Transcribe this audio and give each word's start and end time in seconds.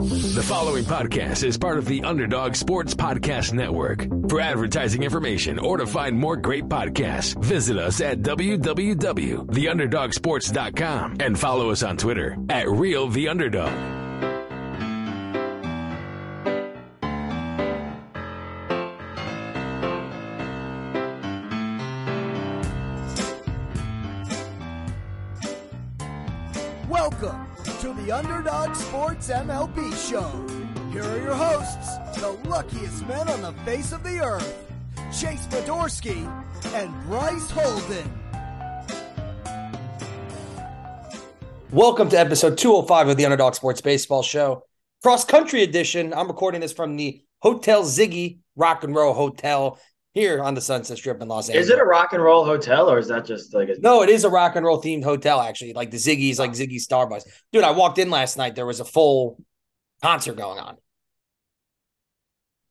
The 0.00 0.42
following 0.42 0.84
podcast 0.84 1.44
is 1.44 1.58
part 1.58 1.76
of 1.76 1.84
the 1.84 2.04
Underdog 2.04 2.54
Sports 2.54 2.94
Podcast 2.94 3.52
Network. 3.52 4.08
For 4.30 4.40
advertising 4.40 5.02
information 5.02 5.58
or 5.58 5.76
to 5.76 5.86
find 5.86 6.16
more 6.16 6.38
great 6.38 6.70
podcasts, 6.70 7.38
visit 7.44 7.76
us 7.76 8.00
at 8.00 8.22
www.theunderdogsports.com 8.22 11.16
and 11.20 11.38
follow 11.38 11.70
us 11.70 11.82
on 11.82 11.98
Twitter 11.98 12.38
at 12.48 12.70
Real 12.70 13.08
The 13.08 13.28
Underdog. 13.28 13.99
Underdog 28.20 28.76
Sports 28.76 29.30
MLB 29.30 30.10
Show. 30.10 30.28
Here 30.92 31.02
are 31.02 31.22
your 31.22 31.34
hosts, 31.34 31.96
the 32.20 32.32
luckiest 32.50 33.08
men 33.08 33.26
on 33.30 33.40
the 33.40 33.54
face 33.62 33.92
of 33.92 34.02
the 34.02 34.20
earth, 34.20 34.70
Chase 35.06 35.46
Fedorsky 35.46 36.30
and 36.74 36.92
Bryce 37.04 37.50
Holden. 37.50 38.12
Welcome 41.70 42.10
to 42.10 42.18
episode 42.18 42.58
205 42.58 43.08
of 43.08 43.16
the 43.16 43.24
Underdog 43.24 43.54
Sports 43.54 43.80
Baseball 43.80 44.22
Show, 44.22 44.64
cross 45.02 45.24
country 45.24 45.62
edition. 45.62 46.12
I'm 46.12 46.28
recording 46.28 46.60
this 46.60 46.74
from 46.74 46.96
the 46.96 47.22
Hotel 47.38 47.84
Ziggy 47.84 48.40
Rock 48.54 48.84
and 48.84 48.94
Roll 48.94 49.14
Hotel 49.14 49.78
here 50.12 50.42
on 50.42 50.54
the 50.54 50.60
Sunset 50.60 50.96
Strip 50.98 51.20
in 51.22 51.28
Los 51.28 51.48
Angeles. 51.48 51.66
Is 51.66 51.70
it 51.70 51.78
a 51.78 51.84
rock 51.84 52.12
and 52.12 52.22
roll 52.22 52.44
hotel 52.44 52.90
or 52.90 52.98
is 52.98 53.08
that 53.08 53.24
just 53.24 53.54
like 53.54 53.68
a 53.68 53.76
No, 53.80 54.02
it 54.02 54.08
is 54.08 54.24
a 54.24 54.30
rock 54.30 54.56
and 54.56 54.66
roll 54.66 54.82
themed 54.82 55.04
hotel, 55.04 55.40
actually. 55.40 55.72
Like 55.72 55.90
the 55.90 55.96
Ziggy's, 55.96 56.38
like 56.38 56.52
Ziggy 56.52 56.76
Starbucks. 56.76 57.22
Dude, 57.52 57.64
I 57.64 57.70
walked 57.70 57.98
in 57.98 58.10
last 58.10 58.36
night. 58.36 58.54
There 58.54 58.66
was 58.66 58.80
a 58.80 58.84
full 58.84 59.42
concert 60.02 60.36
going 60.36 60.58
on. 60.58 60.76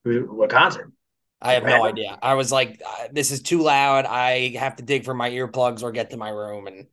What 0.04 0.50
concert? 0.50 0.92
I 1.42 1.54
have 1.54 1.64
no 1.64 1.86
idea. 1.86 2.18
I 2.22 2.34
was 2.34 2.52
like, 2.52 2.82
uh, 2.86 3.08
this 3.12 3.32
is 3.32 3.42
too 3.42 3.62
loud. 3.62 4.06
I 4.06 4.50
have 4.58 4.76
to 4.76 4.84
dig 4.84 5.06
for 5.06 5.14
my 5.14 5.30
earplugs 5.30 5.84
or 5.84 5.92
get 5.92 6.10
to 6.10 6.18
my 6.18 6.30
room. 6.30 6.68
And 6.68 6.88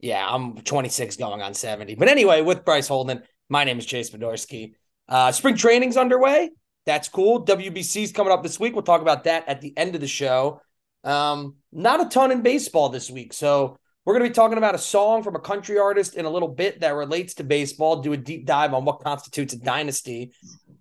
yeah, 0.00 0.26
I'm 0.26 0.56
26 0.56 1.16
going 1.16 1.42
on 1.42 1.52
70. 1.52 1.96
But 1.96 2.08
anyway, 2.08 2.40
with 2.40 2.64
Bryce 2.64 2.88
Holden, 2.88 3.22
my 3.50 3.64
name 3.64 3.78
is 3.78 3.84
Chase 3.84 4.10
Fedorsky. 4.10 4.72
Uh, 5.08 5.32
spring 5.32 5.56
training's 5.56 5.98
underway. 5.98 6.50
That's 6.84 7.08
cool. 7.08 7.44
WBC's 7.44 8.12
coming 8.12 8.32
up 8.32 8.42
this 8.42 8.58
week. 8.58 8.74
We'll 8.74 8.82
talk 8.82 9.02
about 9.02 9.24
that 9.24 9.48
at 9.48 9.60
the 9.60 9.76
end 9.76 9.94
of 9.94 10.00
the 10.00 10.08
show. 10.08 10.60
Um, 11.04 11.56
not 11.72 12.04
a 12.04 12.08
ton 12.08 12.32
in 12.32 12.42
baseball 12.42 12.88
this 12.88 13.10
week. 13.10 13.32
So 13.32 13.78
we're 14.04 14.14
going 14.14 14.24
to 14.24 14.30
be 14.30 14.34
talking 14.34 14.58
about 14.58 14.74
a 14.74 14.78
song 14.78 15.22
from 15.22 15.36
a 15.36 15.40
country 15.40 15.78
artist 15.78 16.14
in 16.14 16.24
a 16.24 16.30
little 16.30 16.48
bit 16.48 16.80
that 16.80 16.94
relates 16.94 17.34
to 17.34 17.44
baseball, 17.44 18.02
do 18.02 18.12
a 18.12 18.16
deep 18.16 18.46
dive 18.46 18.74
on 18.74 18.84
what 18.84 19.00
constitutes 19.00 19.52
a 19.52 19.58
dynasty. 19.58 20.32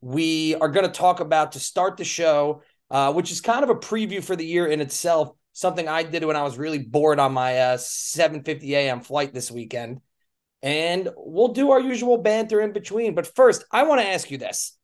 We 0.01 0.55
are 0.55 0.69
going 0.69 0.87
to 0.87 0.91
talk 0.91 1.19
about 1.19 1.51
to 1.51 1.59
start 1.59 1.97
the 1.97 2.03
show, 2.03 2.63
uh, 2.89 3.13
which 3.13 3.31
is 3.31 3.39
kind 3.39 3.63
of 3.63 3.69
a 3.69 3.75
preview 3.75 4.23
for 4.23 4.35
the 4.35 4.45
year 4.45 4.65
in 4.65 4.81
itself. 4.81 5.35
Something 5.53 5.87
I 5.87 6.01
did 6.01 6.23
when 6.25 6.35
I 6.35 6.43
was 6.43 6.57
really 6.57 6.79
bored 6.79 7.19
on 7.19 7.33
my 7.33 7.57
uh, 7.59 7.77
7:50 7.77 8.69
a.m. 8.71 9.01
flight 9.01 9.33
this 9.33 9.51
weekend, 9.51 9.99
and 10.63 11.09
we'll 11.15 11.49
do 11.49 11.71
our 11.71 11.79
usual 11.79 12.17
banter 12.17 12.61
in 12.61 12.71
between. 12.71 13.15
But 13.15 13.35
first, 13.35 13.65
I 13.69 13.83
want 13.83 13.99
to 14.01 14.07
ask 14.07 14.31
you 14.31 14.37
this: 14.37 14.77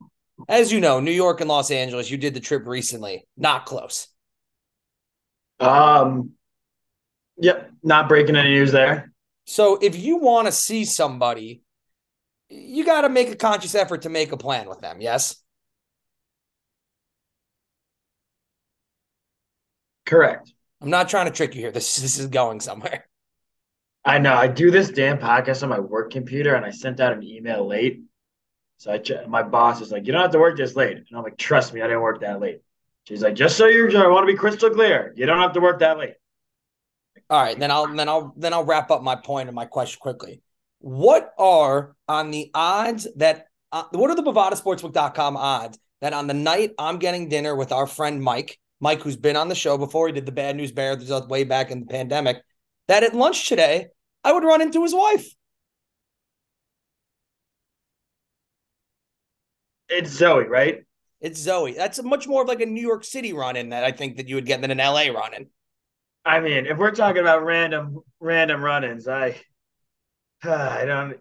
as 0.48 0.72
you 0.72 0.80
know, 0.80 1.00
New 1.00 1.12
York 1.12 1.40
and 1.40 1.48
Los 1.48 1.70
Angeles, 1.70 2.10
you 2.10 2.16
did 2.16 2.34
the 2.34 2.40
trip 2.40 2.66
recently. 2.66 3.26
Not 3.36 3.66
close. 3.66 4.08
Um 5.60 6.32
Yep, 7.40 7.70
not 7.82 8.08
breaking 8.08 8.36
any 8.36 8.50
news 8.50 8.72
there. 8.72 9.12
So 9.44 9.78
if 9.80 9.96
you 9.96 10.18
want 10.18 10.46
to 10.46 10.52
see 10.52 10.84
somebody, 10.84 11.62
you 12.48 12.84
got 12.84 13.02
to 13.02 13.08
make 13.08 13.30
a 13.30 13.36
conscious 13.36 13.74
effort 13.74 14.02
to 14.02 14.08
make 14.08 14.32
a 14.32 14.36
plan 14.36 14.68
with 14.68 14.80
them. 14.80 15.00
Yes. 15.00 15.36
Correct. 20.04 20.52
I'm 20.80 20.90
not 20.90 21.08
trying 21.08 21.26
to 21.26 21.32
trick 21.32 21.54
you 21.54 21.60
here. 21.60 21.70
This 21.70 21.96
this 21.96 22.18
is 22.18 22.26
going 22.26 22.60
somewhere. 22.60 23.06
I 24.04 24.18
know. 24.18 24.34
I 24.34 24.46
do 24.48 24.70
this 24.70 24.90
damn 24.90 25.18
podcast 25.18 25.62
on 25.62 25.68
my 25.68 25.80
work 25.80 26.10
computer 26.10 26.54
and 26.54 26.64
I 26.64 26.70
sent 26.70 26.98
out 27.00 27.12
an 27.12 27.22
email 27.22 27.66
late. 27.66 28.02
So 28.78 28.92
I 28.92 28.98
ch- 28.98 29.26
my 29.26 29.42
boss 29.42 29.80
is 29.80 29.92
like, 29.92 30.06
"You 30.06 30.12
don't 30.12 30.22
have 30.22 30.30
to 30.30 30.38
work 30.38 30.56
this 30.56 30.76
late." 30.76 30.96
And 30.96 31.06
I'm 31.12 31.22
like, 31.22 31.36
"Trust 31.36 31.74
me, 31.74 31.82
I 31.82 31.86
didn't 31.86 32.02
work 32.02 32.20
that 32.20 32.40
late." 32.40 32.62
She's 33.04 33.22
like, 33.22 33.34
"Just 33.34 33.56
so 33.56 33.66
you're 33.66 33.90
I 33.96 34.08
want 34.08 34.26
to 34.26 34.32
be 34.32 34.38
crystal 34.38 34.70
clear. 34.70 35.12
You 35.16 35.26
don't 35.26 35.40
have 35.40 35.52
to 35.52 35.60
work 35.60 35.80
that 35.80 35.98
late." 35.98 36.14
All 37.28 37.42
right, 37.42 37.58
then 37.58 37.70
I'll 37.70 37.86
then 37.94 38.08
I'll 38.08 38.32
then 38.36 38.52
I'll 38.52 38.64
wrap 38.64 38.90
up 38.90 39.02
my 39.02 39.16
point 39.16 39.48
and 39.48 39.56
my 39.56 39.66
question 39.66 39.98
quickly. 40.00 40.42
What 40.78 41.34
are 41.38 41.96
on 42.06 42.30
the 42.30 42.50
odds 42.54 43.08
that 43.16 43.46
uh, 43.72 43.84
what 43.90 44.10
are 44.10 44.16
the 44.16 44.22
BovadaSportsbook.com 44.22 45.36
odds 45.36 45.78
that 46.00 46.12
on 46.12 46.26
the 46.26 46.34
night 46.34 46.72
I'm 46.78 46.98
getting 46.98 47.28
dinner 47.28 47.54
with 47.54 47.72
our 47.72 47.86
friend 47.86 48.22
Mike, 48.22 48.58
Mike 48.80 49.02
who's 49.02 49.16
been 49.16 49.36
on 49.36 49.48
the 49.48 49.54
show 49.54 49.76
before, 49.76 50.06
he 50.06 50.12
did 50.12 50.24
the 50.24 50.32
Bad 50.32 50.56
News 50.56 50.72
Bears 50.72 51.10
way 51.26 51.44
back 51.44 51.70
in 51.70 51.80
the 51.80 51.86
pandemic, 51.86 52.38
that 52.86 53.02
at 53.02 53.14
lunch 53.14 53.48
today 53.48 53.88
I 54.22 54.32
would 54.32 54.44
run 54.44 54.62
into 54.62 54.82
his 54.82 54.94
wife. 54.94 55.34
It's 59.88 60.10
Zoe, 60.10 60.44
right? 60.44 60.84
It's 61.20 61.40
Zoe. 61.40 61.72
That's 61.72 62.02
much 62.02 62.28
more 62.28 62.42
of 62.42 62.48
like 62.48 62.60
a 62.60 62.66
New 62.66 62.80
York 62.82 63.04
City 63.04 63.32
run 63.32 63.56
in 63.56 63.70
that 63.70 63.84
I 63.84 63.92
think 63.92 64.16
that 64.18 64.28
you 64.28 64.36
would 64.36 64.46
get 64.46 64.60
than 64.60 64.70
an 64.70 64.78
LA 64.78 65.08
run 65.08 65.34
in. 65.34 65.46
I 66.24 66.40
mean, 66.40 66.66
if 66.66 66.78
we're 66.78 66.90
talking 66.90 67.20
about 67.22 67.44
random 67.44 68.00
random 68.20 68.62
run-ins, 68.62 69.08
I 69.08 69.40
I 70.42 70.84
don't 70.84 71.16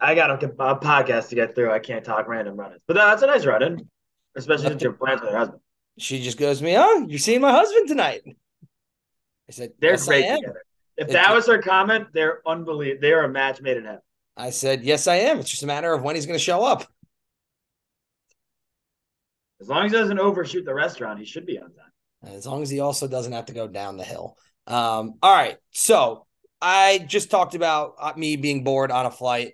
I 0.00 0.14
got 0.14 0.30
a, 0.30 0.46
a 0.46 0.78
podcast 0.78 1.28
to 1.30 1.34
get 1.34 1.54
through. 1.54 1.70
I 1.72 1.78
can't 1.80 2.04
talk 2.04 2.28
random 2.28 2.56
run-ins. 2.56 2.80
But 2.86 2.94
that's 2.94 3.22
a 3.22 3.26
nice 3.26 3.44
run-in, 3.44 3.88
especially 4.36 4.68
since 4.68 4.82
you're 4.82 4.92
plans 4.92 5.20
with 5.20 5.30
her 5.30 5.36
husband. 5.38 5.60
She 5.98 6.22
just 6.22 6.38
goes 6.38 6.58
to 6.58 6.64
me, 6.64 6.76
Oh, 6.78 7.04
you're 7.08 7.18
seeing 7.18 7.40
my 7.40 7.50
husband 7.50 7.88
tonight. 7.88 8.22
I 8.24 9.52
said, 9.52 9.72
They're 9.78 9.92
yes, 9.92 10.06
great 10.06 10.22
together. 10.22 10.62
If 10.96 11.08
It- 11.08 11.12
that 11.12 11.34
was 11.34 11.46
her 11.46 11.60
comment, 11.60 12.08
they're 12.14 12.40
unbelievable. 12.46 13.00
They 13.02 13.12
are 13.12 13.24
a 13.24 13.28
match 13.28 13.60
made 13.60 13.76
in 13.76 13.84
heaven. 13.84 14.00
I 14.36 14.50
said, 14.50 14.82
Yes, 14.84 15.06
I 15.06 15.16
am. 15.16 15.40
It's 15.40 15.50
just 15.50 15.62
a 15.62 15.66
matter 15.66 15.92
of 15.92 16.02
when 16.02 16.14
he's 16.14 16.24
going 16.24 16.38
to 16.38 16.44
show 16.44 16.64
up. 16.64 16.86
As 19.62 19.68
long 19.68 19.86
as 19.86 19.92
he 19.92 19.98
doesn't 19.98 20.18
overshoot 20.18 20.64
the 20.64 20.74
restaurant, 20.74 21.20
he 21.20 21.24
should 21.24 21.46
be 21.46 21.56
on 21.56 21.72
time. 21.72 22.34
As 22.34 22.46
long 22.46 22.62
as 22.62 22.70
he 22.70 22.80
also 22.80 23.06
doesn't 23.06 23.32
have 23.32 23.46
to 23.46 23.52
go 23.52 23.68
down 23.68 23.96
the 23.96 24.02
hill. 24.02 24.36
Um, 24.66 25.14
all 25.22 25.32
right. 25.32 25.56
So 25.70 26.26
I 26.60 26.98
just 26.98 27.30
talked 27.30 27.54
about 27.54 27.94
uh, 28.00 28.12
me 28.16 28.34
being 28.34 28.64
bored 28.64 28.90
on 28.90 29.06
a 29.06 29.10
flight, 29.10 29.52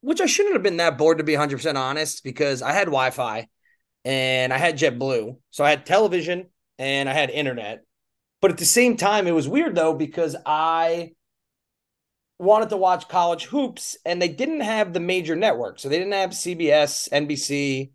which 0.00 0.20
I 0.20 0.26
shouldn't 0.26 0.54
have 0.54 0.62
been 0.62 0.76
that 0.76 0.96
bored 0.96 1.18
to 1.18 1.24
be 1.24 1.32
100% 1.32 1.74
honest 1.74 2.22
because 2.22 2.62
I 2.62 2.70
had 2.70 2.84
Wi 2.84 3.10
Fi 3.10 3.48
and 4.04 4.52
I 4.52 4.58
had 4.58 4.78
JetBlue. 4.78 5.38
So 5.50 5.64
I 5.64 5.70
had 5.70 5.86
television 5.86 6.46
and 6.78 7.08
I 7.08 7.14
had 7.14 7.30
internet. 7.30 7.82
But 8.40 8.52
at 8.52 8.58
the 8.58 8.64
same 8.64 8.96
time, 8.96 9.26
it 9.26 9.32
was 9.34 9.48
weird 9.48 9.74
though 9.74 9.94
because 9.94 10.36
I 10.46 11.14
wanted 12.38 12.68
to 12.68 12.76
watch 12.76 13.08
college 13.08 13.46
hoops 13.46 13.96
and 14.06 14.22
they 14.22 14.28
didn't 14.28 14.60
have 14.60 14.92
the 14.92 15.00
major 15.00 15.34
networks. 15.34 15.82
So 15.82 15.88
they 15.88 15.98
didn't 15.98 16.12
have 16.12 16.30
CBS, 16.30 17.08
NBC, 17.08 17.90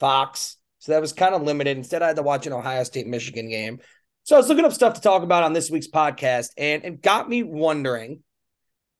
Fox. 0.00 0.56
So 0.78 0.92
that 0.92 1.00
was 1.00 1.12
kind 1.12 1.34
of 1.34 1.42
limited. 1.42 1.76
Instead, 1.76 2.02
I 2.02 2.08
had 2.08 2.16
to 2.16 2.22
watch 2.22 2.46
an 2.46 2.52
Ohio 2.52 2.84
State 2.84 3.06
Michigan 3.06 3.48
game. 3.48 3.80
So 4.24 4.36
I 4.36 4.38
was 4.38 4.48
looking 4.48 4.64
up 4.64 4.72
stuff 4.72 4.94
to 4.94 5.00
talk 5.00 5.22
about 5.22 5.44
on 5.44 5.52
this 5.52 5.70
week's 5.70 5.88
podcast, 5.88 6.50
and 6.56 6.84
it 6.84 7.02
got 7.02 7.28
me 7.28 7.42
wondering 7.42 8.22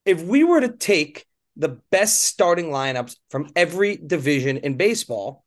if 0.04 0.22
we 0.22 0.44
were 0.44 0.60
to 0.60 0.68
take 0.68 1.26
the 1.56 1.80
best 1.90 2.22
starting 2.22 2.66
lineups 2.66 3.16
from 3.30 3.48
every 3.56 3.96
division 3.96 4.58
in 4.58 4.76
baseball, 4.76 5.44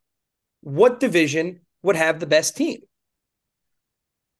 what 0.61 0.99
division 0.99 1.61
would 1.83 1.95
have 1.95 2.19
the 2.19 2.25
best 2.25 2.57
team? 2.57 2.79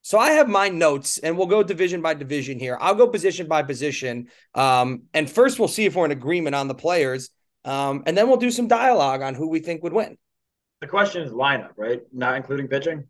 So 0.02 0.18
I 0.18 0.32
have 0.32 0.48
my 0.48 0.68
notes, 0.68 1.18
and 1.18 1.36
we'll 1.36 1.46
go 1.46 1.62
division 1.62 2.02
by 2.02 2.14
division 2.14 2.58
here. 2.58 2.76
I'll 2.80 2.94
go 2.94 3.06
position 3.06 3.46
by 3.46 3.62
position. 3.62 4.28
Um, 4.54 5.02
and 5.12 5.30
first, 5.30 5.58
we'll 5.58 5.68
see 5.68 5.84
if 5.84 5.94
we're 5.94 6.06
in 6.06 6.10
agreement 6.10 6.54
on 6.54 6.68
the 6.68 6.74
players. 6.74 7.30
Um, 7.64 8.02
and 8.06 8.16
then 8.16 8.28
we'll 8.28 8.38
do 8.38 8.50
some 8.50 8.68
dialogue 8.68 9.22
on 9.22 9.34
who 9.34 9.48
we 9.48 9.60
think 9.60 9.82
would 9.82 9.92
win. 9.92 10.16
The 10.80 10.86
question 10.86 11.22
is 11.22 11.32
lineup, 11.32 11.70
right? 11.76 12.02
Not 12.12 12.36
including 12.36 12.68
pitching. 12.68 13.06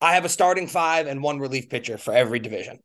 I 0.00 0.14
have 0.14 0.24
a 0.24 0.28
starting 0.28 0.66
five 0.66 1.06
and 1.06 1.22
one 1.22 1.38
relief 1.38 1.68
pitcher 1.68 1.98
for 1.98 2.14
every 2.14 2.38
division. 2.38 2.80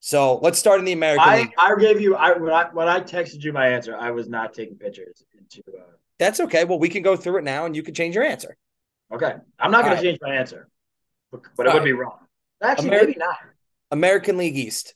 So 0.00 0.38
let's 0.38 0.58
start 0.58 0.80
in 0.80 0.84
the 0.84 0.92
American 0.92 1.28
I, 1.28 1.36
League. 1.38 1.52
I 1.58 1.74
gave 1.76 2.00
you 2.00 2.16
I 2.16 2.36
when 2.36 2.52
I 2.52 2.68
when 2.72 2.88
I 2.88 3.00
texted 3.00 3.42
you 3.42 3.52
my 3.52 3.68
answer, 3.68 3.96
I 3.96 4.10
was 4.10 4.28
not 4.28 4.52
taking 4.52 4.76
pitchers 4.76 5.22
into 5.38 5.62
uh, 5.70 5.84
That's 6.18 6.40
okay. 6.40 6.64
Well, 6.64 6.78
we 6.78 6.88
can 6.88 7.02
go 7.02 7.16
through 7.16 7.38
it 7.38 7.44
now 7.44 7.66
and 7.66 7.74
you 7.74 7.82
can 7.82 7.94
change 7.94 8.14
your 8.14 8.24
answer. 8.24 8.56
okay. 9.12 9.34
I'm 9.58 9.70
not 9.70 9.84
All 9.84 9.90
right. 9.90 10.02
change 10.02 10.18
my 10.20 10.34
answer. 10.34 10.68
But, 11.30 11.42
but 11.56 11.66
it 11.66 11.72
would 11.72 11.78
right. 11.78 11.84
be 11.84 11.92
wrong. 11.92 12.18
Actually, 12.60 12.90
Ameri- 12.90 13.06
maybe 13.06 13.14
not. 13.16 13.36
American 13.90 14.36
League 14.36 14.56
East. 14.56 14.94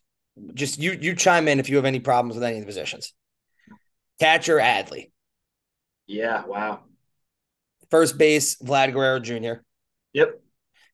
Just 0.52 0.78
you 0.78 0.92
you 0.92 1.14
chime 1.14 1.48
in 1.48 1.60
if 1.60 1.70
you 1.70 1.76
have 1.76 1.86
any 1.86 2.00
problems 2.00 2.34
with 2.34 2.44
any 2.44 2.58
of 2.58 2.62
the 2.62 2.66
positions. 2.66 3.14
Catcher 4.20 4.56
Adley. 4.56 5.10
Yeah, 6.06 6.44
wow. 6.44 6.80
First 7.90 8.18
base, 8.18 8.56
Vlad 8.56 8.92
Guerrero 8.92 9.20
Jr. 9.20 9.60
Yep. 10.12 10.40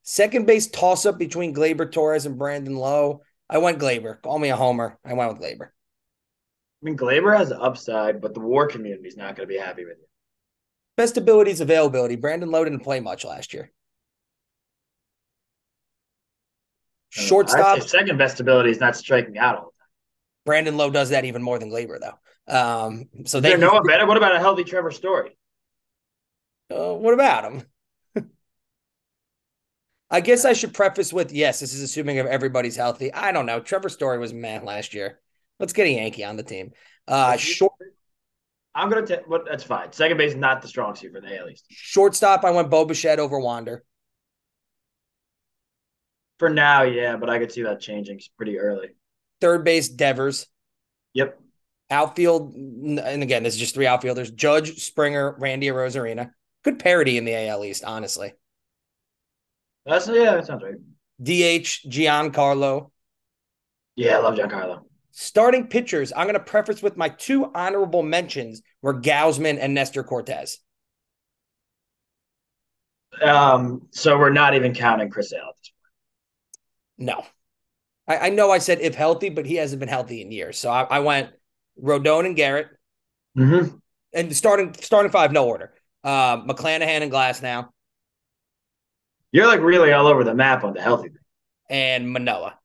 Second 0.03 0.47
base 0.47 0.69
toss 0.69 1.07
up 1.07 1.19
between 1.19 1.55
Gleyber 1.55 1.91
Torres 1.91 2.27
and 2.27 2.39
Brandon 2.39 2.77
Lowe. 2.77 3.23
I 3.49 3.59
went 3.59 3.79
Gleyber. 3.79 4.21
Call 4.23 4.39
me 4.39 4.49
a 4.49 4.57
homer. 4.57 4.99
I 5.05 5.15
went 5.15 5.33
with 5.33 5.43
Gleyber. 5.43 5.67
I 5.67 6.83
mean 6.83 6.97
Gleyber 6.97 7.37
has 7.37 7.51
the 7.51 7.61
upside, 7.61 8.21
but 8.21 8.35
the 8.35 8.41
war 8.41 8.67
community 8.67 9.07
is 9.07 9.17
not 9.17 9.37
gonna 9.37 9.47
be 9.47 9.59
happy 9.59 9.85
with 9.85 9.99
you. 9.99 10.07
Best 10.97 11.17
abilities 11.17 11.61
availability. 11.61 12.17
Brandon 12.17 12.51
Lowe 12.51 12.65
didn't 12.65 12.81
play 12.81 13.01
much 13.01 13.25
last 13.25 13.55
year. 13.55 13.71
Shortstop. 17.11 17.83
Second 17.83 18.17
best 18.17 18.41
ability 18.41 18.71
is 18.71 18.81
not 18.81 18.97
striking 18.97 19.39
out 19.39 19.57
all 19.57 19.65
the 19.65 19.83
time. 19.83 19.89
Brandon 20.47 20.77
Lowe 20.77 20.91
does 20.91 21.11
that 21.11 21.25
even 21.25 21.43
more 21.43 21.59
than 21.59 21.71
Gleyber, 21.71 21.99
though. 22.01 22.19
Um, 22.49 23.05
so 23.27 23.39
they 23.39 23.57
no 23.57 23.83
better? 23.83 24.07
What 24.07 24.17
about 24.17 24.35
a 24.35 24.39
healthy 24.39 24.65
Trevor 24.65 24.91
Story? 24.91 25.37
Uh, 26.73 26.95
what 26.95 27.15
about 27.15 27.45
him? 27.53 27.63
I 30.11 30.21
guess 30.21 30.45
I 30.45 30.53
should 30.53 30.75
preface 30.75 31.13
with 31.13 31.33
yes, 31.33 31.61
this 31.61 31.73
is 31.73 31.81
assuming 31.81 32.17
if 32.17 32.27
everybody's 32.27 32.77
healthy. 32.77 33.13
I 33.13 33.33
don't 33.33 33.47
know. 33.47 33.61
Trevor 33.61 33.89
Story 33.89 34.19
was 34.19 34.35
man 34.35 34.65
last 34.65 34.93
year. 34.93 35.21
Let's 35.59 35.73
get 35.73 35.87
a 35.87 35.91
Yankee 35.91 36.25
on 36.25 36.37
the 36.37 36.43
team. 36.43 36.73
Uh, 37.09 37.37
short 37.37 37.73
I'm 38.75 38.89
gonna 38.89 39.07
take. 39.07 39.29
What? 39.29 39.45
That's 39.49 39.65
fine. 39.65 39.93
Second 39.93 40.17
base 40.17 40.33
is 40.33 40.37
not 40.37 40.63
the 40.63 40.69
strong 40.69 40.95
suit 40.95 41.13
for 41.13 41.21
the 41.21 41.39
AL 41.39 41.49
East. 41.49 41.67
shortstop. 41.69 42.45
I 42.45 42.51
went 42.51 42.71
Bo 42.71 42.85
Bichette 42.85 43.19
over 43.19 43.39
Wander. 43.39 43.85
For 46.39 46.49
now, 46.49 46.83
yeah, 46.83 47.17
but 47.17 47.31
I 47.31 47.39
could 47.39 47.53
see 47.53 47.63
that 47.63 47.81
changing 47.81 48.21
pretty 48.37 48.59
early. 48.59 48.89
Third 49.41 49.65
base 49.65 49.89
Devers. 49.89 50.47
Yep. 51.15 51.39
Outfield, 51.91 52.55
and 52.55 53.23
again, 53.23 53.43
this 53.43 53.55
is 53.55 53.61
just 53.61 53.75
three 53.75 53.87
outfielders: 53.87 54.31
Judge, 54.31 54.83
Springer, 54.83 55.37
Randy 55.39 55.69
Arozarena. 55.69 56.31
Good 56.63 56.79
parity 56.79 57.19
in 57.19 57.25
the 57.25 57.49
AL 57.49 57.65
East, 57.65 57.85
honestly. 57.85 58.33
That's 59.85 60.07
yeah, 60.09 60.37
that 60.37 60.47
sounds 60.47 60.63
right. 60.63 60.77
DH 61.21 61.89
Giancarlo. 61.89 62.91
Yeah, 63.97 64.19
I 64.19 64.21
love 64.21 64.35
Giancarlo. 64.35 64.83
Starting 65.11 65.67
pitchers, 65.67 66.13
I'm 66.17 66.27
going 66.27 66.35
to 66.35 66.41
preface 66.41 66.83
with 66.83 66.97
my 66.97 67.11
two 67.11 67.51
honorable 67.55 68.03
mentions 68.03 68.63
were 68.81 68.99
Gausman 68.99 69.59
and 69.61 69.75
Nestor 69.75 70.05
Cortes. 70.05 70.59
Um, 73.21 73.89
so 73.91 74.19
we're 74.19 74.31
not 74.31 74.55
even 74.55 74.73
counting 74.73 75.11
Chris 75.11 75.31
Sale 75.31 75.41
at 75.51 75.57
this 75.59 75.73
No. 76.97 77.25
I, 78.09 78.27
I 78.27 78.29
know 78.31 78.51
I 78.51 78.59
said 78.59 78.81
if 78.81 78.95
healthy, 78.95 79.29
but 79.29 79.45
he 79.45 79.57
hasn't 79.57 79.81
been 79.81 79.89
healthy 79.89 80.23
in 80.23 80.33
years. 80.33 80.59
So 80.59 80.71
I, 80.71 80.85
I 80.85 80.99
went 81.01 81.31
Rodon 81.81 82.25
and 82.25 82.37
Garrett. 82.37 82.69
Mm-hmm. 83.37 83.77
And 84.15 84.37
starting 84.37 84.75
starting 84.75 85.11
five, 85.11 85.33
no 85.33 85.47
order. 85.47 85.73
Uh, 86.05 86.43
McClanahan 86.43 87.03
and 87.03 87.13
Glasnow, 87.13 87.69
You're 89.31 89.47
like 89.47 89.61
really 89.61 89.93
all 89.93 90.07
over 90.07 90.25
the 90.25 90.35
map 90.35 90.65
on 90.65 90.75
the 90.75 90.83
healthy 90.83 91.09
thing. 91.11 91.19
and 91.71 92.11
Manoa. 92.11 92.59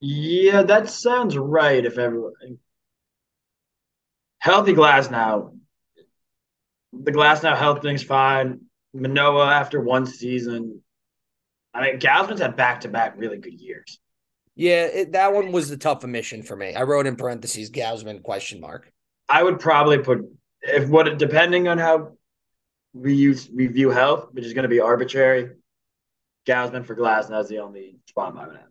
Yeah, 0.00 0.62
that 0.62 0.88
sounds 0.88 1.36
right. 1.36 1.84
If 1.84 1.98
everyone 1.98 2.32
healthy 4.38 4.72
Glasnow, 4.72 5.56
the 6.92 7.12
Glasnow 7.12 7.56
health 7.56 7.82
thing's 7.82 8.02
fine. 8.02 8.60
Manoa 8.94 9.46
after 9.46 9.80
one 9.80 10.06
season. 10.06 10.82
I 11.74 11.82
mean, 11.82 11.98
Gausman's 12.00 12.40
had 12.40 12.56
back 12.56 12.80
to 12.82 12.88
back 12.88 13.14
really 13.16 13.38
good 13.38 13.60
years. 13.60 13.98
Yeah, 14.54 14.84
it, 14.86 15.12
that 15.12 15.32
one 15.32 15.52
was 15.52 15.68
the 15.68 15.76
tough 15.76 16.02
omission 16.04 16.42
for 16.42 16.56
me. 16.56 16.74
I 16.74 16.82
wrote 16.82 17.06
in 17.06 17.16
parentheses 17.16 17.70
Gausman 17.70 18.22
question 18.22 18.60
mark. 18.60 18.90
I 19.28 19.42
would 19.42 19.60
probably 19.60 19.98
put 19.98 20.20
if 20.62 20.88
what 20.88 21.18
depending 21.18 21.68
on 21.68 21.78
how 21.78 22.12
we 22.92 23.14
use 23.14 23.48
we 23.54 23.66
view 23.66 23.90
health, 23.90 24.28
which 24.32 24.44
is 24.44 24.54
going 24.54 24.64
to 24.64 24.68
be 24.68 24.80
arbitrary. 24.80 25.50
Gausman 26.46 26.86
for 26.86 26.96
Glasnow 26.96 27.42
is 27.42 27.48
the 27.48 27.58
only 27.58 27.96
spot 28.06 28.34
I 28.36 28.46
would 28.46 28.56
have. 28.56 28.64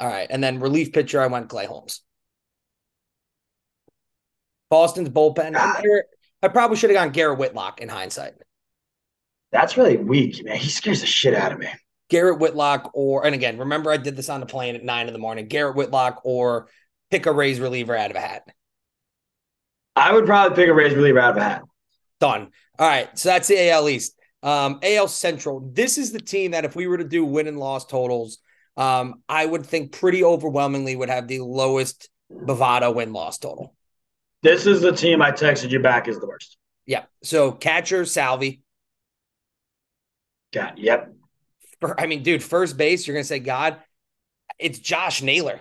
All 0.00 0.08
right, 0.08 0.26
and 0.30 0.42
then 0.42 0.60
relief 0.60 0.92
pitcher, 0.92 1.20
I 1.20 1.26
went 1.26 1.48
Clay 1.48 1.66
Holmes. 1.66 2.02
Boston's 4.70 5.08
bullpen. 5.08 5.54
Ah. 5.56 5.80
Garrett- 5.82 6.06
I 6.42 6.48
probably 6.48 6.76
should 6.76 6.90
have 6.90 6.98
gone 6.98 7.10
Garrett 7.10 7.38
Whitlock 7.38 7.80
in 7.80 7.88
hindsight. 7.88 8.34
That's 9.52 9.76
really 9.76 9.96
weak, 9.96 10.44
man. 10.44 10.56
He 10.56 10.68
scares 10.68 11.00
the 11.00 11.06
shit 11.06 11.34
out 11.34 11.52
of 11.52 11.58
me. 11.58 11.68
Garrett 12.08 12.38
Whitlock, 12.38 12.90
or 12.94 13.24
and 13.24 13.34
again, 13.34 13.58
remember 13.58 13.90
I 13.90 13.96
did 13.96 14.16
this 14.16 14.28
on 14.28 14.40
the 14.40 14.46
plane 14.46 14.76
at 14.76 14.84
nine 14.84 15.06
in 15.06 15.12
the 15.12 15.18
morning. 15.18 15.48
Garrett 15.48 15.76
Whitlock, 15.76 16.20
or 16.24 16.68
pick 17.10 17.26
a 17.26 17.32
Rays 17.32 17.58
reliever 17.58 17.96
out 17.96 18.10
of 18.10 18.16
a 18.16 18.20
hat. 18.20 18.48
I 19.96 20.12
would 20.12 20.26
probably 20.26 20.54
pick 20.54 20.68
a 20.68 20.74
Rays 20.74 20.94
reliever 20.94 21.18
out 21.18 21.32
of 21.32 21.36
a 21.38 21.42
hat. 21.42 21.62
Done. 22.20 22.52
All 22.78 22.86
right, 22.86 23.18
so 23.18 23.30
that's 23.30 23.48
the 23.48 23.70
AL 23.70 23.88
East. 23.88 24.16
Um, 24.42 24.78
AL 24.82 25.08
Central. 25.08 25.70
This 25.72 25.98
is 25.98 26.12
the 26.12 26.20
team 26.20 26.50
that 26.52 26.64
if 26.64 26.76
we 26.76 26.86
were 26.86 26.98
to 26.98 27.04
do 27.04 27.24
win 27.24 27.46
and 27.46 27.58
loss 27.58 27.86
totals, 27.86 28.38
um, 28.76 29.22
I 29.28 29.44
would 29.44 29.64
think 29.64 29.92
pretty 29.92 30.22
overwhelmingly 30.22 30.94
would 30.94 31.08
have 31.08 31.26
the 31.26 31.40
lowest 31.40 32.10
Bovada 32.30 32.94
win 32.94 33.12
loss 33.12 33.38
total. 33.38 33.74
This 34.42 34.66
is 34.66 34.82
the 34.82 34.92
team 34.92 35.22
I 35.22 35.32
texted 35.32 35.70
you 35.70 35.80
back 35.80 36.06
is 36.08 36.20
the 36.20 36.26
worst. 36.26 36.58
Yeah. 36.84 37.04
So 37.22 37.52
catcher 37.52 38.04
Salvy. 38.04 38.62
God, 40.52 40.74
yep. 40.76 41.12
For, 41.80 41.98
I 42.00 42.06
mean, 42.06 42.22
dude, 42.22 42.42
first 42.42 42.76
base. 42.76 43.06
You're 43.06 43.16
gonna 43.16 43.24
say 43.24 43.38
God. 43.38 43.78
It's 44.58 44.78
Josh 44.78 45.22
Naylor. 45.22 45.60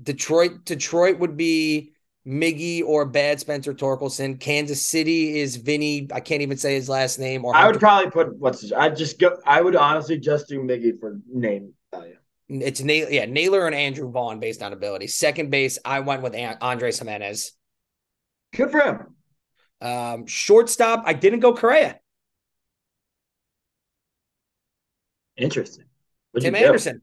Detroit. 0.00 0.64
Detroit 0.64 1.18
would 1.18 1.36
be 1.36 1.92
Miggy 2.26 2.82
or 2.84 3.04
Bad 3.04 3.40
Spencer 3.40 3.74
Torkelson. 3.74 4.38
Kansas 4.38 4.84
City 4.84 5.38
is 5.40 5.56
Vinny. 5.56 6.08
I 6.12 6.20
can't 6.20 6.42
even 6.42 6.56
say 6.56 6.74
his 6.74 6.88
last 6.88 7.18
name. 7.18 7.44
Or 7.44 7.54
I 7.54 7.66
would 7.66 7.80
probably 7.80 8.10
put 8.10 8.36
what's 8.36 8.72
I'd 8.72 8.96
just 8.96 9.18
go 9.18 9.38
I 9.44 9.60
would 9.60 9.76
honestly 9.76 10.18
just 10.18 10.48
do 10.48 10.60
Miggy 10.60 10.98
for 10.98 11.18
name 11.28 11.72
value. 11.92 12.16
It's 12.48 12.80
Naylor, 12.82 13.10
yeah, 13.10 13.24
Naylor 13.24 13.66
and 13.66 13.74
Andrew 13.74 14.10
Vaughn 14.10 14.38
based 14.38 14.62
on 14.62 14.72
ability. 14.72 15.06
Second 15.06 15.50
base, 15.50 15.78
I 15.84 16.00
went 16.00 16.22
with 16.22 16.34
An- 16.34 16.58
Andres 16.60 16.98
Gimenez. 16.98 17.52
Good 18.54 18.70
for 18.70 18.80
him. 18.80 19.06
Um, 19.80 20.26
shortstop, 20.26 21.04
I 21.06 21.14
didn't 21.14 21.40
go 21.40 21.54
Correa. 21.54 21.98
Interesting. 25.36 25.86
What'd 26.32 26.44
Tim? 26.44 26.54
Anderson. 26.54 27.02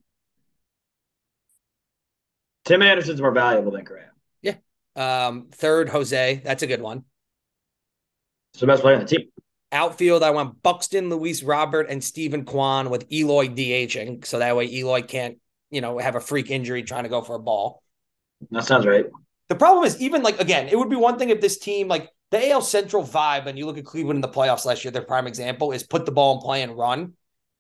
Tim 2.70 2.82
Anderson's 2.82 3.20
more 3.20 3.32
valuable 3.32 3.72
than 3.72 3.84
Correa. 3.84 4.06
Um, 4.96 5.48
third, 5.52 5.90
Jose. 5.90 6.42
That's 6.44 6.62
a 6.62 6.68
good 6.68 6.82
one. 6.82 7.06
It's 8.54 8.60
the 8.62 8.68
best 8.68 8.82
player 8.82 8.96
on 8.96 9.02
the 9.02 9.08
team. 9.08 9.30
Outfield, 9.72 10.24
I 10.24 10.32
went 10.32 10.62
Buxton, 10.62 11.10
Luis 11.10 11.42
Robert, 11.42 11.88
and 11.90 12.04
Steven 12.04 12.44
Kwan 12.44 12.90
with 12.90 13.12
Eloy 13.12 13.48
DHing. 13.48 14.26
So 14.26 14.40
that 14.40 14.56
way 14.56 14.66
Eloy 14.66 15.04
can't, 15.04 15.38
you 15.70 15.80
know, 15.80 16.00
have 16.00 16.16
a 16.16 16.20
freak 16.20 16.52
injury 16.52 16.84
trying 16.84 17.04
to 17.04 17.10
go 17.10 17.22
for 17.22 17.36
a 17.36 17.40
ball. 17.40 17.82
That 18.52 18.66
sounds 18.66 18.86
right. 18.86 19.06
The 19.48 19.56
problem 19.56 19.86
is, 19.86 20.02
even 20.02 20.22
like, 20.22 20.40
again, 20.40 20.68
it 20.68 20.78
would 20.78 20.90
be 20.90 20.96
one 20.96 21.18
thing 21.18 21.30
if 21.30 21.40
this 21.40 21.60
team, 21.60 21.88
like 21.88 22.10
the 22.32 22.52
AL 22.52 22.64
Central 22.64 23.04
vibe, 23.04 23.46
and 23.46 23.58
you 23.58 23.68
look 23.68 23.78
at 23.78 23.86
Cleveland 23.86 24.18
in 24.18 24.22
the 24.22 24.28
playoffs 24.28 24.66
last 24.66 24.84
year, 24.84 24.92
their 24.92 25.02
prime 25.02 25.28
example 25.28 25.72
is 25.72 25.84
put 25.84 26.06
the 26.06 26.12
ball 26.12 26.36
in 26.36 26.42
play 26.42 26.62
and 26.62 26.78
run. 26.78 27.14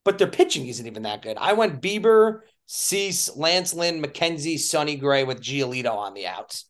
But 0.03 0.17
their 0.17 0.27
pitching 0.27 0.67
isn't 0.67 0.85
even 0.85 1.03
that 1.03 1.21
good. 1.21 1.37
I 1.37 1.53
went 1.53 1.81
Bieber, 1.81 2.41
Cease, 2.71 3.35
Lance 3.35 3.73
Lynn, 3.73 3.99
McKenzie, 3.99 4.59
Sonny 4.59 4.95
Gray 4.95 5.23
with 5.23 5.41
Giolito 5.41 5.91
on 5.91 6.13
the 6.13 6.27
outs. 6.27 6.65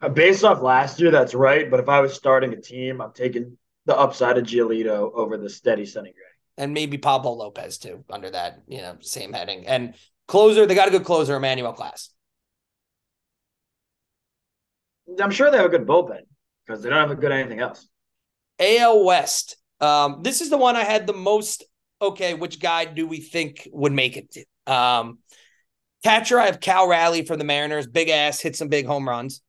Uh, 0.00 0.08
Based 0.08 0.42
off 0.42 0.60
last 0.60 1.00
year, 1.00 1.12
that's 1.12 1.34
right. 1.34 1.70
But 1.70 1.78
if 1.78 1.88
I 1.88 2.00
was 2.00 2.14
starting 2.14 2.52
a 2.52 2.60
team, 2.60 3.00
I'm 3.00 3.12
taking 3.12 3.56
the 3.86 3.96
upside 3.96 4.38
of 4.38 4.44
Giolito 4.44 5.12
over 5.14 5.36
the 5.36 5.48
steady 5.48 5.86
Sonny 5.86 6.10
Gray. 6.12 6.64
and 6.64 6.74
maybe 6.74 6.98
Pablo 6.98 7.32
Lopez 7.32 7.78
too 7.78 8.04
under 8.10 8.28
that 8.30 8.60
you 8.66 8.78
know 8.78 8.96
same 9.00 9.32
heading. 9.32 9.64
And 9.68 9.94
closer, 10.26 10.66
they 10.66 10.74
got 10.74 10.88
a 10.88 10.90
good 10.90 11.04
closer, 11.04 11.36
Emmanuel 11.36 11.74
Clase. 11.74 12.08
I'm 15.20 15.30
sure 15.30 15.48
they 15.52 15.58
have 15.58 15.66
a 15.66 15.68
good 15.68 15.86
bullpen 15.86 16.22
because 16.66 16.82
they 16.82 16.90
don't 16.90 16.98
have 16.98 17.12
a 17.12 17.14
good 17.14 17.30
anything 17.30 17.60
else. 17.60 17.86
AL 18.58 19.04
West. 19.04 19.56
Um, 19.80 20.22
this 20.22 20.40
is 20.40 20.50
the 20.50 20.56
one 20.58 20.74
I 20.74 20.82
had 20.82 21.06
the 21.06 21.12
most. 21.12 21.62
Okay, 22.02 22.34
which 22.34 22.58
guy 22.58 22.84
do 22.84 23.06
we 23.06 23.20
think 23.20 23.68
would 23.72 23.92
make 23.92 24.16
it? 24.16 24.36
Um, 24.66 25.20
catcher, 26.02 26.40
I 26.40 26.46
have 26.46 26.58
Cal 26.58 26.88
Raleigh 26.88 27.24
from 27.24 27.38
the 27.38 27.44
Mariners. 27.44 27.86
Big 27.86 28.08
ass, 28.08 28.40
hit 28.40 28.56
some 28.56 28.66
big 28.66 28.86
home 28.86 29.08
runs. 29.08 29.40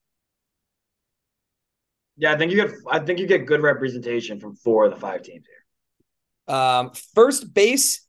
Yeah, 2.16 2.32
I 2.32 2.38
think 2.38 2.52
you 2.52 2.58
get 2.58 2.72
I 2.88 3.00
think 3.00 3.18
you 3.18 3.26
get 3.26 3.48
good 3.48 3.64
representation 3.64 4.40
from 4.40 4.56
four 4.56 4.86
of 4.86 4.94
the 4.94 5.00
five 5.00 5.24
teams 5.24 5.46
here. 5.48 6.56
Um, 6.56 6.92
first 7.16 7.52
base. 7.52 8.06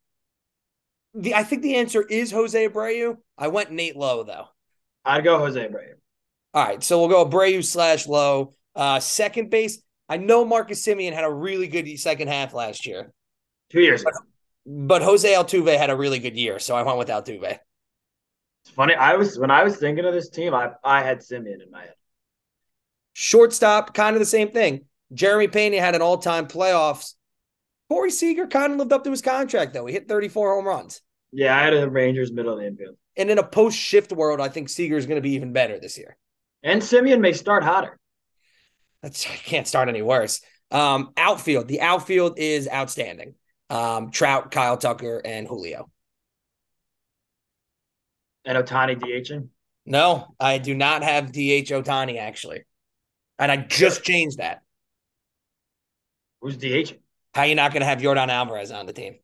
The 1.14 1.34
I 1.34 1.42
think 1.42 1.62
the 1.62 1.76
answer 1.76 2.02
is 2.02 2.30
Jose 2.30 2.68
Abreu. 2.68 3.16
I 3.38 3.48
went 3.48 3.70
Nate 3.70 3.96
Lowe 3.96 4.24
though. 4.24 4.46
I'd 5.06 5.24
go 5.24 5.38
Jose 5.38 5.58
Abreu. 5.58 5.94
All 6.52 6.64
right, 6.64 6.84
so 6.84 7.00
we'll 7.00 7.08
go 7.08 7.24
Abreu 7.24 7.64
slash 7.64 8.06
Lowe. 8.06 8.52
Uh, 8.76 9.00
second 9.00 9.50
base. 9.50 9.80
I 10.06 10.18
know 10.18 10.44
Marcus 10.44 10.86
Semien 10.86 11.14
had 11.14 11.24
a 11.24 11.32
really 11.32 11.66
good 11.66 11.98
second 11.98 12.28
half 12.28 12.52
last 12.52 12.84
year, 12.84 13.10
Two 13.70 13.80
years 13.80 14.02
ago. 14.02 14.10
But 14.66 15.02
Jose 15.02 15.30
Altuve 15.30 15.76
had 15.76 15.90
a 15.90 15.96
really 15.96 16.18
good 16.18 16.36
year, 16.36 16.58
so 16.58 16.74
I 16.74 16.82
went 16.82 16.98
with 16.98 17.08
Altuve. 17.08 17.58
It's 18.64 18.74
funny. 18.74 18.94
I 18.94 19.16
was 19.16 19.38
when 19.38 19.50
I 19.50 19.62
was 19.64 19.76
thinking 19.76 20.04
of 20.04 20.14
this 20.14 20.30
team, 20.30 20.54
I 20.54 20.70
I 20.82 21.02
had 21.02 21.18
Semien 21.18 21.62
in 21.62 21.70
my 21.70 21.82
head. 21.82 21.94
Shortstop, 23.12 23.94
kind 23.94 24.16
of 24.16 24.20
the 24.20 24.26
same 24.26 24.50
thing. 24.50 24.86
Jeremy 25.12 25.48
Pena 25.48 25.80
had 25.80 25.94
an 25.94 26.02
all-time 26.02 26.46
playoffs. 26.46 27.14
Corey 27.88 28.10
Seager 28.10 28.46
kind 28.46 28.72
of 28.72 28.78
lived 28.78 28.92
up 28.92 29.04
to 29.04 29.10
his 29.10 29.22
contract, 29.22 29.74
though. 29.74 29.86
He 29.86 29.92
hit 29.92 30.08
34 30.08 30.54
home 30.54 30.66
runs. 30.66 31.00
Yeah, 31.30 31.56
I 31.56 31.62
had 31.62 31.74
the 31.74 31.88
Rangers 31.88 32.32
middle 32.32 32.58
infield. 32.58 32.96
And 33.16 33.30
in 33.30 33.38
a 33.38 33.42
post 33.42 33.78
shift 33.78 34.12
world, 34.12 34.40
I 34.40 34.48
think 34.48 34.68
Seager 34.68 34.96
is 34.96 35.06
going 35.06 35.16
to 35.16 35.22
be 35.22 35.34
even 35.34 35.52
better 35.52 35.78
this 35.78 35.98
year. 35.98 36.16
And 36.62 36.80
Semien 36.80 37.20
may 37.20 37.32
start 37.32 37.62
hotter. 37.62 37.98
That's 39.02 39.26
I 39.26 39.36
can't 39.36 39.68
start 39.68 39.88
any 39.88 40.02
worse. 40.02 40.40
Um, 40.70 41.12
outfield. 41.16 41.68
The 41.68 41.82
outfield 41.82 42.38
is 42.38 42.68
outstanding. 42.68 43.34
Um, 43.70 44.10
Trout, 44.10 44.50
Kyle 44.50 44.76
Tucker, 44.76 45.20
and 45.24 45.46
Julio. 45.48 45.90
And 48.44 48.58
Ohtani 48.58 48.98
DHing. 48.98 49.48
No, 49.86 50.34
I 50.38 50.58
do 50.58 50.74
not 50.74 51.02
have 51.02 51.32
DH 51.32 51.70
Ohtani 51.70 52.18
actually. 52.18 52.64
And 53.38 53.50
I 53.50 53.56
just 53.56 54.02
changed 54.04 54.38
that. 54.38 54.62
Who's 56.40 56.56
DHing? 56.56 56.98
How 57.34 57.44
you 57.44 57.54
not 57.54 57.72
going 57.72 57.80
to 57.80 57.86
have 57.86 57.98
Yordan 57.98 58.28
Alvarez 58.28 58.70
on 58.70 58.86
the 58.86 58.92
team? 58.92 59.16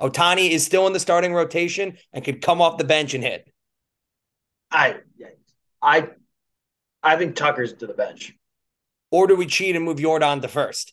Ohtani 0.00 0.50
is 0.50 0.64
still 0.64 0.86
in 0.86 0.92
the 0.92 1.00
starting 1.00 1.32
rotation 1.32 1.96
and 2.12 2.24
could 2.24 2.42
come 2.42 2.60
off 2.60 2.78
the 2.78 2.84
bench 2.84 3.14
and 3.14 3.22
hit. 3.22 3.48
I, 4.70 4.96
I, 5.80 6.08
I 7.02 7.16
think 7.16 7.36
Tucker's 7.36 7.72
to 7.74 7.86
the 7.86 7.94
bench. 7.94 8.34
Or 9.10 9.26
do 9.26 9.36
we 9.36 9.46
cheat 9.46 9.76
and 9.76 9.84
move 9.84 9.98
Yordan 9.98 10.42
to 10.42 10.48
first? 10.48 10.92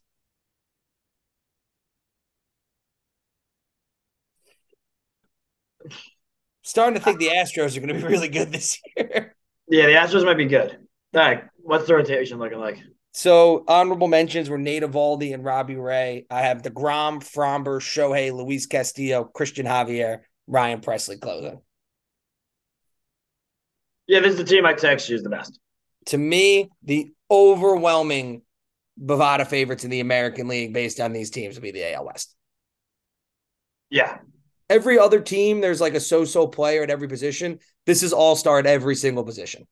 Starting 6.71 6.97
to 6.97 7.03
think 7.03 7.19
the 7.19 7.27
Astros 7.27 7.75
are 7.75 7.81
going 7.81 7.93
to 7.93 7.95
be 7.95 8.07
really 8.09 8.29
good 8.29 8.49
this 8.49 8.79
year. 8.95 9.35
Yeah, 9.67 9.87
the 9.87 9.91
Astros 9.91 10.23
might 10.23 10.37
be 10.37 10.45
good. 10.45 10.77
All 11.13 11.19
right, 11.21 11.43
what's 11.57 11.85
the 11.85 11.95
rotation 11.95 12.39
looking 12.39 12.59
like? 12.59 12.79
So 13.11 13.65
honorable 13.67 14.07
mentions 14.07 14.49
were 14.49 14.57
Nate 14.57 14.83
Eovaldi 14.83 15.33
and 15.33 15.43
Robbie 15.43 15.75
Ray. 15.75 16.27
I 16.31 16.43
have 16.43 16.61
DeGrom, 16.61 17.19
Framber, 17.19 17.81
Shohei, 17.81 18.31
Luis 18.31 18.67
Castillo, 18.67 19.25
Christian 19.25 19.65
Javier, 19.65 20.19
Ryan 20.47 20.79
Pressly 20.79 21.19
closing. 21.19 21.59
Yeah, 24.07 24.21
this 24.21 24.31
is 24.31 24.37
the 24.37 24.45
team 24.45 24.65
I 24.65 24.71
text 24.71 25.09
you 25.09 25.17
is 25.17 25.23
the 25.23 25.29
best. 25.29 25.59
To 26.05 26.17
me, 26.17 26.69
the 26.83 27.11
overwhelming 27.29 28.43
Bovada 28.97 29.45
favorites 29.45 29.83
in 29.83 29.89
the 29.89 29.99
American 29.99 30.47
League 30.47 30.73
based 30.73 31.01
on 31.01 31.11
these 31.11 31.31
teams 31.31 31.55
would 31.55 31.63
be 31.63 31.71
the 31.71 31.93
AL 31.93 32.05
West. 32.05 32.33
Yeah. 33.89 34.19
Every 34.71 34.97
other 34.97 35.19
team, 35.19 35.59
there's 35.59 35.81
like 35.81 35.95
a 35.95 35.99
so-so 35.99 36.47
player 36.47 36.81
at 36.81 36.89
every 36.89 37.09
position. 37.09 37.59
This 37.85 38.03
is 38.03 38.13
all 38.13 38.37
star 38.37 38.57
at 38.57 38.65
every 38.65 38.95
single 38.95 39.25
position. 39.25 39.67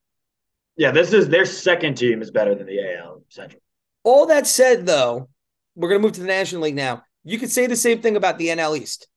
Yeah, 0.75 0.91
this 0.91 1.13
is 1.13 1.29
their 1.29 1.45
second 1.45 1.95
team 1.95 2.21
is 2.21 2.31
better 2.31 2.53
than 2.53 2.67
the 2.67 2.97
AL 2.97 3.23
Central. 3.29 3.61
All 4.03 4.25
that 4.25 4.45
said, 4.45 4.85
though, 4.85 5.29
we're 5.73 5.87
going 5.87 6.01
to 6.01 6.05
move 6.05 6.15
to 6.15 6.19
the 6.21 6.27
National 6.27 6.63
League 6.63 6.75
now. 6.75 7.03
You 7.23 7.39
could 7.39 7.49
say 7.49 7.65
the 7.65 7.77
same 7.77 8.01
thing 8.01 8.17
about 8.17 8.37
the 8.37 8.47
NL 8.49 8.77
East. 8.77 9.07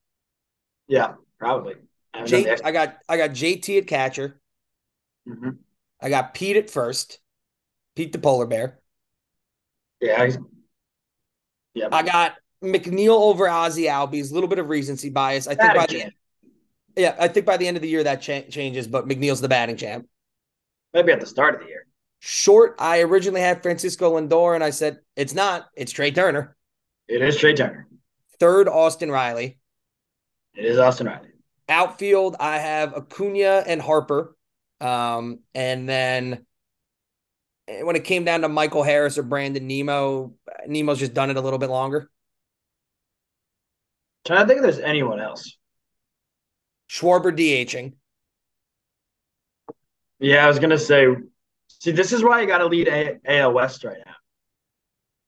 Yeah, 0.86 1.14
probably. 1.40 1.74
I, 2.14 2.26
J- 2.26 2.56
I 2.62 2.70
got 2.70 2.98
I 3.08 3.16
got 3.16 3.30
JT 3.30 3.78
at 3.78 3.86
catcher. 3.88 4.40
mm-hmm. 5.28 5.50
I 6.00 6.10
got 6.10 6.32
Pete 6.32 6.56
at 6.56 6.70
first. 6.70 7.18
Pete 7.96 8.12
the 8.12 8.20
polar 8.20 8.46
bear. 8.46 8.78
Yeah. 10.00 10.30
Yeah. 11.74 11.88
I 11.90 12.02
got 12.02 12.34
McNeil 12.62 13.20
over 13.20 13.46
Ozzy 13.46 13.88
Albies. 13.88 14.30
A 14.30 14.34
little 14.34 14.48
bit 14.48 14.58
of 14.58 14.68
recency 14.68 15.10
bias. 15.10 15.46
I 15.46 15.54
think 15.54 15.74
by 15.74 15.86
the 15.86 16.12
yeah, 16.96 17.16
I 17.18 17.28
think 17.28 17.46
by 17.46 17.56
the 17.56 17.66
end 17.66 17.76
of 17.76 17.82
the 17.82 17.88
year 17.88 18.04
that 18.04 18.22
cha- 18.22 18.42
changes. 18.42 18.86
But 18.86 19.08
McNeil's 19.08 19.40
the 19.40 19.48
batting 19.48 19.76
champ. 19.76 20.06
Maybe 20.94 21.12
at 21.12 21.20
the 21.20 21.26
start 21.26 21.54
of 21.54 21.60
the 21.60 21.66
year. 21.66 21.86
Short. 22.20 22.76
I 22.78 23.00
originally 23.00 23.40
had 23.40 23.62
Francisco 23.62 24.18
Lindor, 24.18 24.54
and 24.54 24.62
I 24.62 24.70
said 24.70 25.00
it's 25.16 25.34
not. 25.34 25.68
It's 25.74 25.92
Trea 25.92 26.12
Turner. 26.12 26.56
It 27.08 27.22
is 27.22 27.36
Trea 27.36 27.54
Turner. 27.54 27.88
Third, 28.38 28.68
Austin 28.68 29.10
Riley. 29.10 29.58
It 30.54 30.64
is 30.64 30.78
Austin 30.78 31.06
Riley. 31.06 31.28
Outfield, 31.68 32.36
I 32.38 32.58
have 32.58 32.94
Acuna 32.94 33.64
and 33.66 33.80
Harper. 33.80 34.36
Um, 34.80 35.40
and 35.54 35.88
then 35.88 36.44
when 37.66 37.96
it 37.96 38.04
came 38.04 38.24
down 38.24 38.42
to 38.42 38.48
Michael 38.48 38.82
Harris 38.82 39.16
or 39.16 39.22
Brandon 39.22 39.66
Nimmo, 39.66 40.34
Nimmo's 40.66 40.98
just 40.98 41.14
done 41.14 41.30
it 41.30 41.36
a 41.36 41.40
little 41.40 41.58
bit 41.58 41.70
longer. 41.70 42.10
Trying 44.24 44.42
to 44.42 44.46
think 44.46 44.58
if 44.58 44.62
there's 44.62 44.78
anyone 44.78 45.20
else. 45.20 45.56
Schwarber 46.88 47.36
DHing. 47.36 47.94
Yeah, 50.20 50.44
I 50.44 50.48
was 50.48 50.58
gonna 50.58 50.78
say. 50.78 51.08
See, 51.80 51.90
this 51.90 52.12
is 52.12 52.22
why 52.22 52.40
you 52.40 52.46
got 52.46 52.58
to 52.58 52.66
lead 52.66 52.86
a- 52.86 53.18
AL 53.24 53.54
West 53.54 53.82
right 53.82 53.98
now. 54.06 54.14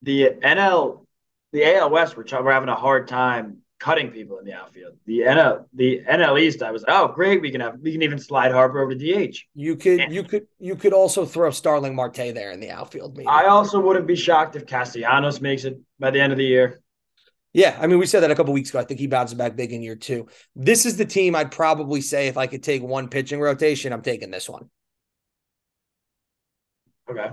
The 0.03 0.31
NL, 0.41 1.05
the 1.53 1.65
AL 1.65 1.91
West, 1.91 2.17
we're, 2.17 2.25
we're 2.43 2.53
having 2.53 2.69
a 2.69 2.77
hard 2.77 3.09
time 3.09 3.65
cutting 3.81 4.11
people 4.11 4.39
in 4.39 4.45
the 4.45 4.53
outfield. 4.53 4.95
The 5.05 5.21
NL, 5.21 5.65
the 5.75 6.03
NL 6.09 6.41
East, 6.41 6.63
I 6.63 6.71
was 6.71 6.85
oh 6.87 7.09
great, 7.09 7.41
we 7.41 7.51
can 7.51 7.61
have 7.61 7.81
we 7.81 7.93
can 7.93 8.03
even 8.03 8.19
slide 8.19 8.53
Harper 8.53 8.81
over 8.81 8.95
to 8.95 9.29
DH. 9.29 9.37
You 9.55 9.77
could 9.77 10.13
you 10.13 10.23
could 10.23 10.47
you 10.59 10.77
could 10.77 10.93
also 10.93 11.27
throw 11.27 11.51
Starling 11.51 11.95
Marte 11.97 12.33
there 12.33 12.53
in 12.53 12.61
the 12.61 12.71
outfield. 12.71 13.17
Maybe. 13.17 13.27
I 13.27 13.47
also 13.47 13.81
wouldn't 13.81 14.07
be 14.07 14.17
shocked 14.17 14.55
if 14.55 14.67
Castellanos 14.67 15.41
makes 15.41 15.65
it 15.65 15.81
by 15.99 16.11
the 16.11 16.21
end 16.21 16.33
of 16.33 16.39
the 16.39 16.45
year. 16.45 16.81
Yeah, 17.55 17.79
I 17.81 17.87
mean, 17.87 18.01
we 18.01 18.07
said 18.07 18.21
that 18.21 18.33
a 18.33 18.35
couple 18.35 18.53
weeks 18.53 18.71
ago. 18.71 18.81
I 18.81 18.85
think 18.85 18.99
he 18.99 19.07
bounces 19.07 19.39
back 19.39 19.55
big 19.55 19.73
in 19.73 19.81
year 19.81 19.95
two. 19.95 20.27
This 20.57 20.85
is 20.85 20.97
the 20.97 21.05
team 21.05 21.37
I'd 21.37 21.53
probably 21.53 22.01
say 22.01 22.27
if 22.27 22.37
I 22.37 22.49
could 22.49 22.65
take 22.65 22.83
one 22.83 23.09
pitching 23.09 23.41
rotation, 23.41 23.93
I'm 23.93 24.03
taking 24.03 24.33
this 24.33 24.49
one. 24.49 24.69
Okay. 27.09 27.31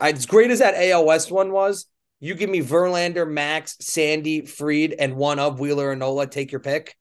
As 0.00 0.24
great 0.24 0.50
as 0.50 0.60
that 0.60 0.74
AL 0.74 1.04
West 1.04 1.30
one 1.30 1.52
was, 1.52 1.84
you 2.18 2.34
give 2.34 2.48
me 2.48 2.60
Verlander, 2.60 3.30
Max, 3.30 3.76
Sandy, 3.80 4.46
Fried, 4.46 4.94
and 4.98 5.16
one 5.16 5.38
of 5.38 5.60
Wheeler 5.60 5.90
and 5.90 6.00
Nola. 6.00 6.26
Take 6.26 6.50
your 6.50 6.62
pick. 6.62 6.96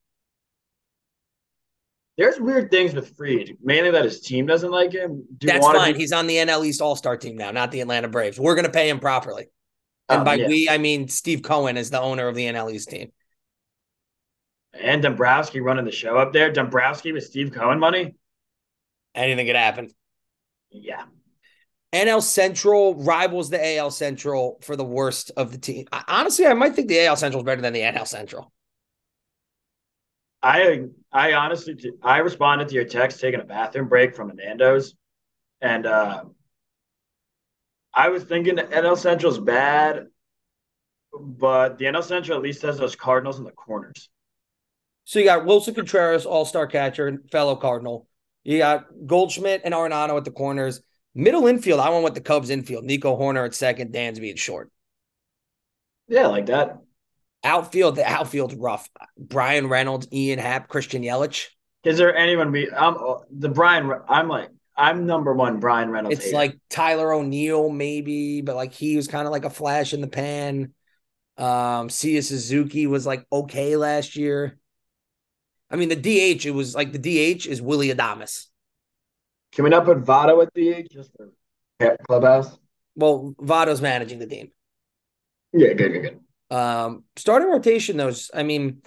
There's 2.17 2.37
weird 2.37 2.69
things 2.69 2.93
with 2.93 3.15
Fried, 3.15 3.57
mainly 3.63 3.91
that 3.91 4.03
his 4.03 4.19
team 4.19 4.45
doesn't 4.45 4.71
like 4.71 4.91
him. 4.91 5.25
Do 5.37 5.47
That's 5.47 5.65
fine. 5.65 5.93
Be- 5.93 5.99
He's 5.99 6.11
on 6.11 6.27
the 6.27 6.35
NL 6.35 6.65
East 6.65 6.81
All 6.81 6.97
Star 6.97 7.15
team 7.15 7.37
now, 7.37 7.51
not 7.51 7.71
the 7.71 7.79
Atlanta 7.79 8.09
Braves. 8.09 8.37
We're 8.37 8.55
going 8.55 8.65
to 8.65 8.71
pay 8.71 8.89
him 8.89 8.99
properly. 8.99 9.47
And 10.09 10.19
um, 10.19 10.25
by 10.25 10.35
yeah. 10.35 10.47
we, 10.47 10.69
I 10.69 10.77
mean 10.77 11.07
Steve 11.07 11.41
Cohen 11.41 11.77
is 11.77 11.89
the 11.89 12.01
owner 12.01 12.27
of 12.27 12.35
the 12.35 12.45
NL 12.45 12.71
East 12.71 12.89
team. 12.89 13.11
And 14.73 15.01
Dombrowski 15.01 15.61
running 15.61 15.85
the 15.85 15.91
show 15.91 16.17
up 16.17 16.33
there. 16.33 16.51
Dombrowski 16.51 17.11
with 17.11 17.23
Steve 17.23 17.51
Cohen 17.53 17.79
money. 17.79 18.15
Anything 19.13 19.47
could 19.47 19.55
happen. 19.55 19.89
Yeah. 20.69 21.05
NL 21.93 22.21
Central 22.21 22.95
rivals 22.95 23.49
the 23.49 23.77
AL 23.77 23.91
Central 23.91 24.59
for 24.61 24.75
the 24.75 24.83
worst 24.83 25.31
of 25.37 25.53
the 25.53 25.57
team. 25.57 25.85
Honestly, 26.07 26.45
I 26.45 26.53
might 26.53 26.75
think 26.75 26.89
the 26.89 27.05
AL 27.05 27.15
Central 27.15 27.41
is 27.41 27.45
better 27.45 27.61
than 27.61 27.71
the 27.71 27.79
NL 27.79 28.05
Central. 28.05 28.51
I 30.43 30.87
I 31.11 31.33
honestly 31.33 31.75
I 32.03 32.17
responded 32.17 32.67
to 32.67 32.75
your 32.75 32.83
text 32.83 33.21
taking 33.21 33.39
a 33.39 33.45
bathroom 33.45 33.87
break 33.87 34.13
from 34.13 34.35
Nando's, 34.35 34.93
and 35.61 35.85
uh, 35.85 36.25
I 37.95 38.09
was 38.09 38.23
thinking 38.23 38.57
NL 38.57 38.97
Central's 38.97 39.39
bad, 39.39 40.07
but 41.17 41.77
the 41.77 41.85
NL 41.85 42.03
Central 42.03 42.37
at 42.37 42.43
least 42.43 42.61
has 42.63 42.77
those 42.77 42.95
Cardinals 42.95 43.39
in 43.39 43.45
the 43.45 43.51
corners. 43.51 44.09
So 45.05 45.19
you 45.19 45.25
got 45.25 45.45
Willson 45.45 45.75
Contreras, 45.75 46.25
All 46.25 46.45
Star 46.45 46.67
catcher, 46.67 47.07
and 47.07 47.29
fellow 47.31 47.55
Cardinal. 47.55 48.07
You 48.43 48.57
got 48.57 48.87
Goldschmidt 49.05 49.61
and 49.63 49.73
Arenado 49.73 50.17
at 50.17 50.25
the 50.25 50.31
corners. 50.31 50.81
Middle 51.13 51.47
infield, 51.47 51.79
I 51.79 51.89
went 51.89 52.03
with 52.03 52.15
the 52.15 52.21
Cubs 52.21 52.49
infield. 52.49 52.83
Nico 52.83 53.17
Hoerner 53.17 53.45
at 53.45 53.55
second, 53.55 53.93
Dansby 53.93 54.31
at 54.31 54.39
short. 54.39 54.69
Yeah, 56.07 56.27
like 56.27 56.47
that. 56.47 56.79
Outfield, 57.43 57.95
the 57.95 58.05
outfield's 58.05 58.55
rough. 58.55 58.89
Bryan 59.17 59.67
Reynolds, 59.67 60.07
Ian 60.11 60.39
Happ, 60.39 60.67
Christian 60.67 61.03
Yelich. 61.03 61.47
Is 61.83 61.97
there 61.97 62.15
anyone 62.15 62.51
we? 62.51 62.69
I'm 62.71 62.97
the 63.31 63.49
Brian. 63.49 63.91
I'm 64.09 64.27
like 64.27 64.49
I'm 64.77 65.05
number 65.05 65.33
one. 65.33 65.59
Bryan 65.59 65.89
Reynolds. 65.89 66.17
It's 66.17 66.25
hater. 66.25 66.35
like 66.35 66.59
Tyler 66.69 67.13
O'Neill, 67.13 67.69
maybe, 67.69 68.41
but 68.41 68.55
like 68.55 68.73
he 68.73 68.95
was 68.95 69.07
kind 69.07 69.25
of 69.25 69.31
like 69.31 69.45
a 69.45 69.49
flash 69.49 69.93
in 69.93 70.01
the 70.01 70.07
pan. 70.07 70.73
Um, 71.37 71.89
Seiya 71.89 72.23
Suzuki 72.23 72.87
was 72.87 73.05
like 73.05 73.25
okay 73.31 73.75
last 73.75 74.15
year. 74.15 74.57
I 75.69 75.77
mean, 75.77 75.89
the 75.89 75.95
DH, 75.95 76.45
it 76.45 76.51
was 76.51 76.75
like 76.75 76.91
the 76.91 76.99
DH 76.99 77.47
is 77.47 77.61
Willy 77.61 77.89
Adames. 77.89 78.45
Can 79.51 79.63
we 79.63 79.69
not 79.69 79.85
put 79.85 80.03
Votto 80.03 80.43
at 80.43 80.53
DH 80.53 80.91
just 80.91 81.11
for 81.15 81.97
clubhouse? 82.07 82.57
Well, 82.95 83.33
Votto's 83.39 83.81
managing 83.81 84.19
the 84.19 84.27
team. 84.27 84.51
Yeah, 85.53 85.73
good, 85.73 85.93
good, 85.93 86.01
good. 86.01 86.55
Um, 86.55 87.03
starting 87.15 87.49
rotation, 87.49 87.97
though, 87.97 88.11
I 88.33 88.43
mean, 88.43 88.81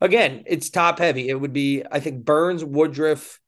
again, 0.00 0.44
it's 0.46 0.70
top 0.70 0.98
heavy. 0.98 1.28
It 1.28 1.40
would 1.40 1.52
be, 1.52 1.84
I 1.90 2.00
think, 2.00 2.24
Burnes, 2.24 2.64
Woodruff, 2.64 3.40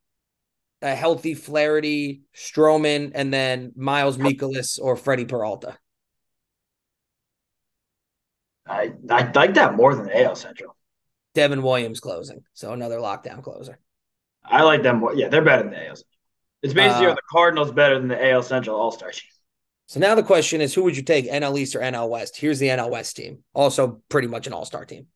a 0.81 0.95
healthy 0.95 1.33
Flaherty, 1.33 2.21
Stroman, 2.35 3.11
and 3.13 3.33
then 3.33 3.73
Miles 3.75 4.17
Mikolas 4.17 4.79
or 4.81 4.95
Freddie 4.95 5.25
Peralta. 5.25 5.77
I 8.67 8.93
I 9.09 9.31
like 9.31 9.55
that 9.55 9.75
more 9.75 9.95
than 9.95 10.09
AL 10.11 10.35
Central. 10.35 10.75
Devin 11.35 11.61
Williams 11.61 11.99
closing, 11.99 12.43
so 12.53 12.73
another 12.73 12.97
lockdown 12.97 13.43
closer. 13.43 13.79
I 14.43 14.63
like 14.63 14.83
them 14.83 14.99
more. 14.99 15.13
Yeah, 15.13 15.29
they're 15.29 15.43
better 15.43 15.63
than 15.63 15.71
the 15.71 15.87
AL. 15.87 15.95
Central. 15.95 16.05
It's 16.61 16.73
basically 16.73 17.07
uh, 17.07 17.15
the 17.15 17.21
Cardinals 17.31 17.71
better 17.71 17.97
than 17.97 18.09
the 18.09 18.31
AL 18.31 18.43
Central 18.43 18.75
All 18.77 18.91
Star 18.91 19.11
team. 19.11 19.29
So 19.87 19.99
now 19.99 20.13
the 20.13 20.23
question 20.23 20.61
is, 20.61 20.73
who 20.73 20.83
would 20.83 20.95
you 20.95 21.03
take, 21.03 21.25
NL 21.25 21.57
East 21.57 21.75
or 21.75 21.79
NL 21.79 22.09
West? 22.09 22.37
Here's 22.37 22.59
the 22.59 22.67
NL 22.67 22.91
West 22.91 23.15
team, 23.15 23.43
also 23.53 24.01
pretty 24.09 24.27
much 24.27 24.45
an 24.45 24.53
All 24.53 24.65
Star 24.65 24.85
team. 24.85 25.07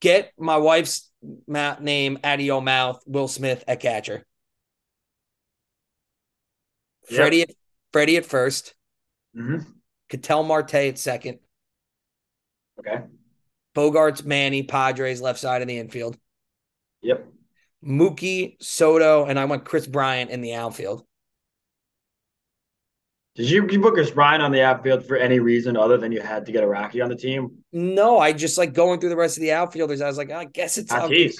Get 0.00 0.32
my 0.38 0.56
wife's 0.56 1.09
name 1.22 2.18
out 2.24 2.38
of 2.38 2.44
your 2.44 2.62
mouth. 2.62 3.02
Will 3.06 3.28
Smith 3.28 3.64
at 3.66 3.80
catcher. 3.80 4.24
Yep. 7.10 7.16
Freddie, 7.16 7.42
at, 7.42 7.50
Freddie 7.92 8.16
at 8.16 8.26
first. 8.26 8.74
hmm 9.34 9.58
Ketel 10.08 10.42
Marte 10.42 10.74
at 10.74 10.98
second. 10.98 11.38
Okay. 12.78 13.04
Bogaerts, 13.76 14.24
Manny, 14.24 14.62
Padres 14.64 15.20
left 15.20 15.38
side 15.38 15.62
of 15.62 15.68
the 15.68 15.78
infield. 15.78 16.16
Yep. 17.02 17.26
Mookie, 17.84 18.56
Soto, 18.60 19.24
and 19.24 19.38
I 19.38 19.44
went 19.44 19.64
Kris 19.64 19.86
Bryant 19.86 20.30
in 20.30 20.40
the 20.40 20.54
outfield. 20.54 21.04
Did 23.36 23.48
you, 23.48 23.66
you 23.70 23.80
book 23.80 23.94
Kris 23.94 24.10
Bryant 24.10 24.42
on 24.42 24.50
the 24.50 24.62
outfield 24.62 25.06
for 25.06 25.16
any 25.16 25.38
reason 25.38 25.76
other 25.76 25.96
than 25.96 26.10
you 26.10 26.20
had 26.20 26.46
to 26.46 26.52
get 26.52 26.64
a 26.64 26.66
Rocky 26.66 27.00
on 27.00 27.08
the 27.08 27.16
team? 27.16 27.58
No, 27.72 28.18
I 28.18 28.32
just 28.32 28.58
like 28.58 28.72
going 28.72 28.98
through 28.98 29.10
the 29.10 29.16
rest 29.16 29.36
of 29.36 29.42
the 29.42 29.52
outfielders. 29.52 30.00
I 30.00 30.08
was 30.08 30.18
like, 30.18 30.30
I 30.30 30.44
guess 30.44 30.78
it's 30.78 30.92
Tatis. 30.92 31.36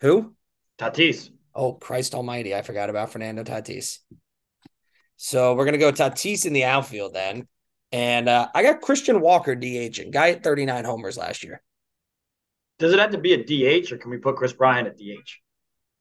Who? 0.00 0.34
Tatis. 0.78 1.30
Oh, 1.54 1.74
Christ 1.74 2.14
Almighty! 2.14 2.54
I 2.54 2.62
forgot 2.62 2.88
about 2.88 3.10
Fernando 3.10 3.42
Tatis. 3.44 3.98
So 5.16 5.54
we're 5.54 5.66
gonna 5.66 5.78
go 5.78 5.92
Tatis 5.92 6.46
in 6.46 6.54
the 6.54 6.64
outfield 6.64 7.12
then, 7.12 7.46
and 7.92 8.28
uh, 8.28 8.48
I 8.54 8.62
got 8.62 8.80
Christian 8.80 9.20
Walker 9.20 9.54
DHing. 9.54 10.12
Guy 10.12 10.30
at 10.30 10.42
39 10.42 10.84
homers 10.84 11.18
last 11.18 11.44
year. 11.44 11.60
Does 12.78 12.94
it 12.94 12.98
have 12.98 13.10
to 13.10 13.18
be 13.18 13.34
a 13.34 13.36
DH 13.82 13.92
or 13.92 13.98
can 13.98 14.10
we 14.10 14.16
put 14.16 14.36
Kris 14.36 14.54
Bryant 14.54 14.88
at 14.88 14.96
DH? 14.96 15.30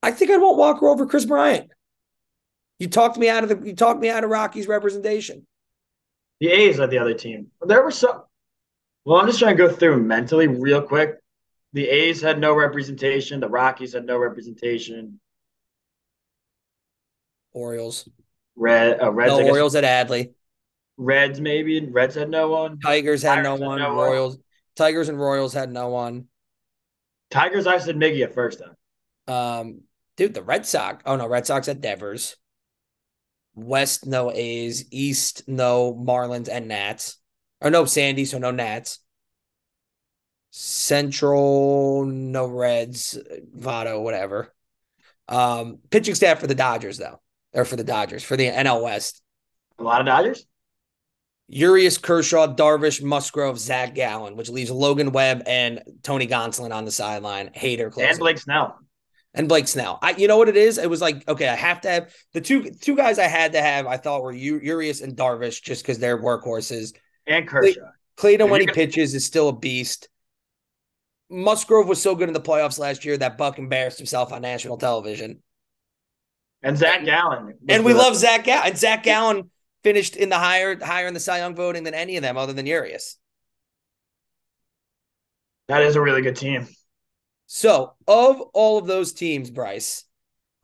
I 0.01 0.11
think 0.11 0.31
I'd 0.31 0.38
want 0.38 0.57
Walker 0.57 0.88
over 0.88 1.05
Kris 1.05 1.25
Bryant. 1.25 1.69
You 2.79 2.88
talked 2.88 3.17
me 3.17 3.29
out 3.29 3.43
of 3.43 3.50
the. 3.50 3.67
You 3.67 3.75
talked 3.75 4.00
me 4.00 4.09
out 4.09 4.24
of 4.24 4.29
Rocky's 4.29 4.67
representation. 4.67 5.45
The 6.39 6.48
A's 6.48 6.79
are 6.79 6.88
the 6.88 6.98
other 6.98 7.13
team. 7.13 7.48
There 7.62 7.83
were 7.83 7.91
some. 7.91 8.24
Well, 9.05 9.19
I'm 9.19 9.27
just 9.27 9.39
trying 9.39 9.57
to 9.57 9.67
go 9.67 9.74
through 9.74 10.01
mentally 10.03 10.48
real 10.48 10.81
quick. 10.81 11.15
The 11.74 11.88
A's 11.88 12.21
had 12.21 12.39
no 12.39 12.55
representation. 12.55 13.39
The 13.39 13.50
Rockies 13.50 13.93
had 13.93 14.05
no 14.05 14.17
representation. 14.17 15.19
Orioles. 17.51 18.07
Red, 18.55 19.01
uh, 19.01 19.12
Reds, 19.12 19.31
No 19.33 19.39
guess, 19.39 19.50
Orioles 19.50 19.75
at 19.75 19.83
Adley. 19.83 20.33
Reds 20.98 21.39
maybe. 21.39 21.86
Reds 21.86 22.15
had 22.15 22.29
no 22.29 22.50
one. 22.50 22.79
Tigers 22.79 23.21
had 23.21 23.43
no 23.43 23.57
Tigers 23.57 23.59
had 23.59 23.67
one. 23.67 23.79
no 23.79 23.93
one. 23.95 24.09
Royals. 24.09 24.38
Tigers 24.75 25.09
and 25.09 25.19
Royals 25.19 25.53
had 25.53 25.71
no 25.71 25.89
one. 25.89 26.25
Tigers, 27.31 27.67
I 27.67 27.77
said 27.77 27.95
Miggy 27.95 28.24
at 28.24 28.33
first 28.33 28.59
though. 28.59 29.33
Um, 29.33 29.81
dude, 30.17 30.33
the 30.33 30.41
Red 30.41 30.65
Sox. 30.65 31.03
Oh 31.05 31.15
no, 31.15 31.27
Red 31.27 31.45
Sox 31.45 31.67
at 31.67 31.81
Devers. 31.81 32.36
West 33.63 34.05
no 34.05 34.31
A's. 34.31 34.85
East 34.91 35.47
no 35.47 35.93
Marlins 35.93 36.49
and 36.49 36.67
Nats. 36.67 37.17
Or 37.61 37.69
no 37.69 37.85
Sandy, 37.85 38.25
so 38.25 38.37
no 38.37 38.51
Nats. 38.51 38.99
Central 40.51 42.05
no 42.05 42.47
Reds, 42.47 43.17
Votto, 43.57 44.01
whatever. 44.01 44.53
Um, 45.27 45.79
pitching 45.91 46.15
staff 46.15 46.39
for 46.39 46.47
the 46.47 46.55
Dodgers 46.55 46.97
though, 46.97 47.19
or 47.53 47.65
for 47.65 47.75
the 47.75 47.83
Dodgers 47.83 48.23
for 48.23 48.35
the 48.35 48.49
NL 48.49 48.83
West. 48.83 49.21
A 49.77 49.83
lot 49.83 50.01
of 50.01 50.07
Dodgers. 50.07 50.45
Urias, 51.47 51.97
Kershaw, 51.97 52.47
Darvish, 52.55 53.01
Musgrove, 53.01 53.57
Zach 53.57 53.95
Gallen, 53.95 54.35
which 54.35 54.49
leaves 54.49 54.69
Logan 54.69 55.11
Webb 55.11 55.43
and 55.47 55.81
Tony 56.03 56.27
Gonsolin 56.27 56.73
on 56.73 56.85
the 56.85 56.91
sideline. 56.91 57.49
Hader 57.55 57.91
closing. 57.91 58.09
And 58.09 58.19
Blake 58.19 58.37
Snell. 58.37 58.77
And 59.33 59.48
Blake 59.48 59.67
Snell. 59.67 60.00
I, 60.01 60.12
you 60.12 60.27
know 60.27 60.38
what 60.38 60.50
it 60.50 60.57
is? 60.57 60.77
It 60.77 60.89
was 60.89 61.01
like, 61.01 61.27
okay, 61.27 61.48
I 61.48 61.55
have 61.55 61.81
to 61.81 61.89
have 61.89 62.13
the 62.33 62.41
two 62.41 62.71
two 62.71 62.95
guys 62.95 63.19
I 63.19 63.27
had 63.27 63.53
to 63.53 63.62
have. 63.62 63.88
I 63.88 63.98
thought 63.98 64.24
were 64.24 64.31
U- 64.31 64.59
Urias 64.62 65.01
and 65.01 65.15
Darvish, 65.15 65.62
just 65.62 65.83
because 65.83 66.00
they're 66.00 66.21
workhorses. 66.21 66.95
And 67.27 67.48
Kershaw. 67.48 67.79
Clayton, 68.15 68.48
If 68.48 68.51
when 68.51 68.62
he 68.62 68.67
pitches, 68.67 69.13
is 69.13 69.24
still 69.25 69.50
a 69.50 69.55
beast. 69.55 70.09
Musgrove 71.29 71.88
was 71.88 72.01
so 72.01 72.15
good 72.15 72.27
in 72.27 72.33
the 72.33 72.41
playoffs 72.41 72.79
last 72.79 73.05
year 73.05 73.15
that 73.17 73.38
Buck 73.38 73.59
embarrassed 73.59 74.00
himself 74.00 74.33
on 74.33 74.41
national 74.41 74.77
television. 74.77 75.41
And 76.63 76.77
Zach 76.77 77.05
Gallen. 77.05 77.53
And 77.69 77.86
we 77.86 77.93
love 77.93 78.15
Zach 78.15 78.43
Gallen. 78.43 78.69
And 78.69 78.77
Zach 78.77 79.03
Gallen 79.03 79.49
finished 79.84 80.17
in 80.17 80.30
the 80.30 80.38
higher 80.38 80.77
higher 80.84 81.08
in 81.08 81.13
the 81.13 81.19
Cy 81.19 81.38
Young 81.38 81.56
voting 81.56 81.84
than 81.84 81.93
any 81.93 82.17
of 82.17 82.23
them, 82.23 82.36
other 82.36 82.51
than 82.51 82.65
Urias. 82.65 83.17
That 85.67 85.84
is 85.84 85.95
a 85.95 86.01
really 86.01 86.23
good 86.23 86.36
team. 86.36 86.67
So, 87.51 87.95
of 88.07 88.41
all 88.53 88.77
of 88.77 88.85
those 88.85 89.12
teams, 89.12 89.49
Bryce, 89.49 90.05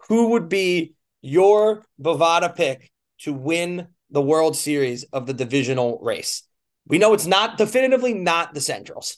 who 0.08 0.30
would 0.30 0.50
be 0.50 0.94
your 1.24 1.84
Bovada 2.00 2.56
pick 2.56 2.92
to 3.22 3.34
win 3.34 3.88
the 4.12 4.22
World 4.22 4.56
Series 4.56 5.04
of 5.06 5.26
the 5.26 5.34
divisional 5.34 5.98
race? 6.04 6.44
We 6.88 7.00
know 7.00 7.14
it's 7.14 7.26
not 7.26 7.58
definitively 7.58 8.14
not 8.14 8.54
the 8.54 8.62
Centrals. 8.62 9.18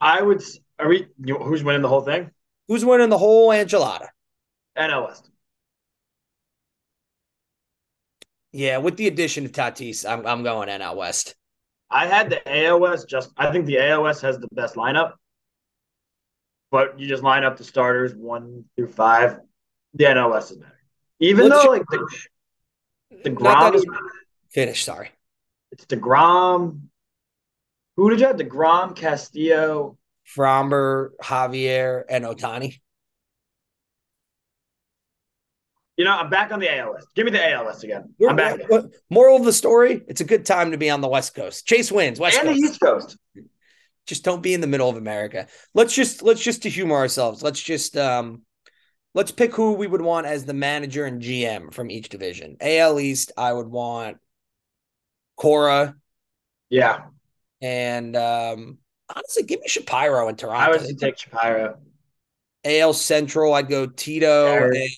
I 0.00 0.22
would. 0.22 0.40
Are 0.78 0.86
we? 0.86 1.08
You, 1.18 1.34
who's 1.38 1.64
winning 1.64 1.82
the 1.82 1.88
whole 1.88 2.02
thing? 2.02 2.30
Who's 2.68 2.84
winning 2.84 3.08
the 3.08 3.18
whole 3.18 3.48
enchilada? 3.48 4.06
NL 4.78 5.08
West. 5.08 5.28
Yeah, 8.52 8.78
with 8.78 8.96
the 8.96 9.08
addition 9.08 9.46
of 9.46 9.50
Tatis, 9.50 10.08
I'm 10.08 10.24
I'm 10.24 10.44
going 10.44 10.68
NL 10.68 10.94
West. 10.94 11.34
I 11.90 12.06
had 12.06 12.30
the 12.30 12.40
AOS 12.46 13.04
just 13.04 13.32
I 13.36 13.50
think 13.50 13.66
the 13.66 13.78
AOS 13.78 14.20
has 14.20 14.38
the 14.38 14.46
best 14.52 14.76
lineup. 14.76 15.14
But 16.70 16.98
you 16.98 17.06
just 17.06 17.22
line 17.22 17.44
up 17.44 17.56
the 17.56 17.64
starters 17.64 18.14
one 18.14 18.64
through 18.76 18.88
five. 18.88 19.38
The 19.94 20.12
NOS 20.12 20.50
is 20.50 20.56
better. 20.58 20.72
Even 21.20 21.48
What's 21.48 21.64
though 21.64 21.70
like 21.70 21.84
the, 21.90 22.06
the 23.24 23.30
Grom 23.30 23.74
is 23.74 23.86
Finish, 24.50 24.84
sorry. 24.84 25.10
it's 25.72 25.84
the 25.86 25.96
Grom. 25.96 26.90
Who 27.96 28.10
did 28.10 28.20
you 28.20 28.26
have? 28.26 28.36
The 28.36 28.44
Grom, 28.44 28.94
Castillo. 28.94 29.96
Framber, 30.36 31.10
Javier, 31.22 32.02
and 32.10 32.24
Ohtani. 32.24 32.78
You 35.96 36.04
know, 36.04 36.10
I'm 36.12 36.28
back 36.28 36.52
on 36.52 36.58
the 36.60 36.74
ALS. 36.76 37.06
Give 37.14 37.24
me 37.24 37.30
the 37.30 37.52
ALS 37.52 37.82
again. 37.82 38.14
We're- 38.18 38.30
I'm 38.30 38.36
back. 38.36 38.60
moral 39.08 39.36
of 39.36 39.44
the 39.44 39.52
story: 39.52 40.02
It's 40.08 40.20
a 40.20 40.24
good 40.24 40.44
time 40.44 40.72
to 40.72 40.76
be 40.76 40.90
on 40.90 41.00
the 41.00 41.08
West 41.08 41.34
Coast. 41.34 41.66
Chase 41.66 41.90
wins. 41.90 42.20
West 42.20 42.38
And 42.38 42.48
the 42.48 42.52
East 42.52 42.80
Coast. 42.80 43.16
Just 44.06 44.24
don't 44.24 44.42
be 44.42 44.54
in 44.54 44.60
the 44.60 44.66
middle 44.66 44.88
of 44.88 44.96
America. 44.96 45.46
Let's 45.74 45.94
just 45.94 46.22
let's 46.22 46.40
just 46.42 46.62
to 46.62 46.70
humor 46.70 46.96
ourselves. 46.96 47.42
Let's 47.42 47.60
just 47.60 47.96
um 47.96 48.42
let's 49.14 49.32
pick 49.32 49.54
who 49.54 49.72
we 49.74 49.86
would 49.86 50.02
want 50.02 50.26
as 50.26 50.44
the 50.44 50.54
manager 50.54 51.04
and 51.06 51.20
GM 51.22 51.72
from 51.74 51.90
each 51.90 52.08
division. 52.08 52.56
AL 52.60 53.00
East, 53.00 53.32
I 53.36 53.52
would 53.52 53.66
want 53.68 54.18
Cora 55.36 55.94
Yeah. 56.70 57.06
and 57.60 58.16
um 58.16 58.78
honestly 59.14 59.42
give 59.42 59.60
me 59.60 59.68
Shapiro 59.68 60.28
in 60.28 60.36
Toronto. 60.36 60.58
I 60.58 60.68
was 60.70 60.86
to 60.86 60.94
take 60.94 61.18
Shapiro. 61.18 61.78
AL 62.64 62.92
Central, 62.94 63.54
I'd 63.54 63.68
go 63.68 63.86
Tito 63.86 64.46
Terry. 64.58 64.96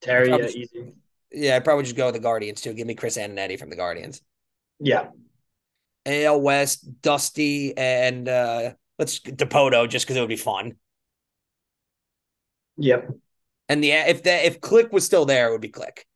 Terry, 0.00 0.28
yeah, 0.30 0.36
Probably- 0.38 0.60
easy. 0.60 0.92
yeah, 1.32 1.56
I'd 1.56 1.64
probably 1.64 1.84
just 1.84 1.96
go 1.96 2.06
with 2.06 2.14
the 2.14 2.20
Guardians 2.20 2.60
too. 2.60 2.72
Give 2.74 2.86
me 2.86 2.94
Chris 2.94 3.16
Antonetti 3.18 3.58
from 3.58 3.70
the 3.70 3.76
Guardians. 3.76 4.22
Yeah. 4.80 5.08
AL 6.06 6.40
West, 6.40 7.02
Dusty 7.02 7.76
and 7.76 8.28
uh 8.28 8.72
let's 8.98 9.20
Dipoto 9.20 9.88
just 9.88 10.04
because 10.04 10.16
it 10.16 10.20
would 10.20 10.28
be 10.28 10.36
fun. 10.36 10.76
Yep. 12.76 13.10
And 13.68 13.82
the 13.82 13.92
if 13.92 14.22
that 14.24 14.44
if 14.44 14.60
Click 14.60 14.92
was 14.92 15.04
still 15.04 15.24
there, 15.24 15.48
it 15.48 15.52
would 15.52 15.60
be 15.60 15.68
Click. 15.68 16.06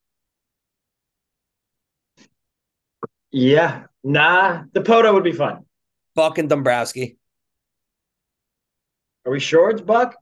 Yeah. 3.31 3.85
Nah. 4.05 4.65
Dipoto 4.73 5.13
would 5.15 5.25
be 5.25 5.33
fun. 5.33 5.65
Buck 6.15 6.39
and 6.39 6.49
Dombrowski. 6.49 7.19
Are 9.25 9.33
we 9.33 9.41
sure 9.41 9.71
it's 9.71 9.83
Buck? 9.83 10.17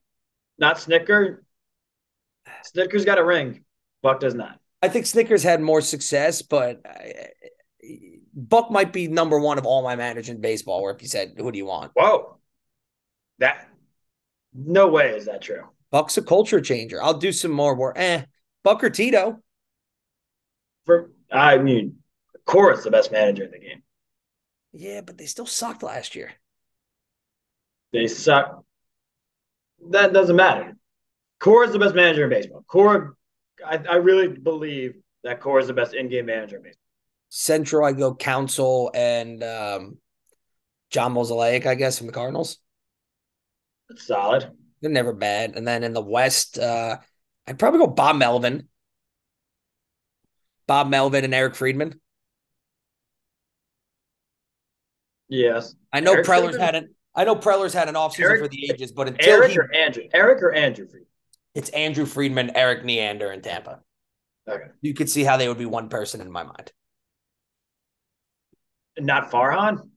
Not 0.58 0.76
Snitker? 0.76 1.38
Snitker's 2.74 3.04
got 3.04 3.18
a 3.18 3.24
ring. 3.24 3.64
Buck 4.02 4.20
does 4.20 4.34
not. 4.34 4.58
I 4.82 4.88
think 4.88 5.06
Snitker's 5.06 5.42
had 5.42 5.60
more 5.60 5.80
success, 5.80 6.42
but 6.42 6.80
I, 6.84 7.28
Buck 8.36 8.70
might 8.70 8.92
be 8.92 9.08
number 9.08 9.40
one 9.40 9.56
of 9.56 9.64
all 9.64 9.82
my 9.82 9.96
managers 9.96 10.28
in 10.28 10.42
baseball. 10.42 10.82
Where 10.82 10.92
if 10.92 11.00
you 11.00 11.08
said, 11.08 11.34
"Who 11.38 11.50
do 11.50 11.56
you 11.56 11.64
want?" 11.64 11.92
Whoa. 11.94 12.36
That 13.38 13.68
no 14.52 14.88
way 14.88 15.16
is 15.16 15.24
that 15.24 15.40
true. 15.40 15.64
Buck's 15.90 16.18
a 16.18 16.22
culture 16.22 16.60
changer. 16.60 17.02
I'll 17.02 17.14
do 17.14 17.32
some 17.32 17.50
more 17.50 17.74
work. 17.74 17.98
Eh, 17.98 18.24
Buck 18.62 18.84
or 18.84 18.90
Tito? 18.90 19.40
For 20.84 21.10
I 21.32 21.58
mean, 21.58 22.02
Cora's 22.44 22.84
the 22.84 22.90
best 22.90 23.10
manager 23.10 23.44
in 23.44 23.50
the 23.50 23.58
game. 23.58 23.82
Yeah, 24.72 25.00
but 25.00 25.16
they 25.16 25.26
still 25.26 25.46
sucked 25.46 25.82
last 25.82 26.14
year. 26.14 26.32
They 27.92 28.06
suck. 28.06 28.64
That 29.90 30.12
doesn't 30.12 30.36
matter. 30.36 30.76
Cora's 31.38 31.72
the 31.72 31.78
best 31.78 31.94
manager 31.94 32.24
in 32.24 32.30
baseball. 32.30 32.64
Cora, 32.66 33.12
I, 33.64 33.76
I 33.76 33.96
really 33.96 34.28
believe 34.28 34.96
that 35.22 35.40
Cora's 35.40 35.66
the 35.66 35.72
best 35.72 35.94
in-game 35.94 36.26
manager 36.26 36.56
in 36.56 36.62
baseball. 36.62 36.85
Central, 37.28 37.84
I 37.84 37.92
go 37.92 38.14
Counsell 38.14 38.90
and 38.94 39.42
um, 39.42 39.98
John 40.90 41.14
Mozeliak, 41.14 41.66
I 41.66 41.74
guess, 41.74 41.98
from 41.98 42.06
the 42.06 42.12
Cardinals. 42.12 42.58
That's 43.88 44.06
solid. 44.06 44.50
They're 44.80 44.90
never 44.90 45.12
bad. 45.12 45.56
And 45.56 45.66
then 45.66 45.84
in 45.84 45.92
the 45.92 46.02
West, 46.02 46.58
uh, 46.58 46.98
I'd 47.46 47.58
probably 47.58 47.80
go 47.80 47.86
Bob 47.86 48.16
Melvin. 48.16 48.68
Bob 50.66 50.88
Melvin 50.88 51.24
and 51.24 51.34
Eric 51.34 51.54
Friedman. 51.54 52.00
Yes. 55.28 55.74
I 55.92 56.00
know 56.00 56.14
Eric 56.14 56.26
Preller's 56.26 56.56
Friedman? 56.56 56.60
had 56.60 56.74
an 56.74 56.94
I 57.14 57.24
know 57.24 57.34
Preller's 57.34 57.72
had 57.72 57.88
an 57.88 57.94
offseason 57.94 58.20
Eric- 58.20 58.42
for 58.42 58.48
the 58.48 58.70
ages, 58.70 58.92
but 58.92 59.08
until 59.08 59.34
Eric 59.34 59.52
he, 59.52 59.58
or 59.58 59.74
Andrew? 59.74 60.02
Eric 60.12 60.42
or 60.42 60.52
Andrew 60.52 60.86
Fried? 60.86 61.02
it's 61.54 61.70
Andrew 61.70 62.04
Friedman, 62.04 62.54
Eric 62.54 62.84
Neander 62.84 63.32
in 63.32 63.40
Tampa. 63.40 63.80
Okay. 64.48 64.66
You 64.82 64.92
could 64.94 65.08
see 65.08 65.24
how 65.24 65.38
they 65.38 65.48
would 65.48 65.58
be 65.58 65.64
one 65.64 65.88
person 65.88 66.20
in 66.20 66.30
my 66.30 66.42
mind. 66.42 66.70
Not 68.98 69.30
Farhan? 69.30 69.88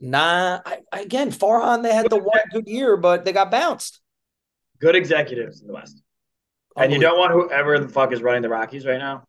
Nah, 0.00 0.60
I, 0.66 0.78
again, 0.92 1.30
Farhan, 1.30 1.82
they 1.82 1.94
had 1.94 2.10
the 2.10 2.18
one 2.18 2.40
good 2.52 2.66
year, 2.66 2.96
but 2.96 3.24
they 3.24 3.32
got 3.32 3.50
bounced. 3.50 4.00
Good 4.80 4.96
executives 4.96 5.60
in 5.60 5.68
the 5.68 5.74
West. 5.74 6.02
And 6.76 6.92
you 6.92 6.98
don't 6.98 7.18
want 7.18 7.32
whoever 7.32 7.78
the 7.78 7.88
fuck 7.88 8.12
is 8.12 8.22
running 8.22 8.42
the 8.42 8.48
Rockies 8.48 8.84
right 8.84 8.98
now. 8.98 9.24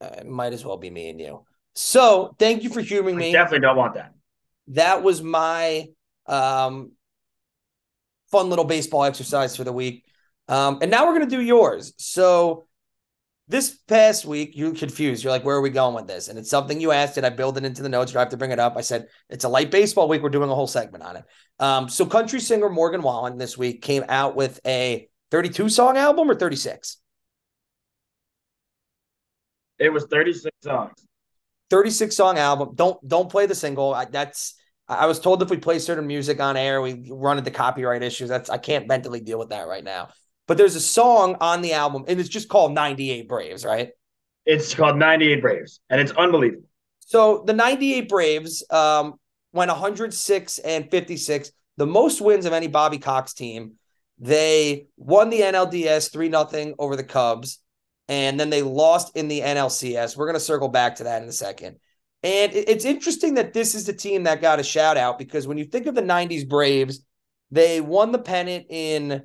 Uh, 0.00 0.10
it 0.18 0.26
might 0.26 0.52
as 0.52 0.64
well 0.64 0.76
be 0.76 0.90
me 0.90 1.08
and 1.10 1.20
you. 1.20 1.44
So 1.74 2.34
thank 2.38 2.62
you 2.62 2.70
for 2.70 2.80
humoring 2.80 3.16
I 3.16 3.18
me. 3.18 3.32
definitely 3.32 3.60
don't 3.60 3.76
want 3.76 3.94
that. 3.94 4.12
that 4.68 5.02
was 5.02 5.22
my 5.22 5.88
um, 6.26 6.92
fun 8.30 8.50
little 8.50 8.64
baseball 8.64 9.04
exercise 9.04 9.56
for 9.56 9.64
the 9.64 9.72
week. 9.72 10.04
Um, 10.46 10.78
and 10.82 10.90
now 10.90 11.06
we're 11.06 11.16
going 11.18 11.28
to 11.28 11.36
do 11.36 11.42
yours. 11.42 11.94
So 11.96 12.66
this 13.46 13.78
past 13.88 14.24
week, 14.24 14.52
you're 14.54 14.74
confused. 14.74 15.22
You're 15.22 15.32
like, 15.32 15.44
where 15.44 15.56
are 15.56 15.60
we 15.60 15.70
going 15.70 15.94
with 15.94 16.06
this? 16.06 16.28
And 16.28 16.38
it's 16.38 16.48
something 16.48 16.80
you 16.80 16.92
asked, 16.92 17.18
and 17.18 17.26
I 17.26 17.30
built 17.30 17.58
it 17.58 17.64
into 17.64 17.82
the 17.82 17.88
notes. 17.88 18.12
You 18.12 18.18
have 18.18 18.30
to 18.30 18.36
bring 18.36 18.52
it 18.52 18.58
up. 18.58 18.76
I 18.76 18.80
said, 18.80 19.08
it's 19.28 19.44
a 19.44 19.48
light 19.48 19.70
baseball 19.70 20.08
week. 20.08 20.22
We're 20.22 20.30
doing 20.30 20.50
a 20.50 20.54
whole 20.54 20.66
segment 20.66 21.04
on 21.04 21.16
it. 21.16 21.24
Um, 21.58 21.88
so 21.88 22.06
country 22.06 22.40
singer 22.40 22.70
Morgan 22.70 23.02
Wallen 23.02 23.36
this 23.36 23.58
week 23.58 23.82
came 23.82 24.04
out 24.08 24.34
with 24.34 24.60
a 24.66 25.08
32 25.30 25.68
song 25.68 25.98
album 25.98 26.30
or 26.30 26.34
36? 26.34 26.96
It 29.78 29.92
was 29.92 30.06
36 30.10 30.56
songs. 30.62 30.92
36 31.70 32.16
song 32.16 32.38
album. 32.38 32.70
Don't 32.74 33.06
don't 33.06 33.30
play 33.30 33.46
the 33.46 33.54
single. 33.54 33.92
I, 33.92 34.04
that's 34.04 34.54
I 34.86 35.06
was 35.06 35.18
told 35.18 35.42
if 35.42 35.50
we 35.50 35.56
play 35.56 35.78
certain 35.78 36.06
music 36.06 36.40
on 36.40 36.56
air, 36.56 36.80
we 36.80 37.08
run 37.10 37.38
into 37.38 37.50
copyright 37.50 38.02
issues. 38.02 38.28
That's 38.28 38.50
I 38.50 38.58
can't 38.58 38.86
mentally 38.86 39.20
deal 39.20 39.38
with 39.38 39.48
that 39.48 39.66
right 39.66 39.82
now. 39.82 40.08
But 40.46 40.58
there's 40.58 40.76
a 40.76 40.80
song 40.80 41.36
on 41.40 41.62
the 41.62 41.72
album, 41.72 42.04
and 42.06 42.20
it's 42.20 42.28
just 42.28 42.48
called 42.48 42.72
98 42.72 43.28
Braves, 43.28 43.64
right? 43.64 43.90
It's 44.44 44.74
called 44.74 44.96
98 44.98 45.40
Braves, 45.40 45.80
and 45.88 46.00
it's 46.00 46.12
unbelievable. 46.12 46.68
So 47.00 47.44
the 47.46 47.52
98 47.52 48.08
Braves 48.08 48.64
um, 48.70 49.14
went 49.52 49.70
106 49.70 50.58
and 50.58 50.90
56, 50.90 51.52
the 51.76 51.86
most 51.86 52.20
wins 52.20 52.46
of 52.46 52.52
any 52.52 52.66
Bobby 52.66 52.98
Cox 52.98 53.34
team. 53.34 53.74
They 54.18 54.86
won 54.96 55.30
the 55.30 55.40
NLDS 55.40 56.12
3 56.12 56.30
0 56.30 56.74
over 56.78 56.94
the 56.94 57.04
Cubs, 57.04 57.58
and 58.08 58.38
then 58.38 58.50
they 58.50 58.62
lost 58.62 59.16
in 59.16 59.28
the 59.28 59.40
NLCS. 59.40 60.16
We're 60.16 60.26
going 60.26 60.34
to 60.34 60.40
circle 60.40 60.68
back 60.68 60.96
to 60.96 61.04
that 61.04 61.22
in 61.22 61.28
a 61.28 61.32
second. 61.32 61.76
And 62.22 62.52
it's 62.54 62.86
interesting 62.86 63.34
that 63.34 63.52
this 63.52 63.74
is 63.74 63.84
the 63.84 63.92
team 63.92 64.22
that 64.22 64.40
got 64.40 64.58
a 64.58 64.62
shout 64.62 64.96
out 64.96 65.18
because 65.18 65.46
when 65.46 65.58
you 65.58 65.66
think 65.66 65.86
of 65.86 65.94
the 65.94 66.00
90s 66.00 66.48
Braves, 66.48 67.00
they 67.50 67.82
won 67.82 68.12
the 68.12 68.18
pennant 68.18 68.64
in, 68.70 69.24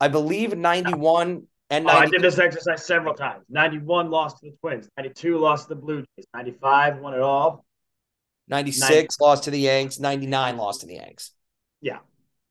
I 0.00 0.08
believe, 0.08 0.56
91 0.56 1.46
and 1.70 1.86
Oh, 1.86 1.90
I 1.90 2.06
did 2.06 2.22
this 2.22 2.38
exercise 2.38 2.84
several 2.84 3.14
times. 3.14 3.44
91 3.48 4.10
lost 4.10 4.38
to 4.38 4.50
the 4.50 4.56
Twins. 4.60 4.88
92 4.96 5.38
lost 5.38 5.68
to 5.68 5.74
the 5.74 5.80
Blue 5.80 5.98
Jays. 6.16 6.26
95 6.34 6.98
won 6.98 7.14
it 7.14 7.20
all. 7.20 7.64
96 8.48 9.20
lost 9.20 9.44
to 9.44 9.52
the 9.52 9.60
Yanks, 9.60 10.00
99 10.00 10.56
lost 10.56 10.80
to 10.80 10.86
the 10.86 10.94
Yanks. 10.94 11.30
Yeah. 11.80 11.98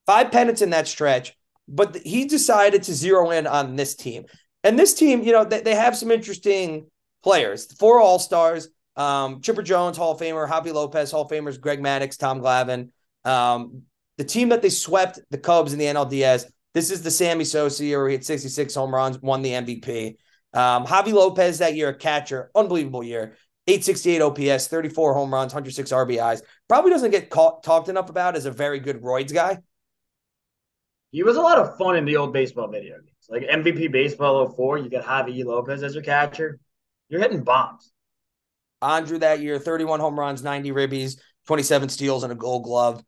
Five 0.06 0.32
pennants 0.32 0.62
in 0.62 0.70
that 0.70 0.88
stretch, 0.88 1.36
but 1.68 1.98
he 1.98 2.26
decided 2.26 2.84
to 2.84 2.94
zero 2.94 3.32
in 3.32 3.46
on 3.46 3.76
this 3.76 3.96
team. 3.96 4.24
And 4.64 4.80
this 4.80 4.94
team, 4.94 5.24
you 5.24 5.34
know, 5.34 5.44
they, 5.44 5.62
they 5.62 5.76
have 5.76 5.98
some 5.98 6.12
interesting 6.12 6.88
players. 7.22 7.72
Four 7.74 8.00
All 8.00 8.20
Stars, 8.20 8.70
um, 8.96 9.42
Chipper 9.42 9.62
Jones, 9.62 9.98
Hall 9.98 10.14
of 10.14 10.20
Famer, 10.20 10.48
Javi 10.48 10.74
Lopez, 10.74 11.12
Hall 11.12 11.24
of 11.24 11.32
Famers, 11.32 11.60
Greg 11.60 11.82
Maddux, 11.82 12.18
Tom 12.18 12.40
Glavine. 12.40 12.90
Um, 13.26 13.84
the 14.18 14.24
team 14.24 14.50
that 14.50 14.62
they 14.62 14.70
swept 14.70 15.20
the 15.30 15.38
Cubs 15.38 15.74
in 15.74 15.80
the 15.80 15.86
NLDS. 15.86 16.46
This 16.80 16.92
is 16.92 17.02
the 17.02 17.12
Sammy 17.12 17.44
Sosa 17.44 17.84
year 17.84 18.00
where 18.00 18.08
he 18.08 18.14
had 18.14 18.24
66 18.24 18.74
home 18.74 18.96
runs, 18.96 19.22
won 19.22 19.42
the 19.42 19.50
MVP. 19.50 20.16
Um, 20.54 20.86
Javi 20.86 21.12
Lopez 21.12 21.58
that 21.58 21.76
year, 21.76 21.90
a 21.90 21.94
catcher, 21.94 22.52
unbelievable 22.56 23.04
year. 23.04 23.36
868 23.68 24.22
OPS, 24.22 24.68
34 24.68 25.14
home 25.14 25.34
runs, 25.34 25.54
106 25.54 25.92
RBIs. 25.92 26.42
Probably 26.70 26.92
doesn't 26.92 27.12
get 27.12 27.30
caught, 27.30 27.64
talked 27.64 27.90
enough 27.90 28.10
about 28.10 28.38
as 28.38 28.46
a 28.46 28.52
very 28.52 28.80
good 28.80 29.02
Roids 29.02 29.34
guy. 29.34 29.58
He 31.12 31.22
was 31.22 31.36
a 31.36 31.42
lot 31.42 31.58
of 31.58 31.78
fun 31.78 31.98
in 31.98 32.06
the 32.06 32.16
old 32.16 32.32
baseball 32.32 32.70
video 32.72 32.96
games. 32.96 33.28
Like 33.28 33.44
MVP 33.44 33.92
Baseball 33.92 34.48
04, 34.48 34.78
you 34.78 34.90
got 34.90 35.04
Javi 35.04 35.44
Lopez 35.44 35.84
as 35.84 35.96
your 35.96 36.04
catcher. 36.04 36.62
You're 37.10 37.20
hitting 37.20 37.44
bombs. 37.44 37.92
Andruw 38.82 39.20
that 39.20 39.42
year, 39.42 39.60
31 39.60 40.00
home 40.00 40.18
runs, 40.18 40.44
90 40.44 40.72
ribbies, 40.72 41.20
27 41.46 41.90
steals, 41.90 42.24
and 42.24 42.32
a 42.32 42.36
gold 42.36 42.64
glove. 42.64 43.04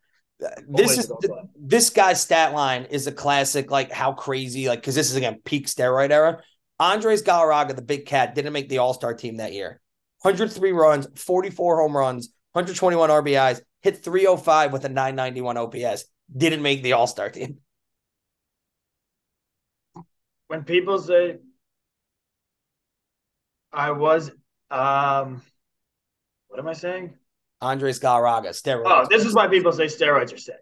This 0.68 0.98
is 0.98 1.12
th- 1.22 1.34
this 1.56 1.90
guy's 1.90 2.22
stat 2.22 2.54
line 2.54 2.86
is 2.86 3.08
a 3.08 3.12
classic, 3.12 3.70
like 3.70 3.92
how 3.92 4.14
crazy, 4.14 4.68
like 4.68 4.82
because 4.82 4.96
this 4.96 5.10
is 5.10 5.16
again 5.16 5.40
peak 5.44 5.68
steroid 5.68 6.12
era. 6.12 6.42
Andres 6.80 7.22
Galarraga, 7.22 7.76
the 7.76 7.82
big 7.82 8.08
cat, 8.08 8.34
didn't 8.34 8.54
make 8.54 8.68
the 8.68 8.80
All 8.80 8.94
Star 8.94 9.14
team 9.14 9.38
that 9.38 9.54
year. 9.54 9.80
103 10.24 10.72
runs, 10.72 11.08
44 11.16 11.82
home 11.82 11.96
runs, 11.96 12.34
121 12.54 13.10
RBIs, 13.10 13.62
hit 13.82 14.04
305 14.04 14.74
with 14.74 14.86
a 14.86 14.90
991 14.90 15.58
OPS. 15.58 16.06
Didn't 16.36 16.62
make 16.62 16.82
the 16.82 16.94
All 16.94 17.08
Star 17.08 17.30
team. 17.30 17.60
When 20.48 20.64
people 20.64 21.00
say 21.00 21.38
I 23.72 23.92
was 23.92 24.32
um 24.70 25.42
what 26.48 26.60
am 26.60 26.68
I 26.68 26.74
saying? 26.74 27.14
Andres 27.62 28.00
Galarraga, 28.00 28.50
steroids. 28.50 28.84
Oh, 28.86 29.08
this 29.10 29.26
is 29.26 29.34
why 29.34 29.48
people 29.48 29.72
say 29.72 29.86
steroids 29.86 30.34
are 30.34 30.38
sick. 30.38 30.56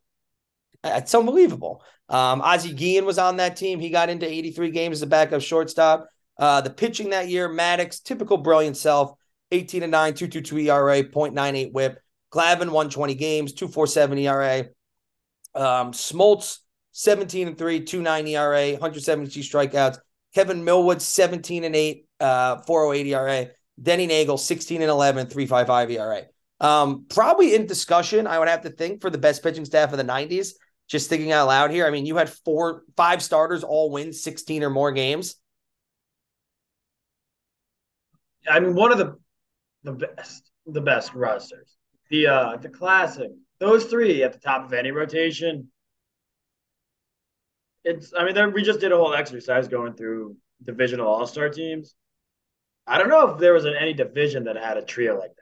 It's 0.84 1.14
unbelievable. 1.14 1.84
Um, 2.08 2.42
Ozzie 2.42 2.74
Guillen 2.74 3.06
was 3.06 3.18
on 3.18 3.38
that 3.38 3.56
team. 3.56 3.80
He 3.80 3.90
got 3.90 4.10
into 4.10 4.28
83 4.28 4.72
games 4.72 4.98
as 4.98 5.02
a 5.02 5.08
backup 5.08 5.42
shortstop. 5.42 6.08
Uh, 6.38 6.62
the 6.62 6.70
pitching 6.70 7.10
that 7.10 7.28
year, 7.28 7.50
Maddux, 7.50 8.02
typical 8.02 8.38
brilliant 8.38 8.78
self, 8.78 9.12
18 9.52 9.84
and 9.84 9.92
9, 9.92 10.14
222 10.14 10.70
ERA, 10.70 11.04
0.98 11.04 11.74
whip. 11.74 12.00
Glavine, 12.32 12.70
120 12.70 13.16
games, 13.16 13.54
247 13.54 14.18
ERA. 14.20 14.60
Um, 15.56 15.92
Smoltz, 15.92 16.60
17 16.94 17.48
and 17.48 17.58
3, 17.58 17.86
29 17.86 18.28
ERA, 18.28 18.72
172 18.74 19.40
strikeouts. 19.42 19.98
Kevin 20.34 20.64
Millwood, 20.64 21.02
17 21.02 21.64
and 21.64 21.76
8, 21.76 22.06
uh, 22.20 22.58
408 22.62 23.08
ERA. 23.08 23.48
Denny 23.82 24.08
Neagle, 24.08 24.38
16 24.38 24.82
and 24.82 24.92
11, 24.92 25.28
355 25.28 25.92
ERA. 25.92 26.24
Um, 26.60 27.06
probably 27.10 27.56
in 27.56 27.66
discussion, 27.66 28.28
I 28.28 28.40
would 28.40 28.48
have 28.48 28.62
to 28.62 28.70
think 28.70 29.02
for 29.02 29.10
the 29.10 29.18
best 29.18 29.44
pitching 29.44 29.66
staff 29.66 29.92
of 29.92 29.98
the 29.98 30.04
90s. 30.04 30.54
Just 30.88 31.10
thinking 31.10 31.32
out 31.32 31.48
loud 31.48 31.72
here. 31.72 31.86
I 31.86 31.92
mean, 31.92 32.06
you 32.06 32.18
had 32.18 32.30
four, 32.30 32.84
five 32.98 33.22
starters 33.22 33.64
all 33.64 33.92
win 33.92 34.12
16 34.12 34.64
or 34.64 34.70
more 34.70 34.92
games. 34.92 35.36
I 38.50 38.60
mean, 38.60 38.74
one 38.74 38.92
of 38.92 38.98
the 38.98 39.18
the 39.84 39.94
best, 39.94 40.52
the 40.66 40.82
best 40.82 41.14
rosters. 41.14 41.78
The 42.10 42.28
uh 42.28 42.58
the 42.58 42.70
classic. 42.70 43.30
Those 43.60 43.86
three 43.86 44.24
at 44.24 44.34
the 44.34 44.40
top 44.40 44.66
of 44.66 44.74
any 44.74 44.92
rotation. 44.92 45.70
It's. 47.84 48.14
I 48.18 48.26
mean, 48.26 48.54
we 48.54 48.64
just 48.64 48.80
did 48.80 48.92
a 48.92 48.98
whole 48.98 49.14
exercise 49.14 49.68
going 49.68 49.94
through 49.94 50.36
divisional 50.64 51.08
all 51.08 51.28
star 51.28 51.50
teams. 51.50 51.96
I 52.88 52.98
don't 52.98 53.10
know 53.10 53.30
if 53.30 53.40
there 53.40 53.54
was 53.54 53.66
any 53.66 53.94
division 53.94 54.46
that 54.46 54.58
had 54.58 54.78
a 54.78 54.82
trio 54.82 55.18
like 55.18 55.36
that. 55.36 55.39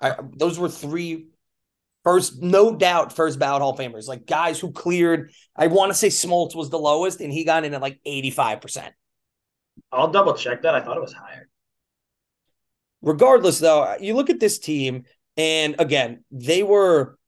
I, 0.00 0.16
those 0.36 0.58
were 0.58 0.68
three 0.68 1.28
first, 2.04 2.40
no 2.40 2.76
doubt, 2.76 3.14
first 3.14 3.38
ballot 3.38 3.62
Hall 3.62 3.72
of 3.72 3.78
Famers, 3.78 4.06
like 4.06 4.26
guys 4.26 4.60
who 4.60 4.70
cleared. 4.70 5.32
I 5.56 5.66
want 5.66 5.90
to 5.90 5.98
say 5.98 6.08
Smoltz 6.08 6.54
was 6.54 6.70
the 6.70 6.78
lowest, 6.78 7.20
and 7.20 7.32
he 7.32 7.44
got 7.44 7.64
in 7.64 7.74
at 7.74 7.80
like 7.82 8.00
85%. 8.06 8.90
I'll 9.92 10.10
double 10.10 10.34
check 10.34 10.62
that. 10.62 10.74
I 10.74 10.80
thought 10.80 10.96
it 10.96 11.02
was 11.02 11.12
higher. 11.12 11.48
Regardless, 13.02 13.58
though, 13.58 13.96
you 14.00 14.14
look 14.14 14.30
at 14.30 14.40
this 14.40 14.58
team, 14.58 15.04
and 15.36 15.74
again, 15.78 16.24
they 16.30 16.62
were 16.62 17.18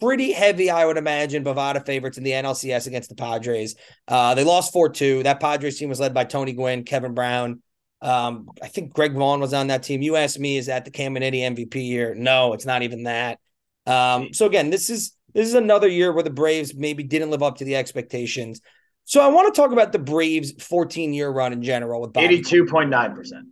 pretty 0.00 0.32
heavy, 0.32 0.70
I 0.70 0.86
would 0.86 0.96
imagine, 0.96 1.44
Bovada 1.44 1.84
favorites 1.84 2.18
in 2.18 2.24
the 2.24 2.32
NLCS 2.32 2.86
against 2.86 3.10
the 3.10 3.14
Padres. 3.14 3.76
Uh, 4.08 4.34
they 4.34 4.44
lost 4.44 4.72
4 4.72 4.88
2. 4.88 5.22
That 5.24 5.40
Padres 5.40 5.78
team 5.78 5.88
was 5.88 6.00
led 6.00 6.14
by 6.14 6.24
Tony 6.24 6.52
Gwynn, 6.52 6.84
Kevin 6.84 7.14
Brown. 7.14 7.62
Um, 8.04 8.50
I 8.62 8.68
think 8.68 8.92
Greg 8.92 9.14
Vaughn 9.14 9.40
was 9.40 9.54
on 9.54 9.68
that 9.68 9.82
team. 9.82 10.02
You 10.02 10.16
asked 10.16 10.38
me, 10.38 10.58
is 10.58 10.66
that 10.66 10.84
the 10.84 10.90
Caminiti 10.90 11.40
MVP 11.40 11.74
year? 11.76 12.14
No, 12.14 12.52
it's 12.52 12.66
not 12.66 12.82
even 12.82 13.04
that. 13.04 13.38
Um, 13.86 14.34
so 14.34 14.44
again, 14.44 14.68
this 14.68 14.90
is 14.90 15.16
this 15.32 15.48
is 15.48 15.54
another 15.54 15.88
year 15.88 16.12
where 16.12 16.22
the 16.22 16.30
Braves 16.30 16.74
maybe 16.74 17.02
didn't 17.02 17.30
live 17.30 17.42
up 17.42 17.58
to 17.58 17.64
the 17.64 17.76
expectations. 17.76 18.60
So 19.06 19.20
I 19.20 19.28
want 19.28 19.52
to 19.52 19.58
talk 19.58 19.72
about 19.72 19.92
the 19.92 19.98
Braves' 19.98 20.52
14 20.62 21.14
year 21.14 21.30
run 21.30 21.54
in 21.54 21.62
general 21.62 22.00
with 22.02 22.12
Bobby. 22.12 22.26
Eighty-two 22.26 22.66
point 22.66 22.90
nine 22.90 23.14
percent 23.14 23.46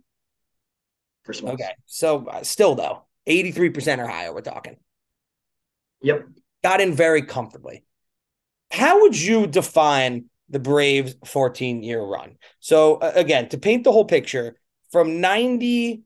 for 1.23 1.33
Smoltz. 1.33 1.53
Okay. 1.53 1.71
So 1.87 2.27
uh, 2.27 2.43
still 2.43 2.75
though, 2.75 3.05
83% 3.27 3.99
or 3.99 4.07
higher, 4.07 4.33
we're 4.33 4.41
talking. 4.41 4.77
Yep. 6.01 6.27
Got 6.63 6.81
in 6.81 6.93
very 6.93 7.23
comfortably. 7.23 7.83
How 8.71 9.01
would 9.01 9.19
you 9.19 9.47
define 9.47 10.25
the 10.53 10.59
Braves 10.59 11.15
14 11.25 11.83
year 11.83 12.01
run? 12.01 12.37
So 12.59 12.99
again, 13.01 13.49
to 13.49 13.57
paint 13.57 13.83
the 13.83 13.91
whole 13.91 14.05
picture, 14.05 14.55
from 14.91 15.19
91 15.19 16.03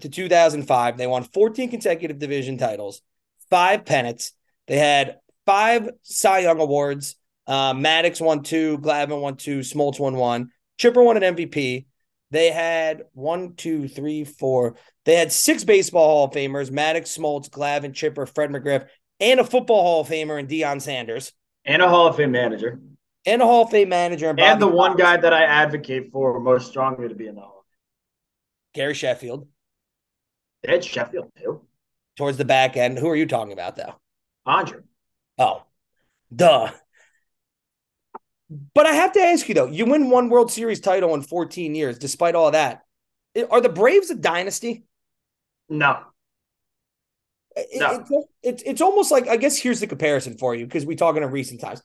to 0.00 0.08
2005, 0.08 0.96
they 0.96 1.06
won 1.06 1.24
14 1.24 1.70
consecutive 1.70 2.18
division 2.18 2.58
titles, 2.58 3.02
five 3.50 3.84
pennants. 3.84 4.32
They 4.66 4.76
had 4.76 5.16
five 5.46 5.88
Cy 6.02 6.40
Young 6.40 6.60
awards. 6.60 7.16
Uh, 7.46 7.72
Maddux 7.72 8.20
won 8.20 8.42
two, 8.42 8.78
Glavine 8.78 9.20
won 9.22 9.36
two, 9.36 9.60
Smoltz 9.60 9.98
won 9.98 10.14
one, 10.16 10.50
Chipper 10.76 11.02
won 11.02 11.22
an 11.22 11.34
MVP. 11.34 11.86
They 12.30 12.50
had 12.50 13.04
one, 13.14 13.54
two, 13.54 13.88
three, 13.88 14.24
four. 14.24 14.76
They 15.06 15.14
had 15.16 15.32
six 15.32 15.64
baseball 15.64 16.08
Hall 16.08 16.24
of 16.26 16.32
Famers: 16.32 16.70
Maddux, 16.70 17.18
Smoltz, 17.18 17.48
Glavine, 17.48 17.94
Chipper, 17.94 18.26
Fred 18.26 18.50
McGriff, 18.50 18.86
and 19.20 19.40
a 19.40 19.44
football 19.44 19.82
Hall 19.82 20.00
of 20.02 20.08
Famer 20.08 20.38
in 20.38 20.46
Deion 20.46 20.82
Sanders, 20.82 21.32
and 21.64 21.80
a 21.80 21.88
Hall 21.88 22.08
of 22.08 22.16
Fame 22.16 22.32
manager, 22.32 22.80
and 23.28 23.42
a 23.42 23.44
Hall 23.44 23.64
of 23.64 23.70
Fame 23.70 23.90
manager, 23.90 24.30
and, 24.30 24.40
and 24.40 24.60
the 24.60 24.66
one 24.66 24.96
guy 24.96 25.16
that 25.16 25.32
I 25.32 25.44
advocate 25.44 26.10
for 26.10 26.40
most 26.40 26.68
strongly 26.68 27.08
to 27.08 27.14
be 27.14 27.26
in 27.26 27.34
the 27.34 27.42
Hall. 27.42 27.64
Gary 28.74 28.94
Sheffield. 28.94 29.46
Had 30.66 30.84
Sheffield 30.84 31.30
too. 31.36 31.62
Towards 32.16 32.38
the 32.38 32.44
back 32.44 32.76
end. 32.76 32.98
Who 32.98 33.08
are 33.08 33.16
you 33.16 33.26
talking 33.26 33.52
about 33.52 33.76
though? 33.76 33.94
Andre. 34.46 34.80
Oh, 35.36 35.62
duh. 36.34 36.70
But 38.74 38.86
I 38.86 38.92
have 38.92 39.12
to 39.12 39.20
ask 39.20 39.48
you 39.48 39.54
though, 39.54 39.66
you 39.66 39.84
win 39.84 40.10
one 40.10 40.30
World 40.30 40.50
Series 40.50 40.80
title 40.80 41.14
in 41.14 41.22
14 41.22 41.74
years, 41.74 41.98
despite 41.98 42.34
all 42.34 42.50
that. 42.52 42.82
Are 43.50 43.60
the 43.60 43.68
Braves 43.68 44.10
a 44.10 44.14
dynasty? 44.14 44.84
No. 45.68 46.00
no. 47.74 48.04
It, 48.10 48.24
it, 48.42 48.62
it's 48.64 48.80
almost 48.80 49.10
like 49.10 49.28
I 49.28 49.36
guess 49.36 49.58
here's 49.58 49.80
the 49.80 49.86
comparison 49.86 50.38
for 50.38 50.54
you 50.54 50.64
because 50.64 50.86
we 50.86 50.96
talking 50.96 51.22
in 51.22 51.30
recent 51.30 51.60
times. 51.60 51.82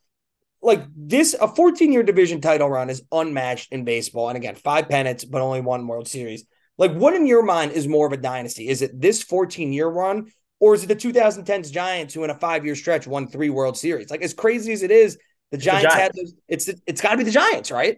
Like 0.64 0.86
this, 0.96 1.36
a 1.40 1.48
14 1.48 1.92
year 1.92 2.04
division 2.04 2.42
title 2.42 2.70
run 2.70 2.90
is 2.90 3.04
unmatched 3.12 3.72
in 3.72 3.84
baseball. 3.84 4.30
And 4.30 4.38
again, 4.38 4.56
five 4.56 4.90
pennants, 4.90 5.26
but 5.26 5.42
only 5.42 5.62
one 5.62 5.88
World 5.88 6.08
Series. 6.08 6.46
Like, 6.78 6.94
what 6.94 7.14
in 7.14 7.28
your 7.28 7.44
mind 7.44 7.74
is 7.74 7.88
more 7.88 8.08
of 8.08 8.14
a 8.14 8.18
dynasty? 8.18 8.68
Is 8.68 8.82
it 8.82 9.00
this 9.00 9.22
14 9.22 9.74
year 9.74 9.88
run, 9.88 10.32
or 10.60 10.74
is 10.74 10.84
it 10.84 10.88
the 10.88 10.96
2010s 10.96 11.72
Giants 11.72 12.14
who, 12.14 12.24
in 12.24 12.30
a 12.30 12.36
five 12.36 12.66
year 12.66 12.76
stretch, 12.76 13.06
won 13.06 13.28
three 13.28 13.50
World 13.50 13.78
Series? 13.78 14.10
Like, 14.10 14.24
as 14.24 14.34
crazy 14.34 14.74
as 14.74 14.82
it 14.82 14.90
is, 14.90 15.18
the 15.52 15.58
Giants, 15.58 15.84
the 15.84 15.90
Giants. 15.90 16.02
had 16.02 16.12
those. 16.16 16.34
It's 16.48 16.70
it's 16.88 17.02
got 17.02 17.12
to 17.12 17.18
be 17.18 17.24
the 17.24 17.32
Giants, 17.32 17.70
right? 17.70 17.98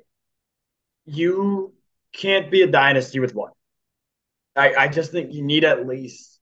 You 1.06 1.74
can't 2.12 2.52
be 2.52 2.64
a 2.64 2.68
dynasty 2.68 3.20
with 3.20 3.34
one. 3.34 3.52
I 4.56 4.76
I 4.76 4.88
just 4.90 5.12
think 5.12 5.34
you 5.34 5.42
need 5.42 5.64
at 5.64 5.88
least 5.88 6.40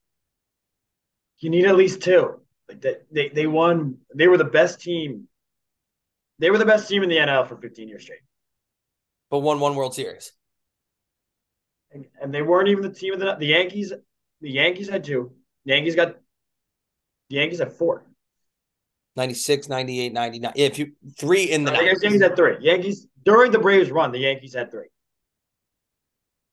you 1.39 1.49
need 1.49 1.65
at 1.65 1.75
least 1.75 2.01
two. 2.01 2.39
Like 2.67 2.81
they 2.81 2.95
they 3.11 3.29
they 3.29 3.47
won. 3.47 3.97
They 4.15 4.27
were 4.27 4.37
the 4.37 4.45
best 4.45 4.81
team. 4.81 5.27
They 6.43 6.51
were 6.51 6.57
the 6.57 6.65
best 6.65 6.89
team 6.89 7.03
in 7.03 7.09
the 7.09 7.15
NL 7.15 7.47
for 7.47 7.55
15 7.55 7.87
years 7.87 8.03
straight. 8.03 8.19
But 9.31 9.39
won 9.39 9.61
one 9.61 9.77
World 9.77 9.95
Series. 9.95 10.33
And, 11.93 12.05
and 12.21 12.33
they 12.33 12.41
weren't 12.41 12.67
even 12.67 12.83
the 12.83 12.91
team 12.91 13.13
of 13.13 13.21
the 13.21 13.35
the 13.35 13.45
Yankees. 13.45 13.93
The 14.41 14.51
Yankees 14.51 14.89
had 14.89 15.05
two. 15.05 15.31
The 15.63 15.71
Yankees 15.71 15.95
got 15.95 16.15
the 17.29 17.35
Yankees 17.37 17.59
had 17.59 17.71
four. 17.71 18.03
96, 19.15 19.69
98, 19.69 20.11
99. 20.11 20.51
If 20.57 20.79
you 20.79 20.91
three 21.17 21.45
in 21.45 21.63
the 21.63 21.71
Yankees 21.71 22.21
had 22.21 22.35
three. 22.35 22.57
Yankees 22.59 23.07
during 23.23 23.53
the 23.53 23.59
Braves 23.59 23.89
run, 23.89 24.11
the 24.11 24.19
Yankees 24.19 24.53
had 24.53 24.69
three. 24.69 24.89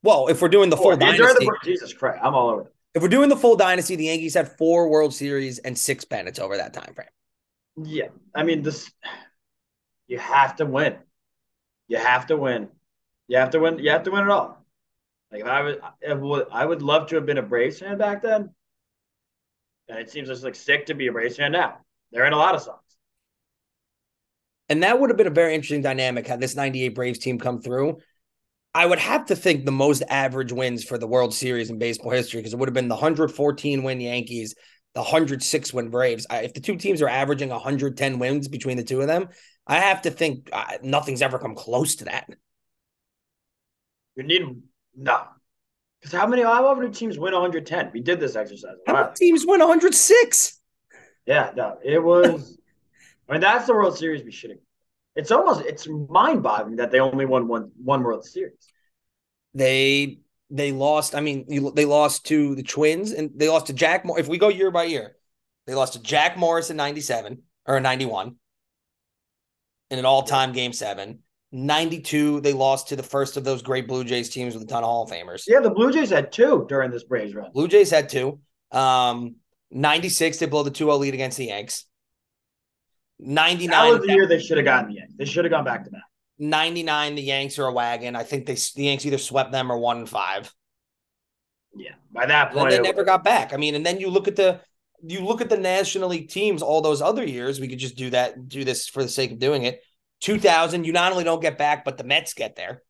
Well, 0.05 0.29
if 0.29 0.41
we're 0.41 0.51
doing 0.51 0.71
the 0.71 0.77
full 0.77 0.97
dynasty, 0.97 1.47
the, 1.47 1.57
Jesus 1.65 1.93
Christ, 1.93 2.21
I'm 2.23 2.37
all 2.37 2.51
over. 2.51 2.61
It. 2.61 2.75
If 2.95 3.03
we're 3.03 3.09
doing 3.09 3.29
the 3.29 3.37
full 3.37 3.57
dynasty, 3.57 3.97
the 3.97 4.05
Yankees 4.05 4.35
had 4.35 4.57
four 4.57 4.89
World 4.89 5.13
Series 5.13 5.59
and 5.59 5.77
six 5.77 6.05
pennants 6.05 6.39
over 6.39 6.57
that 6.59 6.75
time 6.75 6.95
frame. 6.95 7.09
Yeah, 7.77 8.11
I 8.37 8.45
mean 8.45 8.63
this. 8.63 8.89
You 10.11 10.19
have 10.19 10.57
to 10.57 10.67
win. 10.67 10.97
You 11.87 11.99
have 11.99 12.27
to 12.27 12.37
win. 12.37 12.69
You 13.29 13.37
have 13.37 13.51
to 13.51 13.61
win. 13.61 13.79
You 13.79 13.91
have 13.91 14.03
to 14.03 14.11
win 14.11 14.25
it 14.25 14.31
all. 14.31 14.59
Like 15.31 15.43
if 15.43 15.47
I 15.47 15.63
was, 15.63 15.77
I 16.05 16.15
would, 16.15 16.47
I 16.51 16.67
would 16.67 16.83
love 16.83 17.07
to 17.09 17.15
have 17.15 17.27
been 17.27 17.39
a 17.39 17.43
Braves 17.43 17.79
fan 17.79 17.97
back 17.97 18.21
then. 18.21 18.51
And 19.89 20.01
it 20.01 20.11
seems 20.11 20.27
just 20.27 20.43
like 20.43 20.57
sick 20.57 20.87
to 20.87 20.95
be 20.95 21.07
a 21.07 21.13
Braves 21.13 21.37
fan 21.37 21.53
now. 21.53 21.79
They're 22.11 22.27
in 22.27 22.33
a 22.33 22.37
lot 22.37 22.57
of 22.57 22.63
songs. 22.63 22.81
And 24.69 24.83
that 24.83 24.99
would 24.99 25.11
have 25.11 25.17
been 25.17 25.29
a 25.29 25.31
very 25.31 25.55
interesting 25.55 25.81
dynamic 25.81 26.27
had 26.27 26.41
this 26.41 26.57
98 26.57 26.89
Braves 26.89 27.21
team 27.21 27.39
come 27.39 27.61
through. 27.63 27.99
I 28.75 28.87
would 28.87 28.99
have 28.99 29.27
to 29.27 29.37
think 29.37 29.65
the 29.65 29.71
most 29.71 30.03
average 30.09 30.51
wins 30.51 30.83
for 30.83 30.99
the 30.99 31.07
World 31.07 31.33
Series 31.33 31.71
in 31.71 31.79
baseball 31.79 32.11
history 32.11 32.41
because 32.41 32.53
it 32.53 32.59
would 32.59 32.69
have 32.69 32.75
been 32.75 32.89
the 32.89 32.97
114 32.97 33.85
win 33.85 34.01
Yankees, 34.01 34.57
the 34.95 35.01
106 35.01 35.73
win 35.73 35.91
Braves. 35.91 36.27
I, 36.29 36.39
if 36.41 36.55
the 36.55 36.61
two 36.61 36.77
teams 36.77 37.03
are 37.03 37.09
averaging 37.09 37.51
110 37.51 38.19
wins 38.19 38.49
between 38.49 38.77
the 38.77 38.85
two 38.85 39.01
of 39.01 39.07
them, 39.07 39.29
I 39.67 39.79
have 39.79 40.03
to 40.03 40.11
think 40.11 40.49
uh, 40.53 40.79
nothing's 40.83 41.23
ever 41.23 41.39
come 41.39 41.55
close 41.55 41.97
to 41.97 42.07
that. 42.07 42.29
You 44.17 44.25
need 44.25 44.43
no, 44.97 45.23
because 46.01 46.13
how 46.13 46.27
many 46.27 46.43
how 46.43 46.67
often 46.67 46.87
do 46.87 46.93
teams 46.93 47.19
win 47.19 47.33
110? 47.33 47.91
We 47.93 48.01
did 48.01 48.21
this 48.21 48.37
exercise. 48.37 48.77
How 48.87 48.95
many 48.95 49.09
teams 49.15 49.47
win 49.47 49.61
106? 49.61 50.59
Yeah, 51.27 51.53
no, 51.55 51.79
it 51.85 52.03
was. 52.03 52.59
I 53.29 53.33
mean, 53.33 53.41
that's 53.41 53.67
the 53.67 53.75
World 53.75 53.97
Series 53.97 54.25
we 54.25 54.33
should 54.33 54.51
have. 54.51 54.59
It's 55.15 55.31
almost 55.31 55.65
it's 55.65 55.87
mind 55.89 56.43
boggling 56.43 56.77
that 56.77 56.91
they 56.91 57.01
only 57.01 57.27
won 57.27 57.47
one 57.47 57.71
one 57.83 58.03
World 58.03 58.25
Series. 58.25 58.67
They 59.55 60.21
they 60.51 60.73
lost. 60.73 61.15
I 61.15 61.21
mean, 61.21 61.73
they 61.75 61.85
lost 61.85 62.27
to 62.27 62.55
the 62.55 62.63
Twins 62.63 63.13
and 63.13 63.31
they 63.35 63.49
lost 63.49 63.67
to 63.67 63.73
Jack. 63.73 64.03
If 64.05 64.29
we 64.29 64.39
go 64.39 64.49
year 64.49 64.71
by 64.71 64.85
year, 64.85 65.17
they 65.67 65.75
lost 65.75 65.95
to 65.95 66.03
Jack 66.03 66.37
Morris 66.37 66.71
in 66.71 66.77
'97 66.77 67.43
or 67.67 67.81
'91 67.81 68.37
in 69.91 69.99
an 69.99 70.05
all 70.05 70.23
time 70.23 70.53
Game 70.53 70.73
Seven. 70.73 71.21
92, 71.53 72.41
they 72.43 72.53
lost 72.53 72.89
to 72.89 72.97
the 72.97 73.03
first 73.03 73.37
of 73.37 73.43
those 73.43 73.61
great 73.61 73.89
Blue 73.89 74.05
Jays 74.05 74.31
teams 74.31 74.55
with 74.55 74.63
a 74.63 74.67
ton 74.67 74.85
of 74.85 74.89
Hall 74.89 75.03
of 75.03 75.11
Famers. 75.11 75.45
Yeah, 75.49 75.59
the 75.59 75.71
Blue 75.71 75.93
Jays 75.93 76.11
had 76.11 76.31
two 76.31 76.65
during 76.69 76.93
this 76.93 77.03
Braves 77.03 77.35
run. 77.35 77.51
Blue 77.53 77.67
Jays 77.67 77.91
had 77.91 78.09
two. 78.09 78.39
Um, 78.71 79.35
96, 79.73 80.39
they 80.39 80.47
blow 80.47 80.63
the 80.63 80.71
2 80.71 80.85
0 80.85 80.97
lead 80.97 81.15
against 81.15 81.39
the 81.39 81.47
Yanks. 81.47 81.87
99. 83.19 83.71
That 83.71 83.99
was 83.99 84.07
the 84.07 84.13
year 84.13 84.27
they 84.27 84.41
should 84.41 84.59
have 84.59 84.65
gotten 84.65 84.91
the 84.91 84.97
Yanks. 84.97 85.15
They 85.17 85.25
should 85.25 85.45
have 85.45 85.51
gone 85.51 85.65
back 85.65 85.85
to 85.85 85.91
that. 85.91 86.03
99, 86.41 87.15
the 87.15 87.23
Yanks 87.23 87.59
are 87.59 87.67
a 87.67 87.73
wagon. 87.73 88.17
I 88.17 88.25
think 88.25 88.47
they 88.47 88.55
the 88.55 88.85
Yanks 88.85 89.07
either 89.07 89.19
swept 89.19 89.53
them 89.53 89.71
or 89.71 89.79
won 89.79 89.99
and 89.99 90.09
five. 90.09 90.53
Yeah, 91.77 91.95
by 92.11 92.27
that 92.27 92.53
point, 92.53 92.71
they 92.71 92.81
never 92.81 93.05
got 93.05 93.23
back. 93.23 93.53
I 93.53 93.57
mean, 93.57 93.75
and 93.75 93.87
then 93.87 94.01
you 94.01 94.09
look 94.09 94.27
at 94.27 94.37
the 94.37 94.61
you 95.03 95.21
look 95.21 95.41
at 95.41 95.49
the 95.49 95.57
National 95.57 96.09
League 96.09 96.29
teams 96.29 96.63
all 96.63 96.81
those 96.81 97.03
other 97.03 97.25
years. 97.25 97.61
We 97.61 97.69
could 97.69 97.79
just 97.79 97.97
do 97.97 98.11
that, 98.11 98.49
do 98.49 98.65
this 98.65 98.89
for 98.89 99.03
the 99.03 99.09
sake 99.09 99.33
of 99.33 99.39
doing 99.39 99.65
it. 99.65 99.83
2000, 100.21 100.85
you 100.85 100.93
not 100.93 101.13
only 101.13 101.25
don't 101.25 101.41
get 101.41 101.59
back, 101.59 101.85
but 101.85 101.97
the 101.97 102.05
Mets 102.05 102.35
get 102.35 102.57
there. 102.57 102.83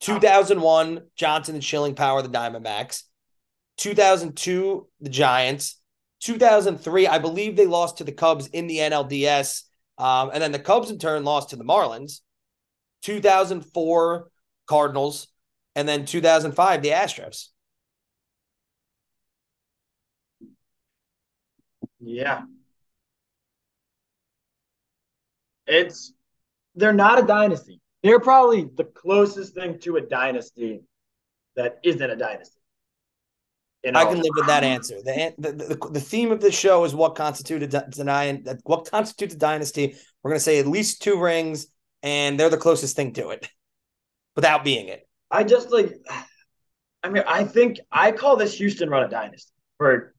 2001, 0.00 1.02
Johnson 1.16 1.56
and 1.56 1.64
Schilling 1.64 1.94
power 1.94 2.22
the 2.22 2.28
Diamondbacks. 2.28 3.02
2002, 3.78 4.88
the 5.00 5.10
Giants. 5.10 5.80
2003, 6.20 7.06
I 7.06 7.18
believe 7.18 7.56
they 7.56 7.66
lost 7.66 7.98
to 7.98 8.04
the 8.04 8.12
Cubs 8.12 8.46
in 8.48 8.66
the 8.66 8.78
NLDS. 8.78 9.62
Um, 10.00 10.30
and 10.32 10.42
then 10.42 10.50
the 10.50 10.58
Cubs 10.58 10.90
in 10.90 10.98
turn 10.98 11.24
lost 11.24 11.50
to 11.50 11.56
the 11.56 11.64
Marlins. 11.64 12.20
2004, 13.02 14.30
Cardinals. 14.66 15.28
And 15.76 15.86
then 15.86 16.06
2005, 16.06 16.82
the 16.82 16.88
Astros. 16.88 17.48
Yeah. 22.00 22.42
It's 25.66 26.14
they're 26.74 26.94
not 26.94 27.22
a 27.22 27.26
dynasty. 27.26 27.80
They're 28.02 28.20
probably 28.20 28.70
the 28.74 28.84
closest 28.84 29.54
thing 29.54 29.78
to 29.80 29.96
a 29.96 30.00
dynasty 30.00 30.80
that 31.56 31.78
isn't 31.82 32.10
a 32.10 32.16
dynasty. 32.16 32.59
I 33.84 34.04
can 34.04 34.18
live 34.20 34.32
with 34.36 34.46
that 34.46 34.62
answer. 34.62 34.96
The, 35.02 35.34
the, 35.38 35.52
the, 35.52 35.90
the 35.92 36.00
theme 36.00 36.32
of 36.32 36.40
the 36.40 36.52
show 36.52 36.84
is 36.84 36.94
what 36.94 37.14
constitutes 37.14 37.74
a 37.74 37.86
denying 37.88 38.46
what 38.64 38.90
constitutes 38.90 39.34
a 39.34 39.38
dynasty. 39.38 39.96
We're 40.22 40.30
going 40.30 40.38
to 40.38 40.44
say 40.44 40.58
at 40.58 40.66
least 40.66 41.02
two 41.02 41.18
rings, 41.18 41.66
and 42.02 42.38
they're 42.38 42.50
the 42.50 42.58
closest 42.58 42.94
thing 42.94 43.14
to 43.14 43.30
it, 43.30 43.48
without 44.36 44.64
being 44.64 44.88
it. 44.88 45.08
I 45.30 45.44
just 45.44 45.70
like, 45.70 45.94
I 47.02 47.08
mean, 47.08 47.24
I 47.26 47.44
think 47.44 47.80
I 47.90 48.12
call 48.12 48.36
this 48.36 48.58
Houston 48.58 48.90
run 48.90 49.04
a 49.04 49.08
dynasty 49.08 49.52
for 49.78 50.14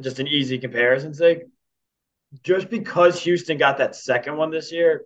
just 0.00 0.18
an 0.18 0.26
easy 0.26 0.58
comparison 0.58 1.14
sake. 1.14 1.44
Just 2.42 2.68
because 2.70 3.22
Houston 3.22 3.58
got 3.58 3.78
that 3.78 3.94
second 3.94 4.36
one 4.36 4.50
this 4.50 4.72
year, 4.72 5.04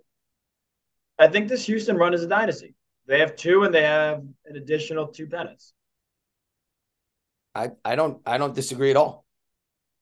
I 1.18 1.28
think 1.28 1.48
this 1.48 1.66
Houston 1.66 1.96
run 1.96 2.14
is 2.14 2.22
a 2.22 2.28
dynasty. 2.28 2.74
They 3.06 3.20
have 3.20 3.36
two, 3.36 3.62
and 3.62 3.72
they 3.72 3.82
have 3.82 4.24
an 4.44 4.56
additional 4.56 5.08
two 5.08 5.28
pennants. 5.28 5.72
I, 7.56 7.70
I 7.84 7.96
don't 7.96 8.20
I 8.26 8.36
don't 8.36 8.54
disagree 8.54 8.90
at 8.90 8.96
all. 8.96 9.24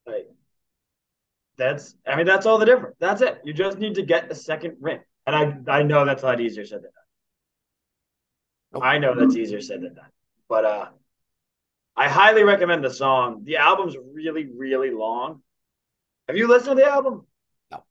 Like 0.07 0.29
that's 1.57 1.95
I 2.07 2.17
mean 2.17 2.27
that's 2.27 2.47
all 2.47 2.59
the 2.59 2.67
difference. 2.67 2.97
That's 2.99 3.23
it. 3.23 3.41
You 3.45 3.53
just 3.53 3.79
need 3.79 3.95
to 3.95 4.03
get 4.03 4.31
a 4.31 4.35
second 4.35 4.77
ring. 4.81 5.01
And 5.27 5.65
I 5.69 5.79
I 5.79 5.83
know 5.85 6.05
that's 6.05 6.25
a 6.25 6.27
lot 6.27 6.41
easier 6.41 6.67
said 6.67 6.83
than 6.83 6.91
done. 8.73 8.83
I 8.83 8.99
know 8.99 9.15
that's 9.15 9.37
easier 9.37 9.61
said 9.61 9.83
than 9.83 9.95
done. 9.95 10.11
But 10.49 10.65
uh 10.65 10.89
I 11.97 12.09
highly 12.09 12.43
recommend 12.43 12.83
the 12.83 12.91
song. 12.91 13.45
The 13.45 13.59
album's 13.59 13.97
really, 14.13 14.51
really 14.57 14.91
long. 14.91 15.43
Have 16.27 16.37
you 16.37 16.49
listened 16.49 16.77
to 16.77 16.83
the 16.83 16.91
album? 16.91 17.25
No. 17.71 17.85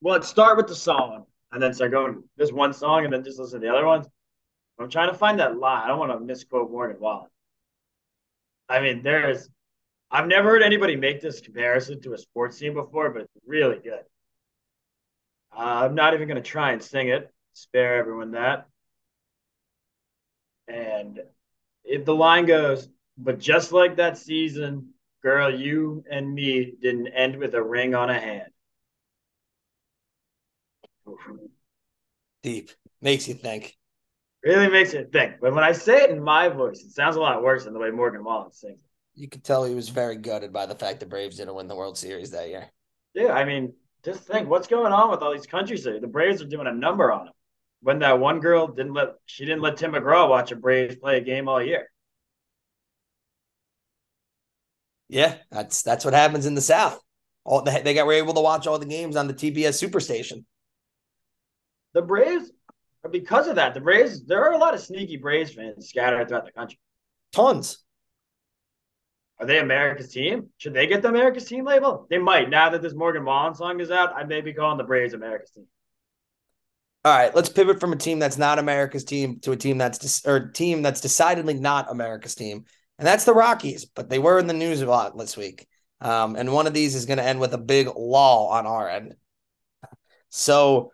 Well, 0.00 0.14
let's 0.14 0.28
start 0.28 0.56
with 0.56 0.66
the 0.66 0.74
song 0.74 1.26
and 1.52 1.62
then 1.62 1.74
start 1.74 1.90
going 1.90 2.24
this 2.38 2.52
one 2.52 2.72
song 2.72 3.04
and 3.04 3.12
then 3.12 3.22
just 3.22 3.38
listen 3.38 3.60
to 3.60 3.66
the 3.66 3.72
other 3.72 3.84
ones. 3.84 4.06
I'm 4.78 4.88
trying 4.88 5.10
to 5.10 5.18
find 5.18 5.40
that 5.40 5.58
line. 5.58 5.82
I 5.84 5.88
don't 5.88 5.98
want 5.98 6.12
to 6.12 6.20
misquote 6.20 6.70
Morgan 6.70 6.98
Wallen. 7.00 7.28
I 8.68 8.80
mean, 8.80 9.02
there's 9.02 9.48
I've 10.10 10.26
never 10.26 10.50
heard 10.50 10.62
anybody 10.62 10.96
make 10.96 11.20
this 11.20 11.40
comparison 11.40 12.00
to 12.02 12.14
a 12.14 12.18
sports 12.18 12.58
team 12.58 12.74
before, 12.74 13.10
but 13.10 13.22
it's 13.22 13.32
really 13.46 13.78
good. 13.78 14.02
Uh, 15.56 15.84
I'm 15.84 15.94
not 15.94 16.14
even 16.14 16.28
going 16.28 16.42
to 16.42 16.48
try 16.48 16.72
and 16.72 16.82
sing 16.82 17.08
it. 17.08 17.32
Spare 17.54 17.96
everyone 17.96 18.32
that. 18.32 18.68
And 20.68 21.20
if 21.84 22.04
the 22.04 22.14
line 22.14 22.46
goes, 22.46 22.88
but 23.16 23.38
just 23.38 23.72
like 23.72 23.96
that 23.96 24.18
season, 24.18 24.90
girl, 25.22 25.52
you 25.52 26.04
and 26.10 26.32
me 26.32 26.74
didn't 26.80 27.08
end 27.08 27.36
with 27.36 27.54
a 27.54 27.62
ring 27.62 27.94
on 27.94 28.10
a 28.10 28.20
hand. 28.20 28.50
Deep. 32.42 32.70
Makes 33.00 33.28
you 33.28 33.34
think. 33.34 33.76
Really 34.46 34.68
makes 34.68 34.94
you 34.94 35.04
think. 35.12 35.40
But 35.40 35.54
when 35.54 35.64
I 35.64 35.72
say 35.72 36.04
it 36.04 36.10
in 36.10 36.22
my 36.22 36.48
voice, 36.48 36.80
it 36.80 36.92
sounds 36.92 37.16
a 37.16 37.20
lot 37.20 37.42
worse 37.42 37.64
than 37.64 37.72
the 37.72 37.80
way 37.80 37.90
Morgan 37.90 38.22
Wallen 38.22 38.52
sings 38.52 38.78
it. 38.78 39.20
You 39.20 39.28
could 39.28 39.42
tell 39.42 39.64
he 39.64 39.74
was 39.74 39.88
very 39.88 40.16
gutted 40.16 40.52
by 40.52 40.66
the 40.66 40.74
fact 40.76 41.00
the 41.00 41.06
Braves 41.06 41.38
didn't 41.38 41.56
win 41.56 41.66
the 41.66 41.74
World 41.74 41.98
Series 41.98 42.30
that 42.30 42.48
year. 42.48 42.68
Yeah, 43.12 43.32
I 43.32 43.44
mean, 43.44 43.72
just 44.04 44.20
think 44.20 44.48
what's 44.48 44.68
going 44.68 44.92
on 44.92 45.10
with 45.10 45.20
all 45.20 45.32
these 45.32 45.46
countries. 45.46 45.82
The 45.82 45.98
Braves 46.06 46.40
are 46.42 46.46
doing 46.46 46.68
a 46.68 46.72
number 46.72 47.10
on 47.10 47.24
them. 47.24 47.34
When 47.80 47.98
that 47.98 48.20
one 48.20 48.38
girl 48.38 48.68
didn't 48.68 48.94
let 48.94 49.14
she 49.26 49.44
didn't 49.44 49.62
let 49.62 49.78
Tim 49.78 49.92
McGraw 49.92 50.28
watch 50.28 50.52
a 50.52 50.56
Braves 50.56 50.94
play 50.94 51.18
a 51.18 51.20
game 51.20 51.48
all 51.48 51.60
year. 51.60 51.90
Yeah, 55.08 55.34
that's 55.50 55.82
that's 55.82 56.04
what 56.04 56.14
happens 56.14 56.46
in 56.46 56.54
the 56.54 56.60
South. 56.60 57.00
All 57.44 57.62
the, 57.62 57.80
they 57.82 57.94
got 57.94 58.06
were 58.06 58.12
able 58.12 58.34
to 58.34 58.40
watch 58.40 58.68
all 58.68 58.78
the 58.78 58.86
games 58.86 59.16
on 59.16 59.26
the 59.26 59.34
TBS 59.34 59.82
Superstation. 59.82 60.44
The 61.94 62.02
Braves, 62.02 62.50
because 63.12 63.48
of 63.48 63.56
that, 63.56 63.74
the 63.74 63.80
Braves 63.80 64.24
there 64.24 64.44
are 64.44 64.52
a 64.52 64.58
lot 64.58 64.74
of 64.74 64.80
sneaky 64.80 65.16
Braves 65.16 65.52
fans 65.52 65.88
scattered 65.88 66.28
throughout 66.28 66.44
the 66.44 66.52
country. 66.52 66.78
Tons. 67.32 67.78
Are 69.38 69.46
they 69.46 69.58
America's 69.58 70.08
team? 70.08 70.48
Should 70.56 70.72
they 70.72 70.86
get 70.86 71.02
the 71.02 71.08
America's 71.08 71.44
team 71.44 71.64
label? 71.66 72.06
They 72.08 72.18
might. 72.18 72.48
Now 72.48 72.70
that 72.70 72.80
this 72.80 72.94
Morgan 72.94 73.24
Wallen 73.24 73.54
song 73.54 73.80
is 73.80 73.90
out, 73.90 74.16
I 74.16 74.24
may 74.24 74.40
be 74.40 74.54
calling 74.54 74.78
the 74.78 74.84
Braves 74.84 75.12
America's 75.12 75.50
team. 75.50 75.66
All 77.04 77.16
right, 77.16 77.34
let's 77.34 77.50
pivot 77.50 77.78
from 77.78 77.92
a 77.92 77.96
team 77.96 78.18
that's 78.18 78.38
not 78.38 78.58
America's 78.58 79.04
team 79.04 79.38
to 79.40 79.52
a 79.52 79.56
team 79.56 79.78
that's 79.78 80.26
or 80.26 80.36
a 80.36 80.52
team 80.52 80.82
that's 80.82 81.00
decidedly 81.00 81.54
not 81.54 81.90
America's 81.90 82.34
team, 82.34 82.64
and 82.98 83.06
that's 83.06 83.24
the 83.24 83.34
Rockies. 83.34 83.84
But 83.84 84.08
they 84.08 84.18
were 84.18 84.38
in 84.38 84.48
the 84.48 84.54
news 84.54 84.80
a 84.80 84.86
lot 84.86 85.16
this 85.16 85.36
week, 85.36 85.68
um, 86.00 86.34
and 86.34 86.52
one 86.52 86.66
of 86.66 86.74
these 86.74 86.94
is 86.94 87.06
going 87.06 87.18
to 87.18 87.24
end 87.24 87.38
with 87.38 87.52
a 87.54 87.58
big 87.58 87.88
lull 87.94 88.46
on 88.46 88.66
our 88.66 88.88
end. 88.88 89.14
So 90.30 90.90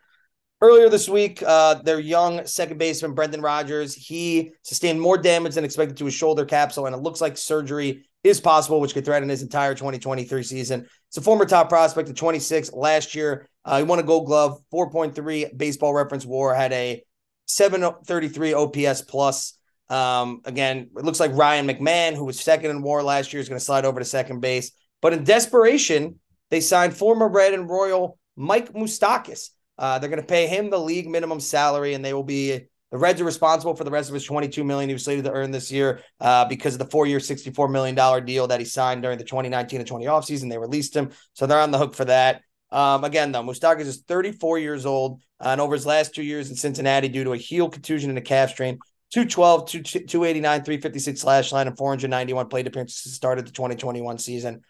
Earlier 0.63 0.89
this 0.89 1.09
week, 1.09 1.43
uh, 1.45 1.75
their 1.83 1.99
young 1.99 2.47
second 2.47 2.79
baseman, 2.79 3.15
Brendan 3.15 3.41
Rodgers, 3.41 3.97
he 3.97 4.53
sustained 4.63 5.01
more 5.01 5.19
damage 5.19 5.57
than 5.57 5.65
expected 5.65 5.97
to 5.97 6.05
his 6.05 6.15
shoulder 6.15 6.45
capsule, 6.45 6.87
and 6.87 6.95
it 6.95 7.03
looks 7.03 7.21
like 7.21 7.37
surgery 7.37 8.09
is 8.23 8.41
possible, 8.41 8.81
which 8.81 8.95
could 8.95 9.05
threaten 9.05 9.29
his 9.29 9.43
entire 9.43 9.75
2023 9.75 10.45
season. 10.45 10.87
It's 11.09 11.17
a 11.17 11.21
former 11.21 11.47
top 11.47 11.69
prospect 11.69 12.11
at 12.11 12.15
26 12.15 12.75
last 12.75 13.17
year. 13.17 13.49
Uh, 13.65 13.79
he 13.79 13.83
won 13.83 13.99
a 13.99 14.05
gold 14.05 14.27
glove, 14.27 14.63
4.3 14.73 15.59
baseball 15.59 15.93
reference 15.93 16.25
war, 16.25 16.55
had 16.55 16.73
a 16.73 17.03
733 17.47 18.55
OPS 18.55 19.03
plus. 19.03 19.59
Um, 19.89 20.43
again, 20.45 20.91
it 20.97 21.05
looks 21.05 21.19
like 21.19 21.33
Ryan 21.33 21.67
McMahon, 21.67 22.15
who 22.15 22.25
was 22.25 22.39
second 22.39 22.71
in 22.71 22.83
war 22.83 23.03
last 23.03 23.33
year, 23.33 23.41
is 23.41 23.49
going 23.49 23.59
to 23.59 23.65
slide 23.65 23.85
over 23.85 23.99
to 23.99 24.05
second 24.05 24.39
base. 24.39 24.71
But 25.01 25.13
in 25.13 25.25
desperation, 25.25 26.21
they 26.51 26.61
signed 26.61 26.97
former 26.97 27.29
Red 27.29 27.53
and 27.53 27.69
Royal 27.69 28.17
Mike 28.37 28.73
Moustakas. 28.75 29.49
Uh, 29.83 29.99
they're 29.99 30.09
going 30.09 30.23
to 30.23 30.27
pay 30.27 30.47
him 30.47 30.71
the 30.71 30.79
league 30.79 31.11
minimum 31.11 31.41
salary, 31.41 31.95
and 31.95 32.05
they 32.05 32.15
will 32.15 32.23
be 32.23 32.69
the 32.93 32.99
Reds 32.99 33.21
are 33.21 33.25
responsible 33.25 33.75
for 33.75 33.83
the 33.83 33.91
rest 33.91 34.11
of 34.11 34.15
his 34.15 34.25
22 34.25 34.63
million 34.63 34.89
he 34.89 34.95
was 34.95 35.03
slated 35.03 35.25
to 35.25 35.33
earn 35.33 35.51
this 35.51 35.73
year 35.73 36.03
uh, 36.21 36.45
because 36.45 36.75
of 36.75 36.79
the 36.79 36.85
four-year, 36.85 37.19
64 37.19 37.67
million 37.69 37.97
dollar 37.97 38.21
deal 38.21 38.47
that 38.47 38.61
he 38.61 38.65
signed 38.65 39.03
during 39.03 39.19
the 39.19 39.25
2019 39.25 39.81
and 39.81 39.89
20 39.89 40.05
offseason. 40.05 40.49
They 40.49 40.59
released 40.59 40.95
him, 40.95 41.11
so 41.33 41.47
they're 41.47 41.59
on 41.59 41.73
the 41.73 41.79
hook 41.79 41.95
for 41.95 42.05
that. 42.05 42.43
Um, 42.71 43.03
again, 43.03 43.33
though, 43.33 43.43
Moustakas 43.43 43.81
is 43.81 44.03
34 44.07 44.61
years 44.61 44.87
old, 44.87 45.21
uh, 45.41 45.49
and 45.49 45.61
over 45.61 45.75
his 45.75 45.85
last 45.85 46.15
two 46.15 46.23
years 46.23 46.49
in 46.49 46.55
Cincinnati, 46.55 47.09
due 47.09 47.25
to 47.25 47.33
a 47.33 47.37
heel 47.37 47.69
contusion 47.69 48.09
and 48.09 48.19
a 48.19 48.23
calf 48.23 48.51
strain, 48.51 48.79
212, 49.11 49.69
289, 50.07 50.65
356 50.65 51.21
slash 51.21 51.51
line, 51.51 51.67
and 51.67 51.77
491 51.77 52.49
plate 52.49 52.69
appearances 52.69 53.13
started 53.13 53.49
the 53.49 53.53
2021 53.53 54.19
season. 54.19 54.63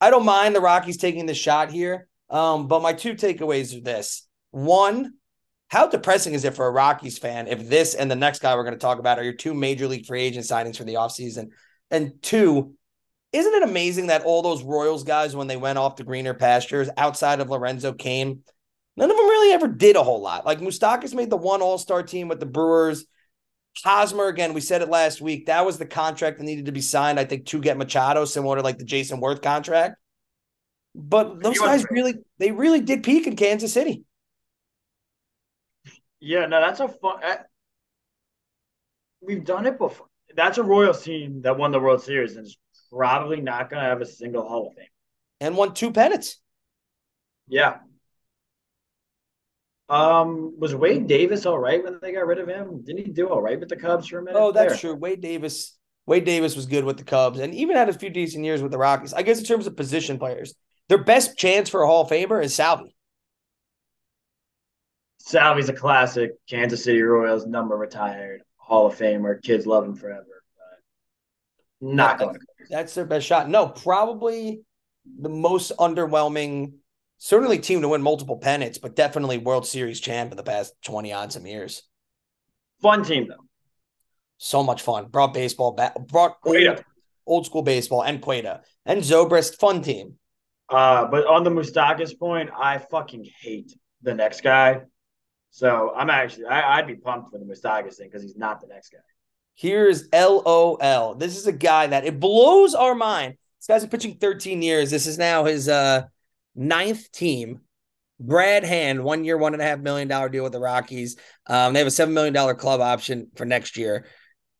I 0.00 0.10
don't 0.10 0.24
mind 0.24 0.54
the 0.54 0.60
Rockies 0.60 0.96
taking 0.96 1.26
the 1.26 1.34
shot 1.34 1.72
here, 1.72 2.06
um, 2.30 2.68
but 2.68 2.82
my 2.82 2.92
two 2.92 3.14
takeaways 3.14 3.76
are 3.76 3.82
this. 3.82 4.28
One, 4.54 5.14
how 5.66 5.88
depressing 5.88 6.34
is 6.34 6.44
it 6.44 6.54
for 6.54 6.68
a 6.68 6.70
Rockies 6.70 7.18
fan 7.18 7.48
if 7.48 7.68
this 7.68 7.96
and 7.96 8.08
the 8.08 8.14
next 8.14 8.38
guy 8.38 8.54
we're 8.54 8.62
going 8.62 8.74
to 8.74 8.78
talk 8.78 9.00
about 9.00 9.18
are 9.18 9.24
your 9.24 9.32
two 9.32 9.52
major 9.52 9.88
league 9.88 10.06
free 10.06 10.22
agent 10.22 10.46
signings 10.46 10.76
for 10.76 10.84
the 10.84 10.94
offseason? 10.94 11.48
And 11.90 12.22
two, 12.22 12.74
isn't 13.32 13.52
it 13.52 13.64
amazing 13.64 14.06
that 14.06 14.22
all 14.22 14.42
those 14.42 14.62
Royals 14.62 15.02
guys, 15.02 15.34
when 15.34 15.48
they 15.48 15.56
went 15.56 15.78
off 15.78 15.96
to 15.96 16.04
greener 16.04 16.34
pastures 16.34 16.88
outside 16.96 17.40
of 17.40 17.50
Lorenzo 17.50 17.94
Cain, 17.94 18.44
none 18.96 19.10
of 19.10 19.16
them 19.16 19.26
really 19.26 19.52
ever 19.52 19.66
did 19.66 19.96
a 19.96 20.04
whole 20.04 20.22
lot. 20.22 20.46
Like 20.46 20.60
Moustakas 20.60 21.14
made 21.14 21.30
the 21.30 21.36
one 21.36 21.60
All 21.60 21.76
Star 21.76 22.04
team 22.04 22.28
with 22.28 22.38
the 22.38 22.46
Brewers. 22.46 23.06
Hosmer, 23.84 24.28
again, 24.28 24.54
we 24.54 24.60
said 24.60 24.82
it 24.82 24.88
last 24.88 25.20
week. 25.20 25.46
That 25.46 25.66
was 25.66 25.78
the 25.78 25.86
contract 25.86 26.38
that 26.38 26.44
needed 26.44 26.66
to 26.66 26.72
be 26.72 26.80
signed, 26.80 27.18
I 27.18 27.24
think, 27.24 27.46
to 27.46 27.60
get 27.60 27.76
Machado, 27.76 28.24
similar 28.24 28.54
to 28.54 28.62
like 28.62 28.78
the 28.78 28.84
Jayson 28.84 29.20
Werth 29.20 29.42
contract. 29.42 29.96
But 30.94 31.42
those 31.42 31.58
guys 31.58 31.84
really, 31.90 32.14
they 32.38 32.52
really 32.52 32.80
did 32.82 33.02
peak 33.02 33.26
in 33.26 33.34
Kansas 33.34 33.72
City. 33.72 34.04
Yeah, 36.24 36.46
no, 36.46 36.58
that's 36.58 36.80
a 36.80 36.88
fun. 36.88 37.22
Uh, 37.22 37.36
we've 39.20 39.44
done 39.44 39.66
it 39.66 39.76
before. 39.76 40.06
That's 40.34 40.56
a 40.56 40.62
Royals 40.62 41.04
team 41.04 41.42
that 41.42 41.58
won 41.58 41.70
the 41.70 41.78
World 41.78 42.02
Series 42.02 42.36
and 42.36 42.46
is 42.46 42.56
probably 42.90 43.42
not 43.42 43.68
going 43.68 43.82
to 43.82 43.88
have 43.88 44.00
a 44.00 44.06
single 44.06 44.48
Hall 44.48 44.68
of 44.68 44.74
Fame. 44.74 44.86
And 45.40 45.54
won 45.54 45.74
two 45.74 45.92
pennants. 45.92 46.40
Yeah. 47.46 47.76
Um, 49.90 50.58
was 50.58 50.74
Wade 50.74 51.06
Davis 51.06 51.44
all 51.44 51.58
right 51.58 51.84
when 51.84 51.98
they 52.00 52.12
got 52.12 52.26
rid 52.26 52.38
of 52.38 52.48
him? 52.48 52.82
Didn't 52.82 53.04
he 53.04 53.12
do 53.12 53.28
all 53.28 53.42
right 53.42 53.60
with 53.60 53.68
the 53.68 53.76
Cubs 53.76 54.08
for 54.08 54.18
a 54.18 54.22
minute? 54.22 54.40
Oh, 54.40 54.50
that's 54.50 54.80
there? 54.80 54.92
true. 54.92 54.94
Wade 54.94 55.20
Davis. 55.20 55.76
Wade 56.06 56.24
Davis 56.24 56.56
was 56.56 56.64
good 56.64 56.84
with 56.84 56.96
the 56.96 57.04
Cubs 57.04 57.38
and 57.38 57.54
even 57.54 57.76
had 57.76 57.90
a 57.90 57.92
few 57.92 58.08
decent 58.08 58.46
years 58.46 58.62
with 58.62 58.72
the 58.72 58.78
Rockies. 58.78 59.12
I 59.12 59.20
guess 59.20 59.40
in 59.40 59.44
terms 59.44 59.66
of 59.66 59.76
position 59.76 60.18
players, 60.18 60.54
their 60.88 61.04
best 61.04 61.36
chance 61.36 61.68
for 61.68 61.82
a 61.82 61.86
Hall 61.86 62.02
of 62.02 62.08
Famer 62.08 62.42
is 62.42 62.54
Salvy. 62.54 62.93
Salvy's 65.26 65.70
a 65.70 65.72
classic. 65.72 66.32
Kansas 66.48 66.84
City 66.84 67.00
Royals 67.00 67.46
number 67.46 67.76
retired, 67.76 68.42
Hall 68.56 68.86
of 68.86 68.94
Famer. 68.94 69.42
Kids 69.42 69.66
love 69.66 69.86
him 69.86 69.94
forever. 69.94 70.26
But 71.80 71.94
not 71.94 72.18
going. 72.18 72.34
To. 72.34 72.40
That's 72.68 72.94
their 72.94 73.06
best 73.06 73.26
shot. 73.26 73.48
No, 73.48 73.66
probably 73.68 74.60
the 75.18 75.30
most 75.30 75.72
underwhelming. 75.78 76.74
Certainly, 77.16 77.60
team 77.60 77.80
to 77.80 77.88
win 77.88 78.02
multiple 78.02 78.36
pennants, 78.36 78.76
but 78.76 78.96
definitely 78.96 79.38
World 79.38 79.66
Series 79.66 79.98
champ 79.98 80.30
in 80.30 80.36
the 80.36 80.42
past 80.42 80.74
twenty 80.84 81.10
odd 81.14 81.32
some 81.32 81.46
years. 81.46 81.82
Fun 82.82 83.02
team 83.02 83.26
though. 83.28 83.46
So 84.36 84.62
much 84.62 84.82
fun. 84.82 85.06
Brought 85.06 85.32
baseball 85.32 85.72
back. 85.72 85.94
Brought 86.06 86.36
old, 86.44 86.84
old, 87.26 87.46
school 87.46 87.62
baseball 87.62 88.04
and 88.04 88.20
Queta 88.20 88.60
and 88.84 89.00
Zobrist. 89.00 89.56
Fun 89.56 89.80
team. 89.80 90.18
Uh, 90.68 91.06
but 91.06 91.26
on 91.26 91.44
the 91.44 91.50
Moustakas 91.50 92.18
point, 92.18 92.50
I 92.54 92.76
fucking 92.76 93.26
hate 93.40 93.72
the 94.02 94.12
next 94.12 94.42
guy. 94.42 94.82
So 95.54 95.92
I'm 95.94 96.10
actually 96.10 96.46
I, 96.46 96.80
would 96.80 96.88
be 96.88 96.96
pumped 96.96 97.30
for 97.30 97.38
the 97.38 97.44
Moustakas 97.44 97.94
thing 97.94 98.08
because 98.08 98.24
he's 98.24 98.36
not 98.36 98.60
the 98.60 98.66
next 98.66 98.90
guy. 98.90 98.98
Here's 99.54 100.08
LOL. 100.12 101.14
This 101.14 101.36
is 101.36 101.46
a 101.46 101.52
guy 101.52 101.86
that 101.86 102.04
it 102.04 102.18
blows 102.18 102.74
our 102.74 102.96
mind. 102.96 103.34
This 103.60 103.68
guy's 103.68 103.82
been 103.82 103.90
pitching 103.90 104.16
13 104.16 104.62
years. 104.62 104.90
This 104.90 105.06
is 105.06 105.16
now 105.16 105.44
his 105.44 105.68
uh 105.68 106.06
ninth 106.56 107.12
team. 107.12 107.60
Brad 108.18 108.64
Hand, 108.64 109.04
one 109.04 109.22
year, 109.22 109.38
one 109.38 109.52
and 109.52 109.62
a 109.62 109.64
half 109.64 109.78
million 109.78 110.08
dollar 110.08 110.28
deal 110.28 110.42
with 110.42 110.52
the 110.52 110.58
Rockies. 110.58 111.16
Um, 111.46 111.72
they 111.72 111.78
have 111.78 111.86
a 111.86 111.92
seven 111.92 112.14
million 112.14 112.34
dollar 112.34 112.56
club 112.56 112.80
option 112.80 113.28
for 113.36 113.44
next 113.44 113.76
year. 113.76 114.06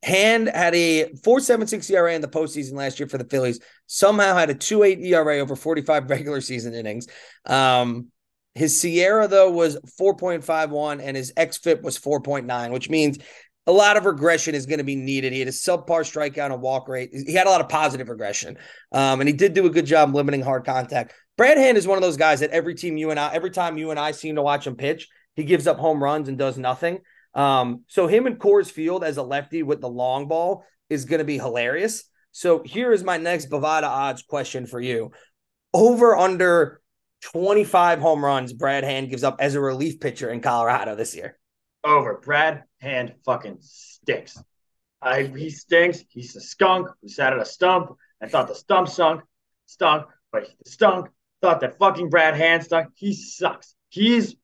Hand 0.04 0.48
had 0.48 0.76
a 0.76 1.06
4.76 1.24 1.90
ERA 1.90 2.14
in 2.14 2.20
the 2.20 2.28
postseason 2.28 2.74
last 2.74 3.00
year 3.00 3.08
for 3.08 3.18
the 3.18 3.24
Phillies. 3.24 3.58
Somehow 3.88 4.36
had 4.36 4.50
a 4.50 4.54
2.8 4.54 5.04
ERA 5.04 5.38
over 5.38 5.56
45 5.56 6.08
regular 6.10 6.40
season 6.40 6.72
innings. 6.72 7.08
Um, 7.46 8.12
his 8.54 8.80
SIERA, 8.80 9.28
though, 9.28 9.50
was 9.50 9.76
4.51 10.00 11.00
and 11.02 11.16
his 11.16 11.32
XFIP 11.36 11.82
was 11.82 11.98
4.9, 11.98 12.70
which 12.70 12.88
means 12.88 13.18
a 13.66 13.72
lot 13.72 13.96
of 13.96 14.04
regression 14.04 14.54
is 14.54 14.66
going 14.66 14.78
to 14.78 14.84
be 14.84 14.96
needed. 14.96 15.32
He 15.32 15.38
had 15.38 15.48
a 15.48 15.52
subpar 15.52 16.02
strikeout 16.02 16.52
and 16.52 16.60
walk 16.60 16.88
rate. 16.88 17.10
He 17.12 17.32
had 17.32 17.46
a 17.46 17.50
lot 17.50 17.60
of 17.60 17.68
positive 17.68 18.08
regression. 18.08 18.58
Um, 18.92 19.20
and 19.20 19.28
he 19.28 19.34
did 19.34 19.54
do 19.54 19.66
a 19.66 19.70
good 19.70 19.86
job 19.86 20.14
limiting 20.14 20.42
hard 20.42 20.64
contact. 20.64 21.14
Brad 21.36 21.58
Hand 21.58 21.78
is 21.78 21.86
one 21.86 21.98
of 21.98 22.02
those 22.02 22.16
guys 22.16 22.40
that 22.40 22.50
every 22.50 22.74
team 22.74 22.96
you 22.96 23.10
and 23.10 23.18
I, 23.18 23.32
every 23.34 23.50
time 23.50 23.78
you 23.78 23.90
and 23.90 23.98
I 23.98 24.12
seem 24.12 24.36
to 24.36 24.42
watch 24.42 24.66
him 24.66 24.76
pitch, 24.76 25.08
he 25.34 25.44
gives 25.44 25.66
up 25.66 25.78
home 25.78 26.02
runs 26.02 26.28
and 26.28 26.38
does 26.38 26.58
nothing. 26.58 27.00
Um, 27.34 27.82
so 27.88 28.06
him 28.06 28.26
and 28.26 28.38
Coors 28.38 28.70
Field 28.70 29.02
as 29.02 29.16
a 29.16 29.22
lefty 29.22 29.64
with 29.64 29.80
the 29.80 29.88
long 29.88 30.28
ball 30.28 30.64
is 30.88 31.06
going 31.06 31.18
to 31.18 31.24
be 31.24 31.38
hilarious. 31.38 32.04
So 32.30 32.62
here 32.64 32.92
is 32.92 33.02
my 33.02 33.16
next 33.16 33.50
Bovada 33.50 33.88
odds 33.88 34.22
question 34.22 34.66
for 34.66 34.80
you. 34.80 35.10
Over 35.72 36.16
under 36.16 36.80
25 37.32 38.00
home 38.00 38.24
runs 38.24 38.52
Brad 38.52 38.84
Hand 38.84 39.10
gives 39.10 39.24
up 39.24 39.36
as 39.40 39.54
a 39.54 39.60
relief 39.60 40.00
pitcher 40.00 40.30
in 40.30 40.40
Colorado 40.40 40.94
this 40.94 41.14
year. 41.14 41.38
Over. 41.82 42.20
Brad 42.24 42.64
Hand 42.80 43.14
fucking 43.24 43.58
stinks. 43.60 44.42
I, 45.02 45.24
he 45.24 45.50
stinks. 45.50 46.02
He's 46.08 46.34
a 46.36 46.40
skunk 46.40 46.88
who 47.02 47.08
sat 47.08 47.32
at 47.32 47.38
a 47.38 47.44
stump 47.44 47.96
I 48.24 48.26
thought 48.26 48.48
the 48.48 48.54
stump 48.54 48.88
sunk, 48.88 49.22
stunk, 49.66 50.06
but 50.32 50.44
he 50.44 50.54
stunk. 50.66 51.10
Thought 51.42 51.60
that 51.60 51.78
fucking 51.78 52.08
Brad 52.08 52.34
Hand 52.34 52.64
stunk. 52.64 52.88
He 52.94 53.12
sucks. 53.12 53.74
He's 53.90 54.34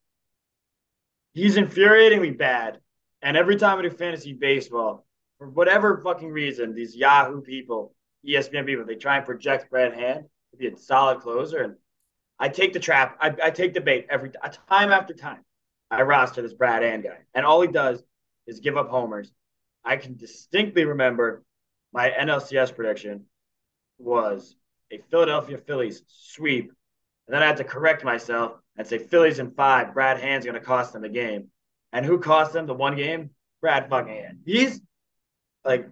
he's 1.33 1.57
infuriatingly 1.57 2.37
bad. 2.37 2.79
And 3.23 3.35
every 3.35 3.55
time 3.55 3.79
I 3.79 3.81
do 3.81 3.89
fantasy 3.89 4.33
baseball, 4.33 5.05
for 5.39 5.49
whatever 5.49 5.99
fucking 6.03 6.29
reason, 6.29 6.75
these 6.75 6.95
Yahoo 6.95 7.41
people, 7.41 7.95
ESPN 8.27 8.67
people, 8.67 8.85
they 8.85 8.95
try 8.95 9.17
and 9.17 9.25
project 9.25 9.71
Brad 9.71 9.93
Hand 9.93 10.25
to 10.51 10.57
be 10.57 10.67
a 10.67 10.77
solid 10.77 11.21
closer. 11.21 11.63
And 11.63 11.75
I 12.41 12.49
take 12.49 12.73
the 12.73 12.79
trap. 12.79 13.17
I, 13.21 13.35
I 13.43 13.51
take 13.51 13.75
the 13.75 13.81
bait 13.81 14.07
every 14.09 14.31
uh, 14.43 14.49
time 14.67 14.91
after 14.91 15.13
time. 15.13 15.45
I 15.91 16.01
roster 16.01 16.41
this 16.41 16.53
Brad 16.53 16.81
Hand 16.81 17.03
guy, 17.03 17.19
and 17.35 17.45
all 17.45 17.61
he 17.61 17.67
does 17.67 18.03
is 18.47 18.61
give 18.61 18.77
up 18.77 18.89
homers. 18.89 19.31
I 19.85 19.97
can 19.97 20.17
distinctly 20.17 20.85
remember 20.85 21.43
my 21.93 22.09
NLCS 22.09 22.75
prediction 22.75 23.25
was 23.99 24.55
a 24.91 24.99
Philadelphia 25.11 25.59
Phillies 25.59 26.01
sweep, 26.07 26.71
and 27.27 27.35
then 27.35 27.43
I 27.43 27.45
had 27.45 27.57
to 27.57 27.63
correct 27.63 28.03
myself 28.03 28.53
and 28.75 28.87
say 28.87 28.97
Phillies 28.97 29.37
in 29.37 29.51
five. 29.51 29.93
Brad 29.93 30.19
Hand's 30.19 30.45
going 30.45 30.59
to 30.59 30.65
cost 30.65 30.93
them 30.93 31.03
the 31.03 31.09
game, 31.09 31.49
and 31.93 32.03
who 32.03 32.17
cost 32.17 32.53
them 32.53 32.65
the 32.65 32.73
one 32.73 32.95
game? 32.95 33.29
Brad 33.61 33.87
fucking 33.87 34.15
Hand. 34.15 34.39
He's 34.45 34.81
like, 35.63 35.87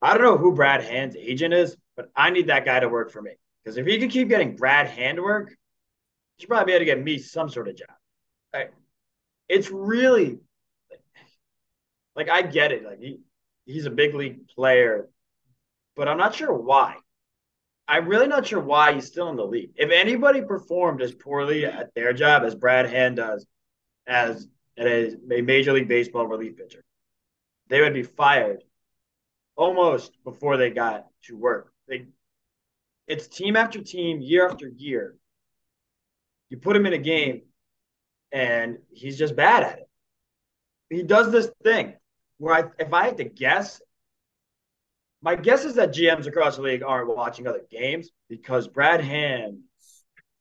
I 0.00 0.14
don't 0.14 0.22
know 0.22 0.38
who 0.38 0.54
Brad 0.54 0.84
Hand's 0.84 1.16
agent 1.16 1.54
is, 1.54 1.76
but 1.96 2.08
I 2.14 2.30
need 2.30 2.46
that 2.46 2.64
guy 2.64 2.78
to 2.78 2.88
work 2.88 3.10
for 3.10 3.20
me 3.20 3.32
because 3.66 3.78
if 3.78 3.86
he 3.86 3.98
can 3.98 4.08
keep 4.08 4.28
getting 4.28 4.54
Brad 4.54 4.86
Hand 4.86 5.20
work, 5.20 5.48
he 5.48 6.42
should 6.42 6.48
probably 6.48 6.66
be 6.66 6.72
able 6.74 6.80
to 6.82 6.84
get 6.84 7.02
me 7.02 7.18
some 7.18 7.48
sort 7.48 7.66
of 7.66 7.74
job. 7.74 7.88
Right? 8.54 8.70
It's 9.48 9.70
really 9.70 10.38
like 12.14 12.28
I 12.28 12.42
get 12.42 12.70
it. 12.70 12.84
Like 12.84 13.00
he 13.00 13.18
he's 13.64 13.86
a 13.86 13.90
big 13.90 14.14
league 14.14 14.46
player, 14.46 15.08
but 15.96 16.06
I'm 16.06 16.16
not 16.16 16.36
sure 16.36 16.52
why. 16.52 16.94
I'm 17.88 18.06
really 18.06 18.28
not 18.28 18.46
sure 18.46 18.60
why 18.60 18.92
he's 18.92 19.06
still 19.06 19.30
in 19.30 19.36
the 19.36 19.44
league. 19.44 19.72
If 19.74 19.90
anybody 19.90 20.42
performed 20.42 21.02
as 21.02 21.12
poorly 21.12 21.66
at 21.66 21.92
their 21.94 22.12
job 22.12 22.44
as 22.44 22.54
Brad 22.54 22.88
Hand 22.88 23.16
does, 23.16 23.46
as 24.06 24.46
a 24.78 25.16
Major 25.24 25.72
League 25.72 25.88
Baseball 25.88 26.26
relief 26.26 26.56
pitcher, 26.56 26.84
they 27.68 27.80
would 27.80 27.94
be 27.94 28.04
fired 28.04 28.62
almost 29.56 30.12
before 30.22 30.56
they 30.56 30.70
got 30.70 31.06
to 31.24 31.36
work. 31.36 31.72
They, 31.88 32.06
it's 33.06 33.28
team 33.28 33.56
after 33.56 33.82
team, 33.82 34.20
year 34.20 34.48
after 34.48 34.68
year. 34.68 35.14
You 36.50 36.58
put 36.58 36.76
him 36.76 36.86
in 36.86 36.92
a 36.92 36.98
game, 36.98 37.42
and 38.32 38.78
he's 38.90 39.18
just 39.18 39.36
bad 39.36 39.62
at 39.62 39.78
it. 39.78 39.88
He 40.90 41.02
does 41.02 41.32
this 41.32 41.50
thing 41.62 41.94
where 42.38 42.54
I, 42.54 42.64
if 42.78 42.92
I 42.92 43.04
had 43.06 43.16
to 43.18 43.24
guess, 43.24 43.80
my 45.22 45.34
guess 45.34 45.64
is 45.64 45.74
that 45.74 45.94
GMs 45.94 46.26
across 46.26 46.56
the 46.56 46.62
league 46.62 46.82
aren't 46.82 47.08
watching 47.08 47.46
other 47.46 47.62
games 47.70 48.10
because 48.28 48.68
Brad 48.68 49.00
Hand 49.00 49.60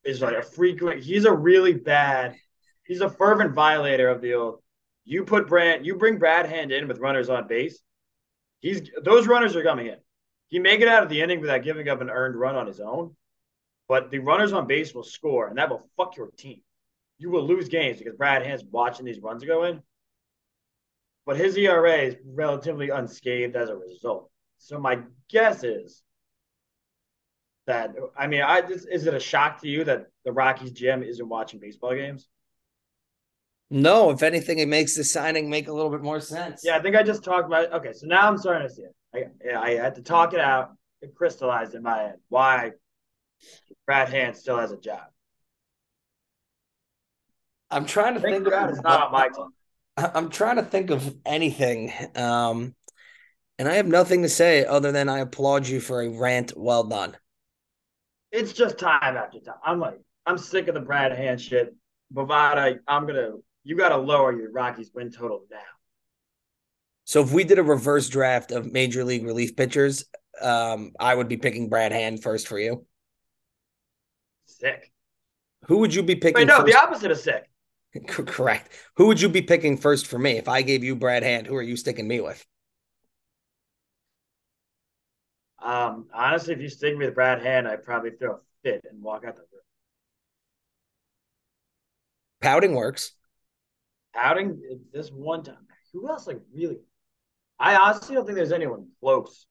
is 0.04 0.22
like 0.22 0.36
a 0.36 0.44
frequent. 0.44 1.04
He's 1.04 1.26
a 1.26 1.34
really 1.34 1.74
bad. 1.74 2.36
He's 2.84 3.02
a 3.02 3.10
fervent 3.10 3.54
violator 3.54 4.10
of 4.10 4.22
the 4.22 4.36
old. 4.36 4.62
You 5.04 5.24
put 5.24 5.48
Brand, 5.48 5.86
you 5.86 5.96
bring 5.96 6.18
Brad 6.18 6.48
Hand 6.48 6.72
in 6.72 6.88
with 6.88 7.00
runners 7.00 7.30
on 7.30 7.48
base. 7.48 7.80
He's 8.60 8.90
those 9.04 9.28
runners 9.28 9.56
are 9.56 9.64
coming 9.64 9.88
in. 9.88 9.98
He 10.56 10.60
may 10.60 10.78
get 10.78 10.88
out 10.88 11.04
of 11.04 11.10
the 11.10 11.20
inning 11.20 11.42
without 11.42 11.64
giving 11.64 11.90
up 11.90 12.00
an 12.00 12.10
earned 12.10 12.40
run 12.40 12.56
on 12.56 12.66
his 12.66 12.80
own, 12.80 13.14
but 13.90 14.10
the 14.10 14.20
runners 14.20 14.54
on 14.54 14.68
base 14.68 14.94
will 14.94 15.04
score, 15.04 15.48
and 15.50 15.58
that 15.58 15.70
will 15.70 15.90
fuck 15.98 16.16
your 16.16 16.30
team. 16.38 16.62
You 17.18 17.30
will 17.30 17.46
lose 17.46 17.68
games 17.68 17.98
because 17.98 18.16
Brad 18.16 18.42
Hand's 18.42 18.64
watching 18.64 19.06
these 19.06 19.20
runs 19.20 19.44
go 19.44 19.66
in 19.66 19.82
but 21.26 21.38
his 21.38 21.58
ERA 21.58 21.98
is 21.98 22.16
relatively 22.26 22.90
unscathed 22.90 23.56
as 23.56 23.70
a 23.70 23.76
result. 23.76 24.30
So 24.58 24.80
my 24.80 25.00
guess 25.30 25.64
is 25.64 26.04
that 27.68 27.96
I 28.18 28.28
mean, 28.28 28.42
I 28.42 28.60
is 28.60 29.08
it 29.08 29.14
a 29.14 29.20
shock 29.20 29.62
to 29.62 29.68
you 29.68 29.84
that 29.86 30.08
the 30.24 30.32
Rockies 30.32 30.72
GM 30.72 31.06
isn't 31.08 31.28
watching 31.28 31.60
baseball 31.60 31.96
games? 31.96 32.28
No, 33.72 34.12
if 34.12 34.22
anything, 34.22 34.60
it 34.60 34.68
makes 34.68 34.96
the 34.96 35.04
signing 35.04 35.50
make 35.50 35.68
a 35.68 35.74
little 35.74 35.90
bit 35.90 36.04
more 36.04 36.20
sense. 36.20 36.62
Yeah, 36.64 36.78
I 36.78 36.82
think 36.82 36.96
I 36.96 37.02
just 37.02 37.24
talked 37.24 37.48
about. 37.48 37.74
Okay, 37.74 37.94
so 37.94 38.06
now 38.06 38.28
I'm 38.28 38.38
starting 38.38 38.68
to 38.68 38.74
see 38.74 38.84
it. 38.84 38.96
I, 39.16 39.56
I 39.56 39.72
had 39.76 39.96
to 39.96 40.02
talk 40.02 40.34
it 40.34 40.40
out. 40.40 40.76
It 41.02 41.16
crystallized 41.16 41.76
in 41.76 41.84
my 41.84 41.98
head 41.98 42.16
why 42.30 42.72
Brad 43.86 44.10
Hand 44.10 44.36
still 44.36 44.58
has 44.58 44.72
a 44.72 44.78
job. 44.78 45.04
I'm 47.70 47.86
trying 47.86 48.14
to 48.16 48.20
think, 48.20 48.36
think 48.36 48.48
about 48.48 48.70
it's 48.70 48.82
not 48.82 49.12
my 49.12 49.30
team. 49.30 49.48
I'm 49.98 50.30
trying 50.30 50.58
to 50.58 50.64
think 50.64 50.90
of 50.90 51.16
anything. 51.26 51.92
Um, 52.16 52.76
and 53.58 53.68
I 53.68 53.76
have 53.76 53.88
nothing 53.88 54.24
to 54.24 54.30
say 54.30 54.66
other 54.66 54.92
than 54.92 55.10
I 55.10 55.20
applaud 55.20 55.68
you 55.68 55.80
for 55.80 56.02
a 56.02 56.10
rant 56.10 56.54
well 56.56 56.84
done. 56.84 57.18
It's 58.32 58.54
just 58.54 58.78
time 58.78 59.16
after 59.16 59.40
time. 59.40 59.56
I'm 59.64 59.80
like, 59.80 60.00
I'm 60.26 60.38
sick 60.38 60.68
of 60.68 60.74
the 60.74 60.82
Brad 60.82 61.14
Hand 61.14 61.40
shit. 61.40 61.74
Bovada, 62.14 62.80
I'm 62.88 63.08
gonna 63.08 63.32
you 63.64 63.76
gotta 63.76 63.98
lower 63.98 64.36
your 64.36 64.52
Rockies 64.52 64.92
win 64.94 65.12
total 65.12 65.46
now. 65.50 65.58
So 67.06 67.22
if 67.22 67.32
we 67.32 67.44
did 67.44 67.60
a 67.60 67.64
reverse 67.64 68.10
draft 68.10 68.52
of 68.52 68.72
major 68.72 69.04
league 69.04 69.26
relief 69.26 69.56
pitchers, 69.56 70.06
um, 70.42 70.92
I 71.00 71.14
would 71.16 71.28
be 71.28 71.38
picking 71.38 71.70
Brad 71.70 71.92
Hand 71.92 72.22
first 72.22 72.48
for 72.48 72.60
you. 72.60 72.86
Sick. 74.46 74.92
Who 75.68 75.78
would 75.80 75.94
you 75.94 76.04
be 76.04 76.16
picking? 76.16 76.42
Wait, 76.42 76.48
no, 76.48 76.62
first? 76.62 76.74
the 76.74 76.80
opposite 76.80 77.12
of 77.12 77.18
sick. 77.20 77.50
Correct. 78.08 78.70
Who 78.98 79.08
would 79.08 79.22
you 79.22 79.30
be 79.30 79.42
picking 79.42 79.78
first 79.78 80.08
for 80.08 80.20
me? 80.20 80.32
If 80.32 80.48
I 80.48 80.64
gave 80.64 80.84
you 80.84 80.96
Brad 80.96 81.24
Hand, 81.24 81.48
who 81.48 81.56
are 81.56 81.62
you 81.62 81.78
sticking 81.78 82.08
me 82.08 82.22
with? 82.22 82.44
Um, 85.64 86.08
honestly, 86.14 86.54
if 86.54 86.62
you 86.62 86.70
stick 86.70 86.98
me 86.98 87.06
with 87.06 87.16
Brad 87.16 87.42
Hand, 87.42 87.68
I'd 87.68 87.84
probably 87.84 88.12
throw 88.12 88.34
a 88.34 88.40
fit 88.64 88.84
and 88.90 89.02
walk 89.02 89.26
out 89.26 89.36
the 89.36 89.42
room. 89.42 89.62
Pouting 92.42 92.76
works. 92.76 93.14
Pouting 94.14 94.62
this 94.94 95.10
one 95.10 95.44
time. 95.44 95.66
Who 95.94 96.10
else 96.10 96.28
like 96.28 96.42
really? 96.54 96.80
I 97.60 97.76
honestly 97.76 98.16
don't 98.16 98.26
think 98.26 98.36
there's 98.36 98.52
anyone 98.52 98.88
close. 99.00 99.46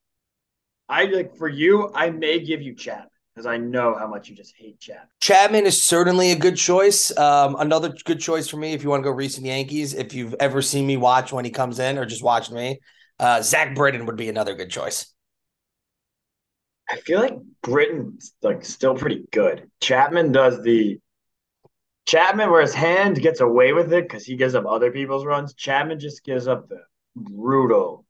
I 0.89 1.05
like 1.05 1.37
for 1.37 1.49
you, 1.49 1.91
I 1.95 2.11
may 2.11 2.41
give 2.41 2.61
you 2.61 2.75
Chapman 2.75 3.09
because 3.35 3.47
I 3.47 3.57
know 3.57 3.97
how 3.99 4.07
much 4.07 4.29
you 4.29 4.37
just 4.37 4.55
hate 4.57 4.79
Chapman. 4.79 5.09
Chapman 5.21 5.67
is 5.67 5.83
certainly 5.83 6.33
a 6.33 6.37
good 6.37 6.57
choice. 6.57 7.17
Um, 7.17 7.57
another 7.59 7.93
good 8.05 8.21
choice 8.21 8.49
for 8.49 8.59
me 8.59 8.75
if 8.75 8.83
you 8.83 8.91
want 8.91 9.03
to 9.03 9.05
go 9.05 9.11
recent 9.11 9.47
Yankees. 9.47 9.95
If 9.95 10.15
you've 10.15 10.35
ever 10.39 10.63
seen 10.63 10.87
me 10.87 10.97
watch 10.97 11.33
when 11.33 11.45
he 11.45 11.51
comes 11.51 11.79
in 11.79 11.99
or 11.99 12.05
just 12.05 12.23
watched 12.23 12.53
me, 12.53 12.81
uh, 13.19 13.43
Zach 13.43 13.75
Britton 13.75 14.07
would 14.07 14.17
be 14.17 14.29
another 14.29 14.55
good 14.55 14.71
choice. 14.71 15.13
I 16.89 16.97
feel 16.97 17.21
like 17.21 17.39
Britton's 17.63 18.35
like 18.43 18.65
still 18.65 18.95
pretty 18.95 19.25
good. 19.33 19.71
Chapman 19.81 20.33
does 20.33 20.63
the 20.63 21.01
Chapman 22.07 22.51
where 22.51 22.61
his 22.61 22.75
hand 22.75 23.21
gets 23.21 23.41
away 23.41 23.73
with 23.73 23.93
it 23.93 24.05
because 24.05 24.27
he 24.27 24.37
gives 24.37 24.55
up 24.55 24.67
other 24.67 24.91
people's 24.91 25.25
runs. 25.25 25.55
Chapman 25.55 25.99
just 25.99 26.23
gives 26.23 26.47
up 26.47 26.69
the 26.69 26.83
brutal 27.17 28.05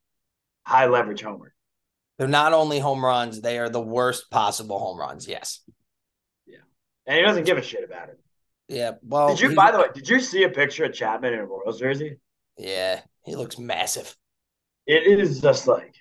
high 0.65 0.87
leverage 0.87 1.23
homer. 1.23 1.55
They're 2.19 2.29
not 2.29 2.53
only 2.53 2.79
home 2.79 3.05
runs, 3.05 3.41
they 3.41 3.59
are 3.59 3.69
the 3.69 3.81
worst 3.81 4.31
possible 4.31 4.79
home 4.79 4.99
runs. 4.99 5.27
Yes. 5.27 5.61
Yeah. 6.47 6.59
And 7.07 7.17
he 7.17 7.23
doesn't 7.23 7.45
give 7.45 7.59
a 7.59 7.63
shit 7.63 7.85
about 7.85 8.09
it. 8.09 8.21
Yeah. 8.69 8.93
Well, 9.03 9.29
did 9.29 9.41
you, 9.41 9.55
by 9.55 9.73
the 9.73 9.79
way, 9.79 9.89
did 9.95 10.09
you 10.09 10.21
see 10.21 10.45
a 10.45 10.49
picture 10.49 10.85
of 10.85 10.95
Chapman 10.95 11.33
in 11.35 11.41
a 11.41 11.45
Royals 11.45 11.81
jersey? 11.81 12.19
Yeah. 12.57 13.01
He 13.25 13.35
looks 13.35 13.59
massive. 13.59 14.17
It 14.87 15.19
is 15.19 15.41
just 15.41 15.67
like, 15.67 15.95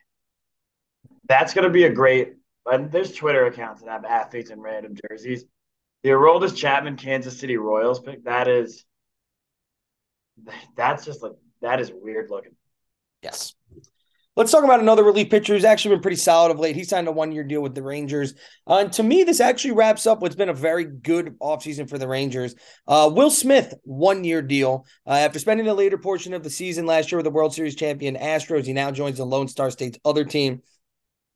that's 1.27 1.53
going 1.53 1.63
to 1.63 1.71
be 1.71 1.85
a 1.85 1.89
great, 1.89 2.33
and 2.65 2.91
there's 2.91 3.13
Twitter 3.13 3.45
accounts 3.45 3.81
that 3.81 3.89
have 3.89 4.05
athletes 4.05 4.49
in 4.49 4.59
random 4.59 4.95
jerseys. 5.09 5.45
The 6.03 6.09
Aroldis 6.09 6.55
Chapman 6.55 6.97
Kansas 6.97 7.39
City 7.39 7.57
Royals 7.57 8.01
pick, 8.01 8.25
that 8.25 8.47
is, 8.47 8.85
that's 10.75 11.05
just 11.05 11.23
like, 11.23 11.31
that 11.61 11.79
is 11.79 11.91
weird 11.93 12.29
looking. 12.29 12.55
Yes. 13.23 13.55
Let's 14.35 14.51
talk 14.51 14.63
about 14.63 14.79
another 14.79 15.03
relief 15.03 15.29
pitcher 15.29 15.53
who's 15.53 15.63
actually 15.63 15.95
been 15.95 16.01
pretty 16.01 16.17
solid 16.17 16.49
of 16.49 16.59
late. 16.59 16.75
He 16.75 16.83
signed 16.83 17.07
a 17.07 17.11
one 17.11 17.31
year 17.31 17.43
deal 17.43 17.61
with 17.61 17.75
the 17.75 17.83
Rangers. 17.83 18.33
Uh, 18.65 18.77
and 18.77 18.93
to 18.93 19.03
me, 19.03 19.23
this 19.23 19.39
actually 19.39 19.73
wraps 19.73 20.07
up 20.07 20.21
what's 20.21 20.35
been 20.35 20.49
a 20.49 20.55
very 20.55 20.85
good 20.85 21.37
offseason 21.39 21.87
for 21.87 21.99
the 21.99 22.07
Rangers. 22.07 22.55
Uh, 22.87 23.11
Will 23.13 23.29
Smith, 23.29 23.75
one 23.83 24.23
year 24.23 24.41
deal. 24.41 24.87
Uh, 25.05 25.11
after 25.11 25.37
spending 25.37 25.67
the 25.67 25.73
later 25.75 25.99
portion 25.99 26.33
of 26.33 26.43
the 26.43 26.49
season 26.49 26.87
last 26.87 27.11
year 27.11 27.17
with 27.17 27.25
the 27.25 27.31
World 27.31 27.53
Series 27.53 27.75
champion 27.75 28.15
Astros, 28.15 28.65
he 28.65 28.73
now 28.73 28.89
joins 28.89 29.17
the 29.17 29.25
Lone 29.25 29.47
Star 29.47 29.69
State's 29.69 29.99
other 30.03 30.25
team. 30.25 30.63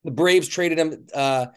The 0.04 0.12
Braves 0.12 0.48
traded 0.48 0.80
him 0.80 1.06
uh, 1.14 1.48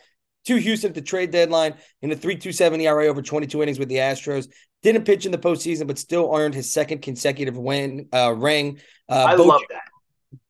to 0.44 0.56
Houston 0.56 0.90
at 0.90 0.94
the 0.94 1.00
trade 1.00 1.30
deadline 1.30 1.74
in 2.02 2.12
a 2.12 2.16
3.27 2.16 2.82
ERA 2.82 3.06
over 3.06 3.22
22 3.22 3.62
innings 3.62 3.78
with 3.78 3.88
the 3.88 3.96
Astros. 3.96 4.48
Didn't 4.82 5.04
pitch 5.04 5.24
in 5.24 5.32
the 5.32 5.38
postseason, 5.38 5.86
but 5.86 5.98
still 5.98 6.30
earned 6.34 6.54
his 6.54 6.70
second 6.70 7.00
consecutive 7.00 7.56
win 7.56 8.08
uh, 8.12 8.34
ring. 8.34 8.78
Uh, 9.08 9.24
I 9.28 9.36
Bo- 9.36 9.44
love 9.44 9.62
that. 9.70 9.89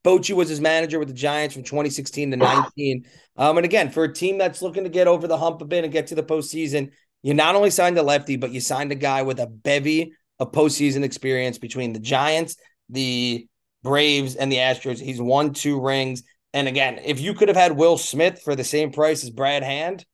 Bochy 0.04 0.34
was 0.34 0.48
his 0.48 0.60
manager 0.60 0.98
with 0.98 1.08
the 1.08 1.14
Giants 1.14 1.54
from 1.54 1.64
2016 1.64 2.30
to 2.30 2.36
19. 2.36 3.04
Um, 3.36 3.56
and 3.56 3.64
again, 3.64 3.90
for 3.90 4.04
a 4.04 4.12
team 4.12 4.38
that's 4.38 4.62
looking 4.62 4.84
to 4.84 4.90
get 4.90 5.08
over 5.08 5.26
the 5.26 5.38
hump 5.38 5.62
a 5.62 5.64
bit 5.64 5.84
and 5.84 5.92
get 5.92 6.08
to 6.08 6.14
the 6.14 6.22
postseason, 6.22 6.90
you 7.22 7.34
not 7.34 7.54
only 7.54 7.70
signed 7.70 7.98
a 7.98 8.02
lefty, 8.02 8.36
but 8.36 8.50
you 8.50 8.60
signed 8.60 8.92
a 8.92 8.96
guy 8.96 9.22
with 9.22 9.40
a 9.40 9.46
bevy 9.46 10.14
of 10.38 10.52
postseason 10.52 11.02
experience 11.02 11.58
between 11.58 11.92
the 11.92 12.00
Giants, 12.00 12.56
the 12.88 13.46
Braves, 13.82 14.36
and 14.36 14.50
the 14.50 14.56
Astros. 14.56 15.00
He's 15.00 15.20
won 15.20 15.52
two 15.52 15.80
rings. 15.80 16.22
And 16.52 16.66
again, 16.66 17.00
if 17.04 17.20
you 17.20 17.34
could 17.34 17.48
have 17.48 17.56
had 17.56 17.76
Will 17.76 17.96
Smith 17.96 18.42
for 18.42 18.56
the 18.56 18.64
same 18.64 18.90
price 18.90 19.22
as 19.22 19.30
Brad 19.30 19.62
Hand, 19.62 20.04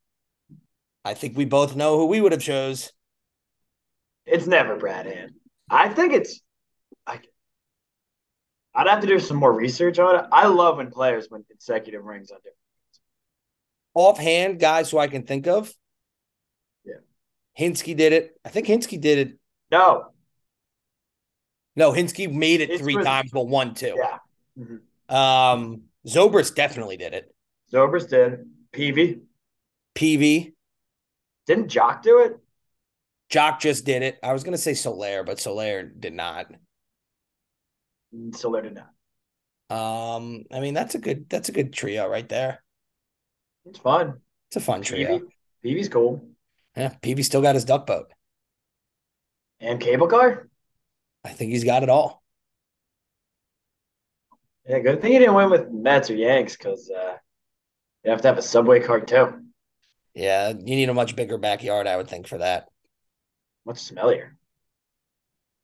I 1.03 1.13
think 1.13 1.37
we 1.37 1.45
both 1.45 1.75
know 1.75 1.97
who 1.97 2.05
we 2.05 2.21
would 2.21 2.33
have 2.33 2.41
chose. 2.41 2.91
It's 4.25 4.45
never 4.45 4.75
Brad 4.75 5.05
Hand. 5.05 5.31
I 5.69 5.89
think 5.89 6.13
it's. 6.13 6.41
I'd 8.77 8.87
have 8.87 9.01
to 9.01 9.07
do 9.07 9.19
some 9.19 9.37
more 9.37 9.51
research 9.51 9.97
on 9.97 10.15
it. 10.19 10.25
I 10.31 10.45
love 10.47 10.77
when 10.77 10.91
players 10.91 11.27
win 11.31 11.43
consecutive 11.49 12.05
rings 12.05 12.29
on 12.29 12.37
different. 12.37 12.53
Offhand, 13.95 14.59
guys 14.59 14.91
who 14.91 14.99
I 14.99 15.07
can 15.07 15.23
think 15.23 15.47
of. 15.47 15.73
Yeah. 16.85 16.97
Hinske 17.59 17.97
did 17.97 18.13
it. 18.13 18.39
I 18.45 18.49
think 18.49 18.67
Hinske 18.67 19.01
did 19.01 19.17
it. 19.17 19.39
No. 19.71 20.09
No, 21.75 21.91
Hinske 21.91 22.31
made 22.31 22.61
it 22.61 22.79
three 22.79 22.93
times, 23.03 23.31
but 23.33 23.47
won 23.47 23.73
two. 23.73 23.95
Yeah. 23.97 24.17
Mhm. 24.57 25.13
Um, 25.13 25.81
Zobrist 26.07 26.53
definitely 26.53 26.97
did 26.97 27.15
it. 27.15 27.33
Zobrist 27.73 28.09
did. 28.09 28.45
Peavy. 28.71 29.21
PV, 29.95 30.53
Didn't 31.47 31.71
Joc 31.71 32.03
do 32.03 32.19
it? 32.19 32.37
Joc 33.31 33.59
just 33.59 33.83
did 33.83 34.03
it. 34.03 34.19
I 34.21 34.33
was 34.33 34.43
gonna 34.43 34.59
say 34.59 34.75
Soler, 34.75 35.23
but 35.23 35.39
Soler 35.39 35.81
did 35.81 36.13
not. 36.13 36.51
Did 38.11 38.75
not. 38.75 38.89
Um, 39.69 40.45
I 40.51 40.59
mean 40.59 40.73
that's 40.73 40.95
a 40.95 40.99
good 40.99 41.29
that's 41.29 41.49
a 41.49 41.51
good 41.51 41.73
trio 41.73 42.07
right 42.07 42.27
there. 42.27 42.63
It's 43.65 43.79
fun. 43.79 44.21
It's 44.49 44.55
a 44.55 44.61
fun 44.61 44.81
trio. 44.81 45.19
Peavy. 45.19 45.25
Peavy's 45.61 45.89
cool. 45.89 46.27
Yeah, 46.75 46.93
Peavy 47.01 47.23
still 47.23 47.41
got 47.41 47.55
his 47.55 47.65
duck 47.65 47.85
boat. 47.85 48.11
And 49.59 49.79
cable 49.79 50.07
car? 50.07 50.47
I 51.23 51.29
think 51.29 51.51
he's 51.51 51.63
got 51.63 51.83
it 51.83 51.89
all. 51.89 52.23
Yeah, 54.67 54.79
good 54.79 55.01
thing 55.01 55.13
he 55.13 55.19
didn't 55.19 55.33
win 55.33 55.49
with 55.49 55.71
Mets 55.71 56.09
or 56.09 56.15
Yanks 56.15 56.55
because 56.55 56.89
uh, 56.89 57.17
you 58.03 58.11
have 58.11 58.21
to 58.21 58.27
have 58.27 58.37
a 58.37 58.41
subway 58.41 58.79
card 58.79 59.07
too. 59.07 59.41
Yeah, 60.13 60.49
you 60.49 60.75
need 60.75 60.89
a 60.89 60.93
much 60.93 61.15
bigger 61.15 61.37
backyard, 61.37 61.87
I 61.87 61.97
would 61.97 62.09
think, 62.09 62.27
for 62.27 62.37
that. 62.37 62.67
Much 63.65 63.77
smellier. 63.77 64.36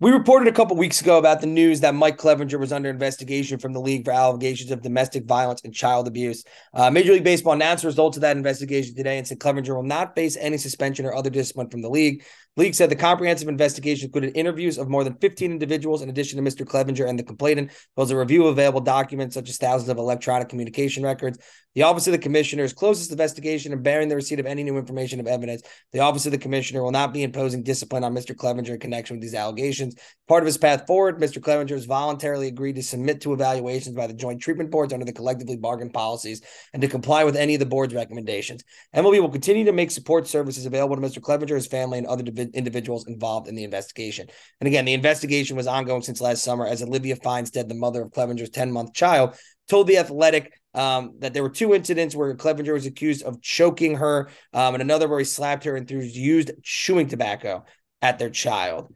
We 0.03 0.11
reported 0.11 0.49
a 0.49 0.51
couple 0.51 0.75
weeks 0.75 0.99
ago 0.99 1.17
about 1.17 1.39
the 1.39 1.47
news 1.47 1.79
that 1.79 1.95
Mike 1.95 2.17
Clevinger 2.17 2.59
was 2.59 2.73
under 2.73 2.89
investigation 2.89 3.57
from 3.57 3.71
the 3.71 3.79
league 3.79 4.03
for 4.03 4.11
allegations 4.11 4.69
of 4.69 4.81
domestic 4.81 5.23
violence 5.23 5.61
and 5.63 5.73
child 5.73 6.09
abuse. 6.09 6.43
Uh, 6.73 6.91
Major 6.91 7.13
League 7.13 7.23
Baseball 7.23 7.53
announced 7.53 7.83
the 7.83 7.87
results 7.87 8.17
of 8.17 8.21
that 8.21 8.35
investigation 8.35 8.95
today 8.95 9.17
and 9.17 9.25
said 9.25 9.39
Clevinger 9.39 9.73
will 9.73 9.81
not 9.81 10.13
face 10.13 10.35
any 10.35 10.57
suspension 10.57 11.05
or 11.05 11.15
other 11.15 11.29
discipline 11.29 11.69
from 11.69 11.81
the 11.81 11.89
league. 11.89 12.21
League 12.55 12.75
said 12.75 12.91
the 12.91 12.95
comprehensive 12.95 13.47
investigation 13.47 14.05
included 14.05 14.37
interviews 14.37 14.77
of 14.77 14.87
more 14.87 15.03
than 15.03 15.15
15 15.15 15.51
individuals 15.51 16.03
in 16.03 16.09
addition 16.09 16.43
to 16.43 16.49
Mr. 16.49 16.65
Clevinger 16.65 17.07
and 17.09 17.17
the 17.17 17.23
complainant, 17.23 17.71
as 17.71 17.77
well 17.95 18.03
as 18.03 18.11
a 18.11 18.17
review 18.17 18.45
of 18.45 18.51
available 18.51 18.81
documents 18.81 19.33
such 19.33 19.49
as 19.49 19.57
thousands 19.57 19.89
of 19.89 19.97
electronic 19.97 20.49
communication 20.49 21.03
records. 21.03 21.39
The 21.75 21.81
Office 21.81 22.05
of 22.05 22.11
the 22.11 22.19
Commissioner 22.19 22.63
is 22.63 22.71
closest 22.71 23.09
investigation 23.09 23.73
and 23.73 23.81
bearing 23.81 24.07
the 24.07 24.15
receipt 24.15 24.39
of 24.39 24.45
any 24.45 24.63
new 24.63 24.77
information 24.77 25.19
of 25.19 25.25
evidence. 25.25 25.63
The 25.91 26.01
Office 26.01 26.27
of 26.27 26.31
the 26.31 26.37
Commissioner 26.37 26.83
will 26.83 26.91
not 26.91 27.13
be 27.13 27.23
imposing 27.23 27.63
discipline 27.63 28.03
on 28.03 28.13
Mr. 28.13 28.35
Clevinger 28.35 28.75
in 28.75 28.79
connection 28.79 29.15
with 29.15 29.23
these 29.23 29.33
allegations. 29.33 29.95
Part 30.27 30.43
of 30.43 30.45
his 30.45 30.59
path 30.59 30.85
forward, 30.85 31.17
Mr. 31.17 31.41
Clevinger 31.41 31.71
has 31.71 31.85
voluntarily 31.85 32.47
agreed 32.47 32.75
to 32.75 32.83
submit 32.83 33.21
to 33.21 33.33
evaluations 33.33 33.95
by 33.95 34.05
the 34.05 34.13
joint 34.13 34.39
treatment 34.39 34.69
boards 34.69 34.93
under 34.93 35.05
the 35.05 35.13
collectively 35.13 35.57
bargained 35.57 35.93
policies 35.93 36.43
and 36.73 36.81
to 36.83 36.87
comply 36.87 37.23
with 37.23 37.35
any 37.35 37.55
of 37.55 37.59
the 37.59 37.65
board's 37.65 37.95
recommendations. 37.95 38.63
MLB 38.95 39.19
will 39.19 39.29
continue 39.29 39.65
to 39.65 39.73
make 39.73 39.89
support 39.89 40.27
services 40.27 40.67
available 40.67 40.95
to 40.95 41.01
Mr. 41.01 41.19
Clevinger, 41.19 41.55
his 41.55 41.65
family, 41.65 41.97
and 41.97 42.05
other 42.05 42.21
divi- 42.21 42.42
individuals 42.53 43.07
involved 43.07 43.47
in 43.47 43.55
the 43.55 43.63
investigation. 43.63 44.27
And 44.59 44.67
again, 44.67 44.85
the 44.85 44.93
investigation 44.93 45.55
was 45.55 45.67
ongoing 45.67 46.01
since 46.01 46.21
last 46.21 46.43
summer 46.43 46.65
as 46.65 46.81
Olivia 46.81 47.15
Finestead, 47.15 47.67
the 47.67 47.75
mother 47.75 48.01
of 48.01 48.11
Clevinger's 48.11 48.49
10 48.49 48.71
month 48.71 48.93
child, 48.93 49.35
told 49.67 49.87
The 49.87 49.97
Athletic 49.97 50.51
um, 50.73 51.15
that 51.19 51.33
there 51.33 51.43
were 51.43 51.49
two 51.49 51.73
incidents 51.73 52.15
where 52.15 52.35
Clevinger 52.35 52.73
was 52.73 52.85
accused 52.85 53.23
of 53.23 53.41
choking 53.41 53.95
her, 53.95 54.29
um, 54.53 54.75
and 54.75 54.81
another 54.81 55.07
where 55.07 55.19
he 55.19 55.25
slapped 55.25 55.63
her 55.65 55.75
and 55.75 55.87
threw 55.87 56.01
used 56.01 56.51
chewing 56.63 57.07
tobacco 57.07 57.65
at 58.01 58.19
their 58.19 58.29
child. 58.29 58.93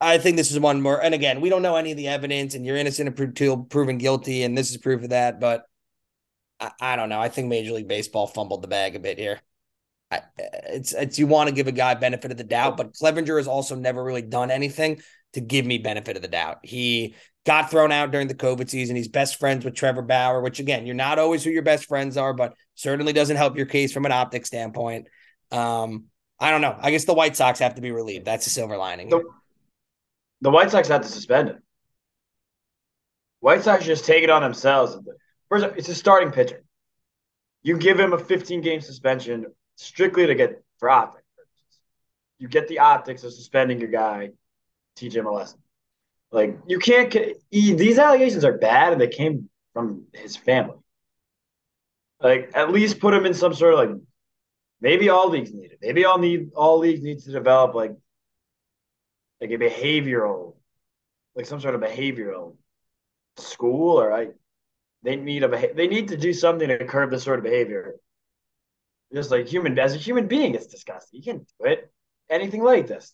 I 0.00 0.18
think 0.18 0.36
this 0.36 0.50
is 0.50 0.58
one 0.58 0.80
more. 0.80 1.02
And 1.02 1.14
again, 1.14 1.40
we 1.40 1.50
don't 1.50 1.62
know 1.62 1.76
any 1.76 1.90
of 1.90 1.96
the 1.96 2.08
evidence, 2.08 2.54
and 2.54 2.64
you're 2.64 2.76
innocent 2.76 3.18
until 3.18 3.64
proven 3.64 3.98
guilty, 3.98 4.44
and 4.44 4.56
this 4.56 4.70
is 4.70 4.78
proof 4.78 5.02
of 5.02 5.10
that. 5.10 5.40
But 5.40 5.64
I, 6.58 6.70
I 6.80 6.96
don't 6.96 7.08
know. 7.08 7.20
I 7.20 7.28
think 7.28 7.48
Major 7.48 7.72
League 7.72 7.88
Baseball 7.88 8.26
fumbled 8.26 8.62
the 8.62 8.68
bag 8.68 8.96
a 8.96 9.00
bit 9.00 9.18
here. 9.18 9.40
I, 10.10 10.22
it's 10.38 10.92
it's 10.92 11.18
you 11.18 11.26
want 11.26 11.48
to 11.48 11.54
give 11.54 11.68
a 11.68 11.72
guy 11.72 11.94
benefit 11.94 12.30
of 12.30 12.36
the 12.36 12.44
doubt, 12.44 12.76
but 12.76 12.94
Clevinger 12.94 13.36
has 13.36 13.46
also 13.46 13.76
never 13.76 14.02
really 14.02 14.22
done 14.22 14.50
anything 14.50 15.00
to 15.34 15.40
give 15.40 15.64
me 15.64 15.78
benefit 15.78 16.16
of 16.16 16.22
the 16.22 16.28
doubt. 16.28 16.58
He 16.62 17.14
got 17.46 17.70
thrown 17.70 17.92
out 17.92 18.10
during 18.10 18.26
the 18.28 18.34
COVID 18.34 18.68
season. 18.68 18.96
He's 18.96 19.08
best 19.08 19.38
friends 19.38 19.64
with 19.64 19.74
Trevor 19.74 20.02
Bauer, 20.02 20.40
which 20.40 20.58
again, 20.58 20.86
you're 20.86 20.94
not 20.94 21.18
always 21.18 21.44
who 21.44 21.50
your 21.50 21.62
best 21.62 21.86
friends 21.86 22.16
are, 22.16 22.34
but 22.34 22.54
certainly 22.74 23.12
doesn't 23.12 23.36
help 23.36 23.56
your 23.56 23.66
case 23.66 23.92
from 23.92 24.04
an 24.04 24.12
optic 24.12 24.46
standpoint. 24.46 25.06
Um, 25.52 26.06
I 26.38 26.50
don't 26.50 26.60
know. 26.60 26.76
I 26.78 26.90
guess 26.90 27.04
the 27.04 27.14
White 27.14 27.36
Sox 27.36 27.58
have 27.60 27.74
to 27.74 27.80
be 27.80 27.90
relieved. 27.90 28.24
That's 28.24 28.46
a 28.46 28.50
silver 28.50 28.76
lining. 28.76 29.10
The, 29.10 29.22
the 30.40 30.50
White 30.50 30.70
Sox 30.70 30.88
have 30.88 31.02
to 31.02 31.08
suspend 31.08 31.50
him. 31.50 31.62
White 33.40 33.62
Sox 33.62 33.84
just 33.84 34.04
take 34.04 34.24
it 34.24 34.30
on 34.30 34.42
themselves. 34.42 34.96
First, 35.48 35.66
it's 35.76 35.88
a 35.88 35.94
starting 35.94 36.30
pitcher. 36.30 36.62
You 37.62 37.76
give 37.76 37.98
him 38.00 38.12
a 38.12 38.18
15 38.18 38.60
game 38.60 38.80
suspension 38.80 39.46
strictly 39.80 40.26
to 40.26 40.34
get 40.34 40.62
for 40.78 40.90
optics. 40.90 41.24
You 42.38 42.48
get 42.48 42.68
the 42.68 42.80
optics 42.80 43.24
of 43.24 43.32
suspending 43.32 43.80
your 43.80 43.90
guy, 43.90 44.30
a 45.02 45.30
lesson. 45.30 45.58
Like 46.30 46.58
you 46.66 46.78
can't. 46.78 47.12
He, 47.50 47.74
these 47.74 47.98
allegations 47.98 48.44
are 48.44 48.56
bad, 48.56 48.92
and 48.92 49.00
they 49.00 49.08
came 49.08 49.48
from 49.72 50.04
his 50.12 50.36
family. 50.36 50.76
Like 52.20 52.50
at 52.54 52.70
least 52.70 53.00
put 53.00 53.14
him 53.14 53.26
in 53.26 53.34
some 53.34 53.54
sort 53.54 53.74
of 53.74 53.78
like. 53.78 54.00
Maybe 54.82 55.10
all 55.10 55.28
leagues 55.28 55.52
need 55.52 55.72
it. 55.72 55.78
Maybe 55.82 56.04
all 56.04 56.18
need 56.18 56.52
all 56.54 56.78
leagues 56.78 57.02
need 57.02 57.20
to 57.20 57.32
develop 57.32 57.74
like. 57.74 57.94
Like 59.40 59.50
a 59.52 59.56
behavioral, 59.56 60.56
like 61.34 61.46
some 61.46 61.60
sort 61.60 61.74
of 61.74 61.80
behavioral 61.80 62.56
school, 63.38 63.98
or 63.98 64.12
I. 64.12 64.28
They 65.02 65.16
need 65.16 65.42
a 65.44 65.74
they 65.74 65.88
need 65.88 66.08
to 66.08 66.16
do 66.18 66.34
something 66.34 66.68
to 66.68 66.84
curb 66.84 67.10
this 67.10 67.22
sort 67.22 67.38
of 67.38 67.44
behavior. 67.44 67.94
Just 69.12 69.30
like 69.30 69.48
human 69.48 69.78
as 69.78 69.94
a 69.94 69.98
human 69.98 70.26
being, 70.26 70.54
it's 70.54 70.66
disgusting. 70.66 71.20
You 71.20 71.24
can't 71.24 71.52
do 71.58 71.66
it. 71.66 71.92
Anything 72.28 72.62
like 72.62 72.86
this. 72.86 73.12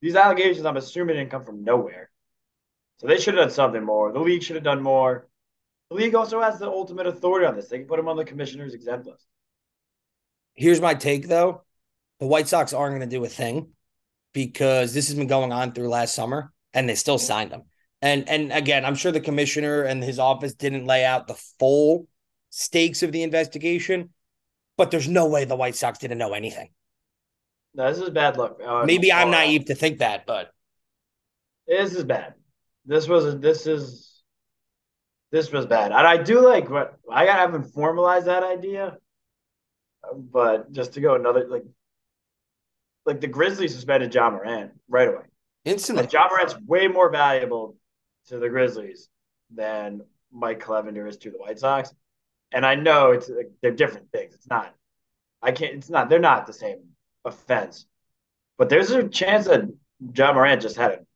These 0.00 0.16
allegations, 0.16 0.66
I'm 0.66 0.76
assuming, 0.76 1.16
didn't 1.16 1.30
come 1.30 1.44
from 1.44 1.62
nowhere. 1.62 2.10
So 2.98 3.06
they 3.06 3.18
should 3.18 3.34
have 3.34 3.44
done 3.44 3.54
something 3.54 3.84
more. 3.84 4.12
The 4.12 4.18
league 4.18 4.42
should 4.42 4.56
have 4.56 4.64
done 4.64 4.82
more. 4.82 5.28
The 5.90 5.96
league 5.96 6.14
also 6.14 6.40
has 6.40 6.58
the 6.58 6.66
ultimate 6.66 7.06
authority 7.06 7.46
on 7.46 7.54
this. 7.54 7.68
They 7.68 7.78
can 7.78 7.86
put 7.86 7.98
him 7.98 8.08
on 8.08 8.16
the 8.16 8.24
commissioner's 8.24 8.74
exempt 8.74 9.06
list. 9.06 9.24
Here's 10.54 10.80
my 10.80 10.94
take 10.94 11.28
though. 11.28 11.62
The 12.18 12.26
White 12.26 12.48
Sox 12.48 12.72
aren't 12.72 12.96
going 12.96 13.08
to 13.08 13.16
do 13.16 13.24
a 13.24 13.28
thing 13.28 13.70
because 14.32 14.94
this 14.94 15.08
has 15.08 15.16
been 15.16 15.26
going 15.26 15.52
on 15.52 15.72
through 15.72 15.88
last 15.88 16.14
summer 16.14 16.52
and 16.72 16.88
they 16.88 16.94
still 16.94 17.18
signed 17.18 17.52
him. 17.52 17.62
And 18.02 18.28
and 18.28 18.52
again, 18.52 18.84
I'm 18.84 18.94
sure 18.94 19.12
the 19.12 19.20
commissioner 19.20 19.82
and 19.82 20.02
his 20.02 20.18
office 20.18 20.54
didn't 20.54 20.86
lay 20.86 21.04
out 21.04 21.26
the 21.26 21.40
full 21.58 22.08
stakes 22.50 23.02
of 23.02 23.12
the 23.12 23.22
investigation, 23.22 24.10
but 24.76 24.90
there's 24.90 25.08
no 25.08 25.26
way 25.26 25.44
the 25.44 25.56
White 25.56 25.76
Sox 25.76 25.98
didn't 25.98 26.18
know 26.18 26.32
anything. 26.34 26.70
No, 27.74 27.88
this 27.92 27.98
is 28.02 28.10
bad 28.10 28.36
luck. 28.36 28.58
Uh, 28.64 28.84
Maybe 28.84 29.12
I'm 29.12 29.28
uh, 29.28 29.32
naive 29.32 29.66
to 29.66 29.74
think 29.74 29.98
that, 29.98 30.26
but 30.26 30.50
This 31.66 31.94
is 31.94 32.04
bad. 32.04 32.34
This 32.84 33.06
was 33.08 33.38
this 33.40 33.66
is 33.66 34.22
this 35.32 35.50
was 35.52 35.66
bad. 35.66 35.92
And 35.92 36.06
I 36.06 36.22
do 36.22 36.40
like 36.40 36.70
what 36.70 36.94
I 37.10 37.26
haven't 37.26 37.64
formalized 37.72 38.26
that 38.26 38.42
idea, 38.44 38.96
but 40.14 40.72
just 40.72 40.94
to 40.94 41.00
go 41.00 41.14
another 41.16 41.46
like 41.48 41.64
like 43.04 43.20
the 43.20 43.26
Grizzlies 43.28 43.74
suspended 43.74 44.14
Ja 44.14 44.30
Morant 44.30 44.72
right 44.88 45.08
away. 45.08 45.24
instantly. 45.64 46.04
Like 46.04 46.12
Ja 46.12 46.28
Morant's 46.30 46.56
way 46.66 46.88
more 46.88 47.10
valuable 47.10 47.76
to 48.28 48.38
the 48.38 48.48
Grizzlies 48.48 49.08
than 49.54 50.00
Mike 50.32 50.60
Clevinger 50.64 51.08
is 51.08 51.16
to 51.18 51.30
the 51.30 51.38
White 51.38 51.58
Sox. 51.58 51.92
And 52.52 52.64
I 52.64 52.74
know 52.74 53.12
it's 53.12 53.30
they're 53.62 53.72
different 53.72 54.10
things. 54.12 54.34
It's 54.34 54.48
not. 54.48 54.74
I 55.42 55.52
can't. 55.52 55.74
It's 55.74 55.90
not. 55.90 56.08
They're 56.08 56.18
not 56.18 56.46
the 56.46 56.52
same 56.52 56.80
offense. 57.24 57.86
But 58.58 58.68
there's 58.68 58.90
a 58.90 59.08
chance 59.08 59.46
that 59.46 59.68
Ja 60.14 60.32
Morant 60.32 60.62
just 60.62 60.76
had 60.76 60.92
it. 60.92 61.06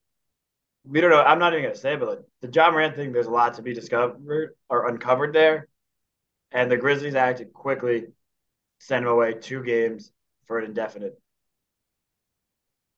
We 0.85 1.01
don't 1.01 1.11
know. 1.11 1.23
I'm 1.23 1.39
not 1.39 1.53
even 1.53 1.65
gonna 1.65 1.77
say, 1.77 1.97
but 1.97 2.09
like, 2.09 2.19
the 2.43 2.51
Ja 2.53 2.71
Morant 2.71 2.97
thing, 2.97 3.13
there's 3.13 3.27
a 3.27 3.31
lot 3.31 3.55
to 3.55 3.63
be 3.63 3.75
discovered 3.75 4.57
or 4.69 4.89
uncovered 4.89 5.33
there. 5.33 5.69
And 6.53 6.71
the 6.71 6.77
Grizzlies 6.77 7.15
acted 7.15 7.53
quickly, 7.53 8.09
sent 8.79 9.05
him 9.05 9.11
away 9.11 9.35
two 9.35 9.63
games 9.63 10.11
for 10.47 10.59
an 10.59 10.65
indefinite. 10.65 11.19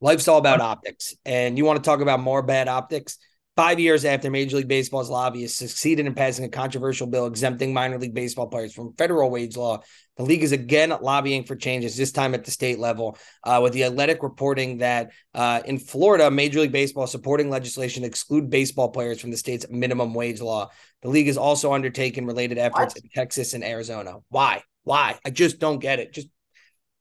Life's 0.00 0.26
all 0.26 0.38
about 0.38 0.60
optics. 0.60 1.14
And 1.24 1.56
you 1.56 1.64
want 1.64 1.82
to 1.82 1.88
talk 1.88 2.00
about 2.00 2.18
more 2.18 2.42
bad 2.42 2.66
optics? 2.66 3.18
Five 3.54 3.78
years 3.78 4.06
after 4.06 4.30
Major 4.30 4.56
League 4.56 4.68
Baseball's 4.68 5.10
lobbyists 5.10 5.58
succeeded 5.58 6.06
in 6.06 6.14
passing 6.14 6.46
a 6.46 6.48
controversial 6.48 7.06
bill 7.06 7.26
exempting 7.26 7.74
minor 7.74 7.98
league 7.98 8.14
baseball 8.14 8.46
players 8.46 8.72
from 8.72 8.94
federal 8.94 9.28
wage 9.28 9.58
law, 9.58 9.82
the 10.16 10.22
league 10.22 10.42
is 10.42 10.52
again 10.52 10.88
lobbying 11.02 11.44
for 11.44 11.54
changes, 11.54 11.94
this 11.94 12.12
time 12.12 12.32
at 12.32 12.44
the 12.44 12.50
state 12.50 12.78
level, 12.78 13.18
uh, 13.44 13.60
with 13.62 13.74
the 13.74 13.84
Athletic 13.84 14.22
reporting 14.22 14.78
that 14.78 15.10
uh, 15.34 15.60
in 15.66 15.78
Florida, 15.78 16.30
Major 16.30 16.60
League 16.60 16.72
Baseball 16.72 17.06
supporting 17.06 17.50
legislation 17.50 18.04
to 18.04 18.08
exclude 18.08 18.48
baseball 18.48 18.88
players 18.88 19.20
from 19.20 19.30
the 19.30 19.36
state's 19.36 19.66
minimum 19.68 20.14
wage 20.14 20.40
law. 20.40 20.70
The 21.02 21.10
league 21.10 21.26
has 21.26 21.36
also 21.36 21.74
undertaken 21.74 22.24
related 22.24 22.56
efforts 22.56 22.94
what? 22.94 23.04
in 23.04 23.10
Texas 23.14 23.52
and 23.52 23.62
Arizona. 23.62 24.16
Why? 24.30 24.62
Why? 24.84 25.18
I 25.26 25.30
just 25.30 25.58
don't 25.58 25.78
get 25.78 25.98
it. 25.98 26.14
Just 26.14 26.28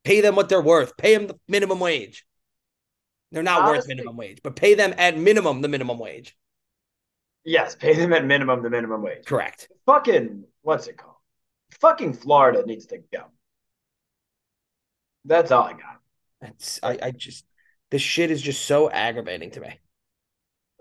pay 0.03 0.19
them 0.19 0.35
what 0.35 0.49
they're 0.49 0.61
worth. 0.61 0.97
Pay 0.97 1.15
them 1.15 1.27
the 1.27 1.39
minimum 1.47 1.79
wage. 1.79 2.25
They're 3.31 3.41
not 3.41 3.61
Honestly, 3.61 3.77
worth 3.77 3.87
minimum 3.87 4.17
wage, 4.17 4.39
but 4.43 4.57
pay 4.57 4.73
them 4.73 4.93
at 4.97 5.17
minimum 5.17 5.61
the 5.61 5.69
minimum 5.69 5.97
wage. 5.97 6.35
Yes, 7.43 7.75
pay 7.75 7.95
them 7.95 8.13
at 8.13 8.25
minimum 8.25 8.61
the 8.61 8.69
minimum 8.69 9.01
wage. 9.01 9.25
Correct. 9.25 9.69
Fucking 9.85 10.43
what's 10.61 10.87
it 10.87 10.97
called? 10.97 11.15
Fucking 11.79 12.13
Florida 12.13 12.63
needs 12.65 12.85
to 12.87 12.99
go. 13.11 13.25
That's 15.25 15.51
all 15.51 15.63
I 15.63 15.73
got. 15.73 15.99
That's 16.41 16.79
I, 16.83 16.97
I 17.01 17.11
just 17.11 17.45
this 17.89 18.01
shit 18.01 18.31
is 18.31 18.41
just 18.41 18.65
so 18.65 18.89
aggravating 18.89 19.51
to 19.51 19.61
me. 19.61 19.79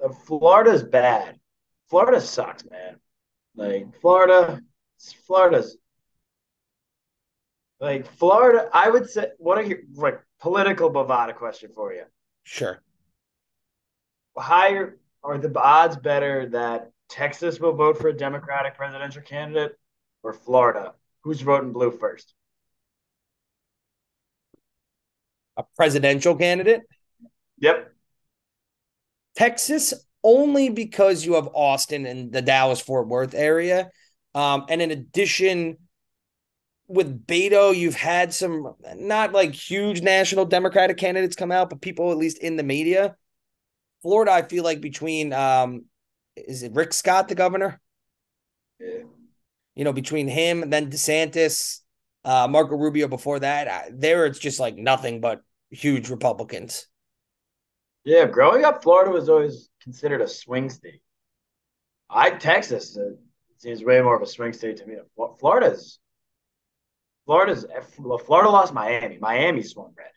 Uh, 0.02 0.10
Florida's 0.10 0.82
bad. 0.82 1.38
Florida 1.88 2.20
sucks, 2.20 2.64
man. 2.70 2.96
Like 3.56 4.00
Florida, 4.00 4.60
Florida's 5.26 5.76
like 7.80 8.06
Florida. 8.16 8.68
I 8.72 8.90
would 8.90 9.08
say 9.08 9.28
what 9.38 9.58
are 9.58 9.62
your 9.62 9.78
like 9.94 10.20
political 10.40 10.90
bovada 10.90 11.34
question 11.34 11.70
for 11.74 11.92
you? 11.92 12.04
Sure. 12.44 12.82
Higher 14.36 14.99
are 15.22 15.38
the 15.38 15.52
odds 15.58 15.96
better 15.96 16.48
that 16.50 16.90
Texas 17.08 17.60
will 17.60 17.74
vote 17.74 17.98
for 17.98 18.08
a 18.08 18.16
Democratic 18.16 18.74
presidential 18.74 19.22
candidate 19.22 19.72
or 20.22 20.32
Florida? 20.32 20.94
Who's 21.22 21.40
voting 21.40 21.72
blue 21.72 21.90
first? 21.90 22.34
A 25.56 25.64
presidential 25.76 26.34
candidate? 26.36 26.82
Yep. 27.58 27.92
Texas 29.36 29.94
only 30.22 30.68
because 30.68 31.24
you 31.24 31.34
have 31.34 31.48
Austin 31.54 32.06
and 32.06 32.32
the 32.32 32.42
Dallas 32.42 32.80
Fort 32.80 33.08
Worth 33.08 33.34
area. 33.34 33.90
Um, 34.34 34.64
and 34.68 34.80
in 34.80 34.90
addition, 34.90 35.76
with 36.86 37.26
Beto, 37.26 37.74
you've 37.74 37.94
had 37.94 38.34
some 38.34 38.74
not 38.96 39.32
like 39.32 39.54
huge 39.54 40.02
national 40.02 40.44
Democratic 40.44 40.96
candidates 40.96 41.36
come 41.36 41.52
out, 41.52 41.70
but 41.70 41.80
people 41.80 42.10
at 42.10 42.18
least 42.18 42.38
in 42.38 42.56
the 42.56 42.62
media. 42.62 43.16
Florida, 44.02 44.32
I 44.32 44.42
feel 44.42 44.64
like 44.64 44.80
between 44.80 45.32
um, 45.32 45.84
is 46.36 46.62
it 46.62 46.72
Rick 46.72 46.92
Scott, 46.92 47.28
the 47.28 47.34
governor? 47.34 47.80
Yeah. 48.78 49.04
You 49.74 49.84
know, 49.84 49.92
between 49.92 50.28
him 50.28 50.62
and 50.62 50.72
then 50.72 50.90
DeSantis, 50.90 51.80
uh, 52.24 52.48
Marco 52.48 52.76
Rubio 52.76 53.08
before 53.08 53.40
that, 53.40 53.92
there 53.98 54.26
it's 54.26 54.38
just 54.38 54.60
like 54.60 54.76
nothing 54.76 55.20
but 55.20 55.42
huge 55.70 56.10
Republicans. 56.10 56.86
Yeah, 58.04 58.26
growing 58.26 58.64
up, 58.64 58.82
Florida 58.82 59.10
was 59.10 59.28
always 59.28 59.68
considered 59.82 60.22
a 60.22 60.28
swing 60.28 60.70
state. 60.70 61.02
I 62.08 62.30
Texas 62.30 62.96
uh, 62.96 63.10
seems 63.58 63.84
way 63.84 64.00
more 64.00 64.16
of 64.16 64.22
a 64.22 64.26
swing 64.26 64.52
state 64.52 64.78
to 64.78 64.86
me. 64.86 64.96
Florida's 65.38 65.98
Florida's 67.26 67.66
Florida 68.26 68.50
lost 68.50 68.72
Miami. 68.72 69.18
Miami 69.18 69.62
swung 69.62 69.92
red. 69.96 70.08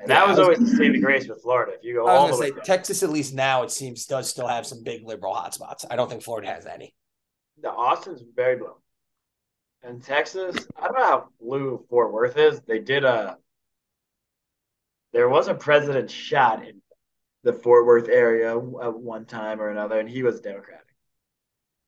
And 0.00 0.10
that 0.10 0.26
was, 0.26 0.38
was 0.38 0.44
always 0.44 0.58
the 0.58 0.76
saving 0.76 1.02
grace 1.02 1.28
with 1.28 1.42
Florida. 1.42 1.72
If 1.72 1.84
you 1.84 1.94
go, 1.94 2.06
I 2.06 2.14
was 2.14 2.38
going 2.38 2.52
to 2.52 2.58
say 2.58 2.64
Texas, 2.64 3.02
at 3.02 3.10
least 3.10 3.34
now 3.34 3.62
it 3.62 3.70
seems 3.70 4.06
does 4.06 4.30
still 4.30 4.48
have 4.48 4.66
some 4.66 4.82
big 4.82 5.06
liberal 5.06 5.34
hotspots. 5.34 5.84
I 5.90 5.96
don't 5.96 6.08
think 6.08 6.22
Florida 6.22 6.48
has 6.48 6.64
any. 6.64 6.94
The 7.60 7.70
Austin's 7.70 8.22
very 8.34 8.56
blue, 8.56 8.74
and 9.82 10.02
Texas. 10.02 10.56
I 10.78 10.84
don't 10.84 10.98
know 10.98 11.04
how 11.04 11.28
blue 11.38 11.84
Fort 11.90 12.12
Worth 12.12 12.38
is. 12.38 12.60
They 12.62 12.78
did 12.78 13.04
a. 13.04 13.36
There 15.12 15.28
was 15.28 15.48
a 15.48 15.54
president 15.54 16.10
shot 16.10 16.66
in 16.66 16.80
the 17.42 17.52
Fort 17.52 17.84
Worth 17.84 18.08
area 18.08 18.56
at 18.56 18.94
one 18.94 19.26
time 19.26 19.60
or 19.60 19.68
another, 19.68 20.00
and 20.00 20.08
he 20.08 20.22
was 20.22 20.40
Democratic. 20.40 20.86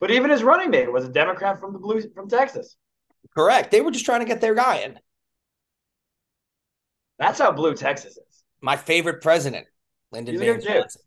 But 0.00 0.10
even 0.10 0.30
his 0.30 0.42
running 0.42 0.70
mate 0.70 0.92
was 0.92 1.04
a 1.04 1.08
Democrat 1.08 1.60
from 1.60 1.72
the 1.72 1.78
blue 1.78 2.02
from 2.14 2.28
Texas. 2.28 2.76
Correct. 3.34 3.70
They 3.70 3.80
were 3.80 3.90
just 3.90 4.04
trying 4.04 4.20
to 4.20 4.26
get 4.26 4.40
their 4.40 4.54
guy 4.54 4.78
in. 4.78 4.98
That's 7.22 7.38
how 7.38 7.52
blue 7.52 7.76
Texas 7.76 8.16
is. 8.16 8.42
My 8.60 8.76
favorite 8.76 9.22
president, 9.22 9.68
Lyndon 10.10 10.40
Baines 10.40 10.64
Johnson. 10.64 11.02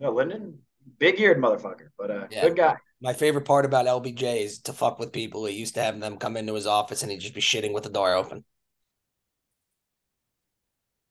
No, 0.00 0.10
Lyndon, 0.10 0.60
big 0.98 1.20
eared 1.20 1.36
motherfucker, 1.36 1.88
but 1.98 2.10
uh, 2.10 2.26
yeah. 2.30 2.40
good 2.40 2.56
guy. 2.56 2.76
My 3.02 3.12
favorite 3.12 3.44
part 3.44 3.66
about 3.66 3.84
LBJ 3.84 4.42
is 4.42 4.60
to 4.60 4.72
fuck 4.72 4.98
with 4.98 5.12
people. 5.12 5.44
He 5.44 5.54
used 5.54 5.74
to 5.74 5.82
have 5.82 6.00
them 6.00 6.16
come 6.16 6.38
into 6.38 6.54
his 6.54 6.66
office 6.66 7.02
and 7.02 7.12
he'd 7.12 7.20
just 7.20 7.34
be 7.34 7.42
shitting 7.42 7.74
with 7.74 7.82
the 7.82 7.90
door 7.90 8.14
open. 8.14 8.42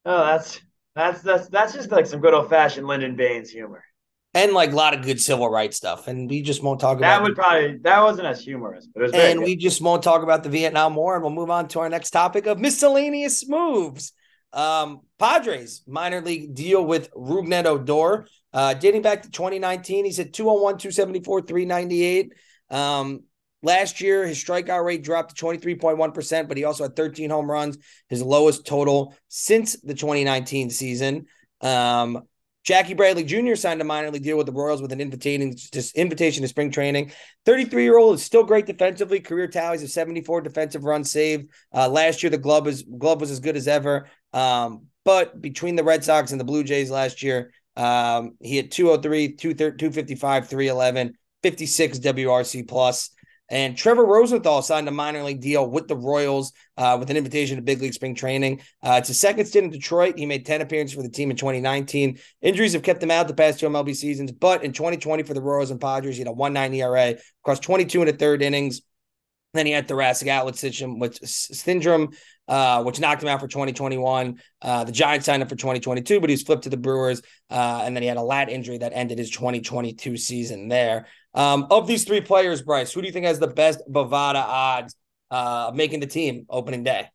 Oh, 0.04 0.26
that's 0.26 0.60
that's 0.96 1.22
that's 1.22 1.48
that's 1.50 1.74
just 1.74 1.92
like 1.92 2.08
some 2.08 2.22
good 2.22 2.34
old 2.34 2.50
fashioned 2.50 2.88
Lyndon 2.88 3.16
Baines 3.16 3.52
humor. 3.52 3.84
And 4.34 4.54
like 4.54 4.72
a 4.72 4.76
lot 4.76 4.94
of 4.94 5.02
good 5.02 5.20
civil 5.20 5.50
rights 5.50 5.76
stuff. 5.76 6.08
And 6.08 6.30
we 6.30 6.42
just 6.42 6.64
won't 6.64 6.80
talk 6.80 7.00
that 7.00 7.18
about 7.18 7.18
That 7.18 7.24
would 7.24 7.36
probably 7.36 7.78
that 7.82 8.02
wasn't 8.02 8.28
as 8.28 8.42
humorous, 8.42 8.88
but 8.88 9.02
it 9.02 9.12
was 9.12 9.14
And 9.14 9.42
we 9.42 9.58
just 9.58 9.82
won't 9.82 10.04
talk 10.04 10.24
about 10.24 10.44
the 10.44 10.50
Vietnam 10.50 10.96
War 10.96 11.16
and 11.16 11.24
we'll 11.24 11.34
move 11.34 11.50
on 11.50 11.68
to 11.70 11.82
our 11.82 11.90
next 11.90 12.12
topic 12.12 12.46
of 12.46 12.58
miscellaneous 12.58 13.48
moves. 13.50 14.14
Um, 14.54 15.02
Padres 15.18 15.82
minor 15.88 16.22
league 16.22 16.54
deal 16.54 16.84
with 16.84 17.12
Rougned 17.12 17.66
Odor, 17.66 18.26
uh, 18.54 18.74
dating 18.74 19.02
back 19.02 19.24
to 19.24 19.32
2019. 19.32 20.06
He's 20.06 20.20
at 20.20 20.34
201, 20.34 20.78
274, 20.78 21.42
398. 21.42 22.34
Um, 22.70 23.24
last 23.64 24.02
year, 24.02 24.26
his 24.26 24.44
strikeout 24.44 24.84
rate 24.84 25.04
dropped 25.04 25.36
to 25.36 25.46
23.1%, 25.46 26.48
but 26.48 26.58
he 26.58 26.64
also 26.64 26.84
had 26.84 26.96
13 26.96 27.30
home 27.30 27.50
runs, 27.50 27.78
his 28.10 28.22
lowest 28.22 28.66
total 28.66 29.16
since 29.28 29.80
the 29.82 29.94
2019 29.94 30.70
season. 30.70 31.28
Um, 31.62 32.24
Jackie 32.64 32.94
Bradley 32.94 33.24
Jr. 33.24 33.56
signed 33.56 33.82
a 33.82 33.84
minor 33.84 34.12
league 34.12 34.24
deal 34.24 34.38
with 34.38 34.46
the 34.46 34.52
Royals 34.52 34.82
with 34.82 34.92
an 34.92 35.02
invitation 35.02 35.56
to, 35.72 35.92
invitation 35.96 36.44
to 36.44 36.48
spring 36.48 36.72
training. 36.72 37.12
33 37.46 37.84
year 37.84 37.98
old 37.98 38.16
is 38.16 38.24
still 38.24 38.44
great 38.44 38.68
defensively. 38.68 39.20
Career 39.20 39.48
tallies 39.48 39.82
of 39.82 39.90
74 39.90 40.42
defensive 40.42 40.84
runs 40.84 41.10
saved. 41.10 41.50
Uh, 41.74 41.90
last 41.90 42.22
year, 42.22 42.30
the 42.30 42.38
glove 42.38 42.66
was 42.66 42.84
glove 42.84 43.20
was 43.20 43.32
as 43.32 43.40
good 43.40 43.58
as 43.58 43.68
ever. 43.68 44.08
Um, 44.34 44.88
but 45.04 45.42
between 45.42 45.76
the 45.76 45.84
Red 45.84 46.04
Sox 46.04 46.32
and 46.32 46.40
the 46.40 46.46
Blue 46.46 46.64
Jays 46.64 46.92
last 46.92 47.24
year, 47.24 47.52
um, 47.76 48.36
he 48.40 48.58
had 48.58 48.72
203, 48.72 49.36
255, 49.36 50.48
311, 50.48 51.18
56 51.42 52.00
WRC 52.00 52.68
plus. 52.68 53.10
And 53.52 53.78
Trevor 53.78 54.06
Rosenthal 54.06 54.62
signed 54.62 54.88
a 54.88 54.92
minor 54.92 55.24
league 55.24 55.42
deal 55.42 55.70
with 55.70 55.90
the 55.90 55.96
Royals 55.96 56.54
uh, 56.78 56.96
with 56.98 57.10
an 57.10 57.18
invitation 57.18 57.58
to 57.58 57.62
big 57.62 57.82
league 57.82 57.94
spring 57.94 58.16
training. 58.16 58.62
Uh, 58.82 58.94
it's 58.94 59.10
a 59.10 59.14
second 59.14 59.46
stint 59.46 59.66
in 59.66 59.72
Detroit. 59.72 60.18
He 60.18 60.26
made 60.26 60.46
10 60.46 60.62
appearances 60.62 60.96
for 60.96 61.04
the 61.04 61.10
team 61.10 61.30
in 61.30 61.36
2019. 61.36 62.18
Injuries 62.42 62.72
have 62.72 62.82
kept 62.82 63.04
him 63.04 63.12
out 63.12 63.28
the 63.28 63.34
past 63.34 63.60
two 63.60 63.68
MLB 63.68 63.94
seasons, 63.94 64.32
but 64.32 64.64
in 64.64 64.72
2020 64.72 65.24
for 65.24 65.34
the 65.34 65.42
Royals 65.42 65.70
and 65.70 65.82
Padres, 65.82 66.16
he 66.16 66.22
had 66.22 66.30
a 66.30 66.36
1.9 66.36 66.76
ERA 66.76 67.16
across 67.44 67.60
22 67.60 68.00
and 68.00 68.10
a 68.10 68.14
third 68.14 68.42
innings. 68.42 68.82
Then 69.54 69.66
he 69.66 69.72
had 69.74 69.88
thoracic 69.88 70.30
outlet 70.30 70.56
syndrome, 70.56 72.12
uh, 72.48 72.84
which 72.84 73.00
knocked 73.00 73.22
him 73.22 73.30
out 73.30 73.42
for 73.42 73.48
2021. 73.48 74.40
Uh, 74.62 74.84
the 74.86 74.92
Giants 74.94 75.26
signed 75.26 75.42
him 75.42 75.50
for 75.50 75.56
2022, 75.56 76.22
but 76.22 76.30
he 76.30 76.34
was 76.34 76.44
flipped 76.44 76.64
to 76.64 76.70
the 76.70 76.78
Brewers. 76.78 77.22
Uh, 77.50 77.82
and 77.84 77.96
then 77.96 78.02
he 78.02 78.08
had 78.08 78.18
a 78.18 78.22
lat 78.22 78.50
injury 78.50 78.78
that 78.78 78.94
ended 78.96 79.18
his 79.18 79.30
2022 79.30 80.16
season 80.16 80.70
there. 80.70 81.08
Um, 81.34 81.68
of 81.70 81.86
these 81.86 82.06
three 82.06 82.22
players, 82.22 82.62
Bryce, 82.62 82.94
who 82.94 83.02
do 83.02 83.08
you 83.08 83.14
think 83.14 83.26
has 83.26 83.40
the 83.40 83.48
best 83.48 83.82
Bovada 83.90 84.36
odds 84.36 84.96
uh, 85.30 85.68
of 85.70 85.76
making 85.76 86.00
the 86.00 86.08
team 86.08 86.46
opening 86.50 86.84
day? 86.84 87.10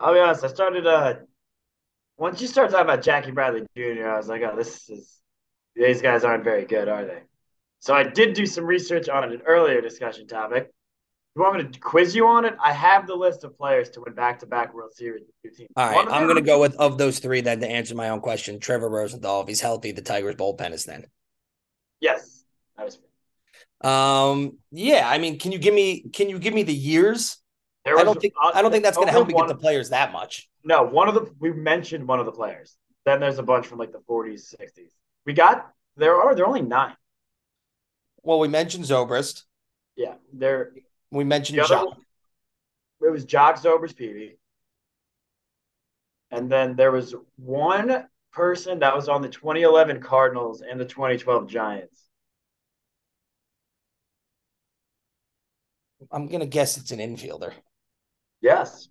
I'll 0.00 0.14
be 0.14 0.20
honest. 0.20 0.42
I 0.42 0.48
started 0.48 0.86
uh, 0.86 1.14
once 2.16 2.40
you 2.40 2.48
start 2.48 2.70
talking 2.70 2.84
about 2.84 3.02
Jackie 3.02 3.30
Bradley 3.30 3.66
Jr., 3.76 4.08
I 4.08 4.16
was 4.16 4.28
like, 4.28 4.42
oh, 4.42 4.56
this 4.56 4.88
is 4.88 5.18
these 5.76 6.02
guys 6.02 6.24
aren't 6.24 6.44
very 6.44 6.64
good, 6.64 6.88
are 6.88 7.04
they? 7.04 7.22
So 7.80 7.94
I 7.94 8.04
did 8.04 8.34
do 8.34 8.46
some 8.46 8.64
research 8.64 9.08
on 9.08 9.24
an 9.24 9.40
earlier 9.46 9.80
discussion 9.80 10.26
topic. 10.26 10.70
You 11.34 11.42
want 11.42 11.56
me 11.56 11.70
to 11.70 11.80
quiz 11.80 12.14
you 12.14 12.26
on 12.26 12.44
it? 12.44 12.54
I 12.62 12.72
have 12.72 13.06
the 13.06 13.14
list 13.14 13.44
of 13.44 13.56
players 13.56 13.88
to 13.90 14.00
win 14.00 14.14
back-to-back 14.14 14.74
World 14.74 14.92
Series 14.92 15.22
with 15.42 15.56
teams. 15.56 15.70
All 15.76 15.88
right, 15.88 16.06
I'm 16.10 16.24
going 16.24 16.36
to 16.36 16.42
go 16.42 16.60
with 16.60 16.74
of 16.76 16.98
those 16.98 17.20
three 17.20 17.40
then 17.40 17.60
to 17.60 17.68
answer 17.68 17.94
my 17.94 18.10
own 18.10 18.20
question. 18.20 18.58
Trevor 18.58 18.88
Rosenthal, 18.88 19.42
if 19.42 19.48
he's 19.48 19.60
healthy, 19.60 19.92
the 19.92 20.02
Tigers 20.02 20.34
bullpen 20.34 20.72
is 20.72 20.84
then. 20.84 21.06
Yes, 22.00 22.44
that 22.76 22.84
was. 22.84 22.98
Um. 23.82 24.58
Yeah. 24.72 25.08
I 25.08 25.18
mean, 25.18 25.38
can 25.38 25.52
you 25.52 25.58
give 25.58 25.72
me? 25.72 26.10
Can 26.12 26.28
you 26.28 26.38
give 26.38 26.52
me 26.52 26.64
the 26.64 26.74
years? 26.74 27.38
Was, 27.86 28.00
I 28.00 28.04
don't 28.04 28.20
think. 28.20 28.34
Uh, 28.42 28.50
I 28.52 28.60
don't 28.60 28.72
think 28.72 28.84
that's 28.84 28.96
going 28.96 29.08
to 29.08 29.12
help 29.12 29.28
me 29.28 29.34
get 29.34 29.48
the 29.48 29.54
players 29.54 29.90
that 29.90 30.12
much. 30.12 30.48
No, 30.64 30.82
one 30.82 31.08
of 31.08 31.14
the 31.14 31.30
we 31.38 31.52
mentioned 31.52 32.06
one 32.06 32.20
of 32.20 32.26
the 32.26 32.32
players. 32.32 32.76
Then 33.06 33.20
there's 33.20 33.38
a 33.38 33.42
bunch 33.42 33.66
from 33.66 33.78
like 33.78 33.92
the 33.92 34.00
40s, 34.00 34.54
60s. 34.54 34.90
We 35.24 35.32
got 35.32 35.70
there 35.96 36.16
are 36.20 36.34
there 36.34 36.44
are 36.44 36.48
only 36.48 36.62
nine. 36.62 36.94
Well, 38.22 38.38
we 38.38 38.48
mentioned 38.48 38.84
Zobrist. 38.84 39.44
Yeah, 39.96 40.14
there. 40.32 40.72
We 41.10 41.24
mentioned 41.24 41.58
the 41.58 41.62
Joc. 41.62 41.96
It 43.02 43.10
was 43.10 43.24
Joc 43.24 43.60
Zobrist 43.60 43.96
Peavy. 43.96 44.38
And 46.30 46.50
then 46.50 46.76
there 46.76 46.92
was 46.92 47.14
one 47.36 48.06
person 48.32 48.78
that 48.80 48.94
was 48.94 49.08
on 49.08 49.22
the 49.22 49.28
2011 49.28 50.00
Cardinals 50.00 50.62
and 50.62 50.78
the 50.78 50.84
2012 50.84 51.48
Giants. 51.48 52.04
I'm 56.12 56.28
gonna 56.28 56.46
guess 56.46 56.76
it's 56.76 56.92
an 56.92 56.98
infielder. 56.98 57.52
Yes. 58.40 58.88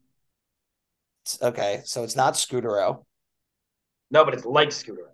It's, 1.23 1.41
okay, 1.41 1.81
so 1.85 2.03
it's 2.03 2.15
not 2.15 2.33
Scutaro. 2.35 3.05
No, 4.11 4.25
but 4.25 4.33
it's 4.33 4.45
like 4.45 4.71
Scooter. 4.71 5.11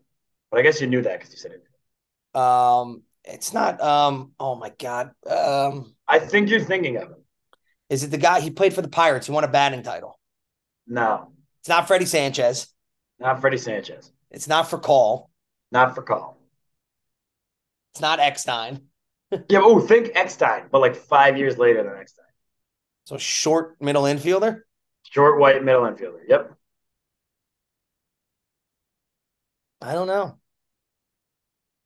But 0.51 0.59
I 0.59 0.63
guess 0.63 0.79
you 0.79 0.87
knew 0.87 1.01
that 1.01 1.19
because 1.19 1.31
you 1.31 1.37
said 1.37 1.51
it. 1.51 2.39
Um, 2.39 3.03
it's 3.27 3.53
not. 3.53 3.81
Um, 3.81 4.33
oh 4.39 4.55
my 4.55 4.71
god. 4.79 5.11
Um, 5.29 5.95
I 6.07 6.19
think 6.19 6.49
you're 6.49 6.59
thinking 6.59 6.97
of 6.97 7.03
him. 7.03 7.15
is 7.89 8.03
it 8.03 8.11
the 8.11 8.17
guy 8.17 8.39
he 8.39 8.49
played 8.51 8.73
for 8.73 8.81
the 8.81 8.87
Pirates? 8.89 9.27
He 9.27 9.33
won 9.33 9.43
a 9.43 9.47
batting 9.47 9.83
title. 9.83 10.19
No, 10.87 11.31
It's 11.61 11.69
not 11.69 11.87
Freddie 11.87 12.05
Sanchez. 12.05 12.67
not 13.19 13.41
Freddie 13.41 13.57
Sanchez. 13.57 14.11
It's 14.31 14.47
not 14.47 14.65
Furcal. 14.69 15.29
Not 15.71 15.95
Furcal. 15.95 16.35
It's 17.93 18.01
not 18.01 18.19
Eckstein. 18.19 18.81
Yeah, 19.49 19.59
oh, 19.63 19.79
think 19.81 20.11
Eckstein, 20.13 20.67
but 20.71 20.79
like 20.79 20.95
five 20.95 21.35
years 21.37 21.57
later 21.57 21.83
than 21.83 21.97
Eckstein. 21.99 22.25
So 23.05 23.17
short 23.17 23.75
middle 23.81 24.03
infielder. 24.03 24.61
Short, 25.03 25.39
white, 25.39 25.63
middle 25.63 25.81
infielder. 25.81 26.19
Yep. 26.29 26.53
I 29.81 29.93
don't 29.93 30.07
know. 30.07 30.37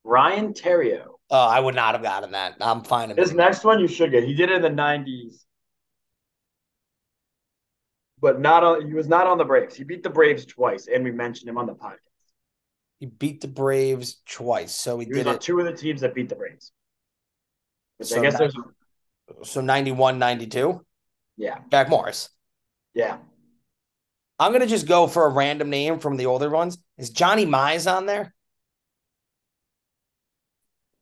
Ryan 0.03 0.53
Theriot. 0.53 1.07
Oh, 1.31 1.37
I 1.47 1.59
would 1.59 1.75
not 1.75 1.93
have 1.93 2.01
gotten 2.03 2.31
that. 2.31 2.55
I'm 2.59 2.83
fine. 2.83 3.15
This 3.15 3.33
next 3.33 3.63
one 3.63 3.79
you 3.79 3.87
should 3.87 4.11
get. 4.11 4.23
He 4.23 4.33
did 4.33 4.49
it 4.49 4.55
in 4.55 4.61
the 4.63 4.81
90s. 4.81 5.43
But 8.21 8.41
not 8.41 8.63
on 8.63 8.85
he 8.87 8.93
was 8.93 9.07
not 9.07 9.27
on 9.27 9.37
the 9.37 9.45
Braves. 9.45 9.75
He 9.75 9.83
beat 9.83 10.03
the 10.03 10.09
Braves 10.09 10.45
twice, 10.45 10.87
and 10.93 11.03
we 11.03 11.11
mentioned 11.11 11.47
him 11.49 11.57
on 11.57 11.65
the 11.67 11.73
podcast. 11.73 11.99
He 12.99 13.05
beat 13.05 13.39
the 13.39 13.47
Braves 13.47 14.17
twice, 14.27 14.75
so 14.75 14.99
he, 14.99 15.05
He 15.05 15.11
was 15.11 15.17
did 15.19 15.27
on 15.27 15.35
it. 15.35 15.41
two 15.41 15.57
of 15.59 15.65
the 15.65 15.71
teams 15.73 16.01
that 16.01 16.13
beat 16.13 16.27
the 16.27 16.35
Braves. 16.35 16.73
Which 17.97 18.09
So 18.09 18.19
I 18.19 18.21
guess 18.21 18.37
there's 18.37 18.55
So 19.43 19.61
91, 19.61 20.19
92. 20.19 20.85
yeah, 21.37 21.59
Jack 21.71 21.89
Morris. 21.89 22.29
yeah. 22.93 23.17
I'm 24.41 24.51
gonna 24.53 24.67
just 24.67 24.87
go 24.87 25.07
for 25.07 25.25
a 25.25 25.29
random 25.29 25.69
name 25.69 25.99
from 25.99 26.17
the 26.17 26.25
older 26.25 26.49
ones. 26.49 26.77
Is 26.97 27.09
Johnny 27.09 27.45
Mize 27.45 27.89
on 27.91 28.05
there? 28.05 28.33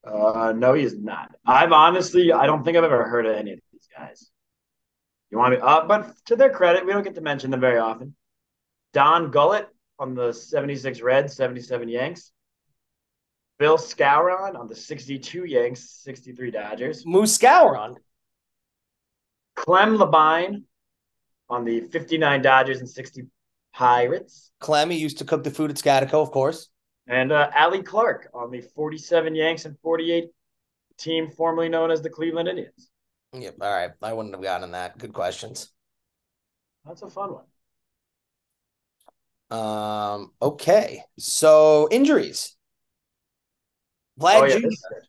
Uh 0.03 0.53
no, 0.55 0.73
he's 0.73 0.97
not. 0.97 1.31
I've 1.45 1.71
honestly 1.71 2.31
I 2.31 2.45
don't 2.45 2.63
think 2.63 2.77
I've 2.77 2.83
ever 2.83 3.07
heard 3.07 3.25
of 3.25 3.35
any 3.35 3.53
of 3.53 3.59
these 3.71 3.87
guys. 3.95 4.29
You 5.29 5.37
want 5.37 5.53
me 5.53 5.59
uh 5.61 5.85
but 5.85 6.15
to 6.25 6.35
their 6.35 6.49
credit, 6.49 6.85
we 6.85 6.93
don't 6.93 7.03
get 7.03 7.15
to 7.15 7.21
mention 7.21 7.51
them 7.51 7.59
very 7.59 7.79
often. 7.79 8.15
Don 8.93 9.31
Gullett 9.31 9.67
on 9.99 10.15
the 10.15 10.33
76 10.33 11.01
Reds, 11.01 11.35
77 11.35 11.89
Yanks. 11.89 12.31
Bill 13.59 13.77
Skowron 13.77 14.57
on 14.57 14.67
the 14.67 14.75
62 14.75 15.45
Yanks, 15.45 15.89
63 16.03 16.51
Dodgers. 16.51 17.05
Moose 17.05 17.37
Skowron. 17.37 17.95
Clem 19.55 19.97
Labine 19.97 20.63
on 21.49 21.65
the 21.65 21.81
59 21.81 22.41
Dodgers 22.41 22.79
and 22.79 22.89
60 22.89 23.23
Pirates. 23.73 24.51
Clemmy 24.59 24.97
used 24.97 25.17
to 25.19 25.25
cook 25.25 25.43
the 25.43 25.51
food 25.51 25.71
at 25.71 25.77
Scatico, 25.77 26.21
of 26.21 26.31
course. 26.31 26.69
And 27.07 27.31
uh, 27.31 27.49
Allie 27.53 27.83
Clark 27.83 28.29
on 28.33 28.51
the 28.51 28.61
47 28.61 29.33
Yanks 29.33 29.65
and 29.65 29.77
48 29.79 30.29
team 30.97 31.29
formerly 31.29 31.69
known 31.69 31.89
as 31.89 32.01
the 32.01 32.09
Cleveland 32.09 32.49
Indians. 32.49 32.89
Yep. 33.33 33.55
All 33.61 33.73
right. 33.73 33.91
I 34.01 34.13
wouldn't 34.13 34.35
have 34.35 34.43
gotten 34.43 34.71
that. 34.71 34.97
Good 34.97 35.13
questions. 35.13 35.71
That's 36.85 37.01
a 37.01 37.09
fun 37.09 37.33
one. 37.33 37.45
Um, 39.59 40.31
okay. 40.41 41.03
So 41.17 41.87
injuries. 41.91 42.55
Vlad 44.19 44.41
Oh, 44.41 44.45
yeah, 44.45 44.55
Jr. 44.55 44.61
this 44.61 44.73
is 44.73 44.85
good. 44.89 45.03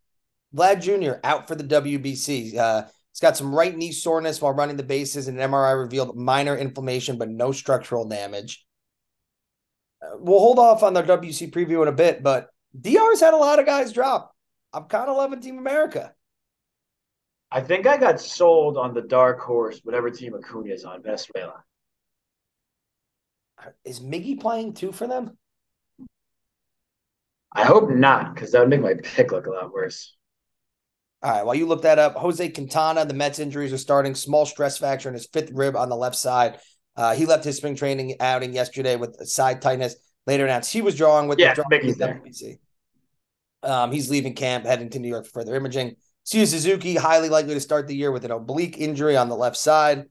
Vlad 0.55 0.83
Jr. 0.83 1.13
out 1.25 1.49
for 1.49 1.55
the 1.55 1.65
WBC. 1.65 2.57
Uh, 2.57 2.85
he's 3.13 3.21
got 3.21 3.37
some 3.37 3.55
right 3.55 3.77
knee 3.77 3.93
soreness 3.93 4.41
while 4.41 4.53
running 4.53 4.77
the 4.77 4.83
bases, 4.83 5.29
and 5.29 5.41
an 5.41 5.51
MRI 5.51 5.79
revealed 5.79 6.17
minor 6.17 6.57
inflammation, 6.57 7.19
but 7.19 7.29
no 7.29 7.53
structural 7.53 8.07
damage. 8.07 8.65
We'll 10.01 10.39
hold 10.39 10.59
off 10.59 10.83
on 10.83 10.95
the 10.95 11.03
WC 11.03 11.51
preview 11.51 11.83
in 11.83 11.89
a 11.89 11.93
bit, 11.93 12.23
but 12.23 12.51
DR's 12.79 13.21
had 13.21 13.35
a 13.35 13.39
lot 13.39 13.59
of 13.59 13.67
guys 13.67 13.93
drop. 13.93 14.35
I'm 14.73 14.85
kind 14.85 15.09
of 15.09 15.17
loving 15.17 15.41
Team 15.41 15.59
America. 15.59 16.13
I 17.51 17.63
think 17.63 17.87
I 17.87 17.97
got 17.97 18.21
sold 18.21 18.77
on 18.77 18.95
the 18.95 19.01
dark 19.01 19.41
horse, 19.41 19.81
whatever 19.83 20.11
team 20.11 20.35
Acuna 20.35 20.75
is 20.75 20.85
on, 20.85 21.03
Venezuela. 21.03 21.65
Is 23.85 24.01
Miggy 24.01 24.39
playing 24.39 24.75
too 24.75 24.93
for 24.93 25.07
them? 25.07 25.37
I 27.53 27.65
hope 27.65 27.91
not, 27.91 28.35
because 28.35 28.53
that 28.53 28.61
would 28.61 28.69
make 28.69 28.83
my 28.83 28.95
pick 29.03 29.33
look 29.33 29.47
a 29.47 29.51
lot 29.51 29.73
worse. 29.73 30.15
All 31.23 31.31
right, 31.33 31.45
while 31.45 31.55
you 31.55 31.67
look 31.67 31.83
that 31.83 31.99
up, 31.99 32.15
Jose 32.15 32.51
Quintana, 32.51 33.05
the 33.05 33.15
Mets 33.15 33.39
injuries 33.39 33.73
are 33.73 33.79
starting. 33.79 34.15
Small 34.15 34.47
stress 34.47 34.79
fracture 34.79 35.09
in 35.09 35.15
his 35.15 35.27
fifth 35.27 35.51
rib 35.51 35.75
on 35.75 35.89
the 35.89 35.97
left 35.97 36.15
side. 36.17 36.61
Uh, 36.99 37.15
he 37.15 37.27
left 37.27 37.45
his 37.45 37.57
spring 37.57 37.77
training 37.77 38.17
outing 38.19 38.53
yesterday 38.53 38.97
with 38.97 39.25
side 39.29 39.63
tightness. 39.63 39.95
Later 40.27 40.45
announced 40.45 40.73
he 40.73 40.83
was 40.83 40.97
drawing 40.97 41.29
with 41.29 41.39
Yeah, 41.39 41.55
the 41.55 41.63
WBC. 41.63 42.59
Um, 43.63 43.93
he's 43.93 44.11
leaving 44.11 44.35
camp, 44.35 44.67
heading 44.67 44.91
to 44.91 44.99
New 44.99 45.09
York 45.09 45.25
for 45.25 45.41
further 45.41 45.55
imaging. 45.55 45.95
Seiya 46.27 46.49
Suzuki, 46.49 46.97
highly 46.97 47.29
likely 47.29 47.55
to 47.55 47.61
start 47.61 47.87
the 47.87 47.95
year 47.95 48.11
with 48.11 48.25
an 48.25 48.33
oblique 48.33 48.79
injury 48.79 49.17
on 49.17 49.29
the 49.29 49.37
left 49.37 49.57
side. 49.57 50.07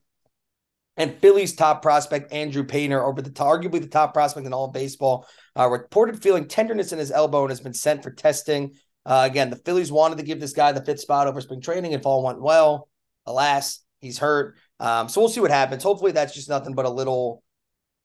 And 0.95 1.13
Phillies 1.17 1.55
top 1.55 1.81
prospect 1.81 2.31
Andrew 2.31 2.63
Painter, 2.63 3.03
over 3.03 3.21
the 3.21 3.31
arguably 3.31 3.81
the 3.81 3.87
top 3.87 4.13
prospect 4.13 4.47
in 4.47 4.53
all 4.53 4.65
of 4.65 4.73
baseball, 4.73 5.27
uh, 5.59 5.67
reported 5.69 6.23
feeling 6.23 6.47
tenderness 6.47 6.93
in 6.93 6.99
his 6.99 7.11
elbow 7.11 7.41
and 7.41 7.51
has 7.51 7.59
been 7.59 7.73
sent 7.73 8.01
for 8.01 8.11
testing. 8.11 8.75
Uh, 9.05 9.27
again, 9.29 9.49
the 9.49 9.57
Phillies 9.57 9.91
wanted 9.91 10.19
to 10.19 10.23
give 10.23 10.39
this 10.39 10.53
guy 10.53 10.71
the 10.71 10.83
fifth 10.83 11.01
spot 11.01 11.27
over 11.27 11.41
spring 11.41 11.61
training 11.61 11.91
if 11.91 12.05
all 12.05 12.23
went 12.23 12.41
well. 12.41 12.87
Alas, 13.25 13.81
he's 13.99 14.17
hurt. 14.17 14.55
Um, 14.79 15.09
so 15.09 15.21
we'll 15.21 15.29
see 15.29 15.39
what 15.39 15.51
happens. 15.51 15.83
Hopefully, 15.83 16.11
that's 16.11 16.33
just 16.33 16.49
nothing 16.49 16.75
but 16.75 16.85
a 16.85 16.89
little, 16.89 17.43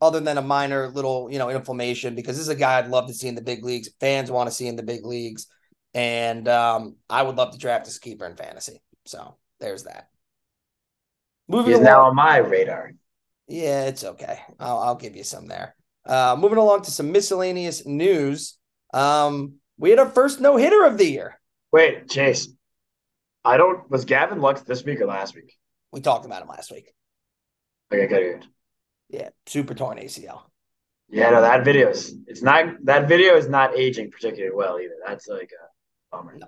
other 0.01 0.21
than 0.21 0.39
a 0.39 0.43
minor 0.43 0.89
little, 0.89 1.31
you 1.31 1.39
know, 1.39 1.51
inflammation. 1.51 2.15
Because 2.15 2.37
this 2.37 2.43
is 2.45 2.49
a 2.49 2.55
guy 2.55 2.79
I'd 2.79 2.89
love 2.89 3.09
to 3.09 3.15
see 3.15 3.29
in 3.29 3.35
the 3.35 3.43
big 3.43 3.65
leagues. 3.65 3.91
Fans 4.01 4.31
want 4.31 4.49
to 4.49 4.55
see 4.55 4.67
in 4.67 4.77
the 4.77 4.83
big 4.83 5.05
leagues, 5.05 5.47
and 5.95 6.49
um, 6.49 6.97
I 7.11 7.23
would 7.23 7.37
love 7.37 7.53
to 7.53 7.59
draft 7.59 7.85
this 7.85 7.99
keeper 7.99 8.27
in 8.27 8.37
fantasy. 8.37 8.81
So 9.05 9.37
there's 9.61 9.85
that. 9.85 10.09
Moving 11.49 11.73
He's 11.73 11.81
along. 11.81 11.85
now 11.85 12.03
on 12.03 12.15
my 12.15 12.39
radar. 12.39 12.93
Yeah, 13.49 13.85
it's 13.85 14.05
okay. 14.05 14.39
I'll, 14.59 14.79
I'll 14.79 14.95
give 14.95 15.17
you 15.17 15.25
some 15.25 15.49
there. 15.49 15.75
Uh, 16.07 16.37
moving 16.39 16.59
along 16.59 16.83
to 16.83 16.91
some 16.91 17.13
miscellaneous 17.13 17.85
news. 17.85 18.57
Um, 18.95 19.55
we 19.79 19.91
had 19.91 19.99
our 19.99 20.09
first 20.09 20.41
no 20.41 20.57
hitter 20.57 20.85
of 20.85 20.97
the 20.99 21.07
year. 21.07 21.39
Wait, 21.73 22.09
Chase. 22.09 22.49
I 23.45 23.57
don't. 23.57 23.91
Was 23.91 24.05
Gavin 24.05 24.41
Lux 24.41 24.63
this 24.63 24.85
week 24.85 25.01
or 25.01 25.07
last 25.07 25.35
week? 25.35 25.57
We 25.93 26.01
talked 26.01 26.25
about 26.25 26.43
him 26.43 26.49
last 26.49 26.73
week. 26.73 26.93
Okay, 27.93 28.07
good. 28.07 28.47
Yeah, 29.09 29.29
super 29.47 29.75
torn 29.75 29.99
ACL. 29.99 30.43
Yeah, 31.11 31.31
no, 31.31 31.43
that 31.43 31.65
video 31.65 31.91
is. 31.91 32.17
It's 32.27 32.43
not. 32.43 32.75
That 32.85 33.07
video 33.07 33.37
is 33.37 33.49
not 33.49 33.77
aging 33.77 34.11
particularly 34.11 34.57
well 34.57 34.81
either. 34.81 34.95
That's 35.07 35.29
like 35.29 35.51
a 35.53 36.17
bummer. 36.17 36.37
No. 36.39 36.47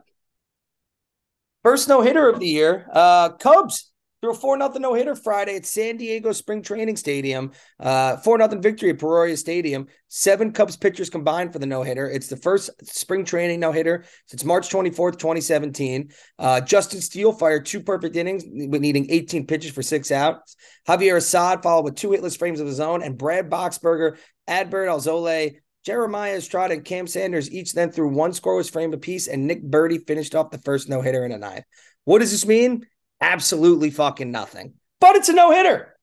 First 1.63 1.89
no 1.89 2.01
hitter 2.01 2.29
of 2.29 2.41
the 2.41 2.47
year. 2.47 2.87
Uh, 2.91 3.31
Cubs 3.31 3.93
a 4.31 4.35
four 4.35 4.57
nothing 4.57 4.83
no 4.83 4.95
hitter 4.95 5.15
Friday 5.15 5.57
at 5.57 5.67
San 5.67 5.97
Diego 5.97 6.33
Spring 6.33 6.63
Training 6.63 6.97
Stadium. 6.97 7.53
Uh, 7.81 8.17
four 8.19 8.39
nothing 8.39 8.63
victory 8.63 8.91
at 8.91 8.99
Peoria 8.99 9.37
Stadium. 9.37 9.87
Seven 10.09 10.53
Cubs 10.53 10.77
pitchers 10.77 11.11
combined 11.11 11.53
for 11.53 11.59
the 11.59 11.67
no 11.67 11.83
hitter. 11.83 12.09
It's 12.09 12.29
the 12.29 12.37
first 12.37 12.71
spring 12.87 13.25
training 13.25 13.61
no 13.61 13.73
hitter 13.73 14.05
since 14.27 14.45
March 14.45 14.71
twenty 14.71 14.91
fourth, 14.91 15.19
twenty 15.19 15.41
seventeen. 15.41 16.11
Uh, 16.39 16.61
Justin 16.61 17.01
Steele 17.01 17.33
fired 17.33 17.67
two 17.67 17.81
perfect 17.81 18.17
innings, 18.17 18.45
needing 18.47 19.11
eighteen 19.11 19.47
pitches 19.47 19.73
for 19.73 19.83
six 19.83 20.11
outs. 20.11 20.57
Javier 20.89 21.17
Assad 21.17 21.63
followed 21.63 21.85
with 21.85 21.97
two 21.97 22.11
hitless 22.11 22.39
frames 22.39 22.61
of 22.61 22.67
his 22.67 22.81
own, 22.81 23.03
and 23.03 23.19
Brad 23.19 23.51
Boxberger, 23.51 24.19
Adbert 24.49 24.89
Alzolay. 24.89 25.57
Jeremiah 25.85 26.37
Estrada 26.37 26.73
and 26.73 26.83
Cam 26.83 27.07
Sanders 27.07 27.51
each 27.53 27.75
then 27.75 27.91
threw 27.91 28.09
one 28.09 28.31
scoreless 28.31 28.73
frame 28.73 28.95
apiece, 28.95 29.29
and 29.29 29.47
Nick 29.47 29.63
Burdi 29.63 30.07
finished 30.07 30.35
off 30.35 30.51
the 30.51 30.57
first 30.57 30.89
no 30.89 31.03
hitter 31.03 31.27
in 31.27 31.33
a 31.33 31.37
ninth. 31.37 31.67
What 32.05 32.21
does 32.21 32.31
this 32.31 32.47
mean? 32.47 32.87
Absolutely 33.25 33.91
fucking 33.91 34.31
nothing. 34.31 34.75
But 35.01 35.17
it's 35.17 35.31
a 35.31 35.33
no 35.33 35.51
hitter. 35.51 35.97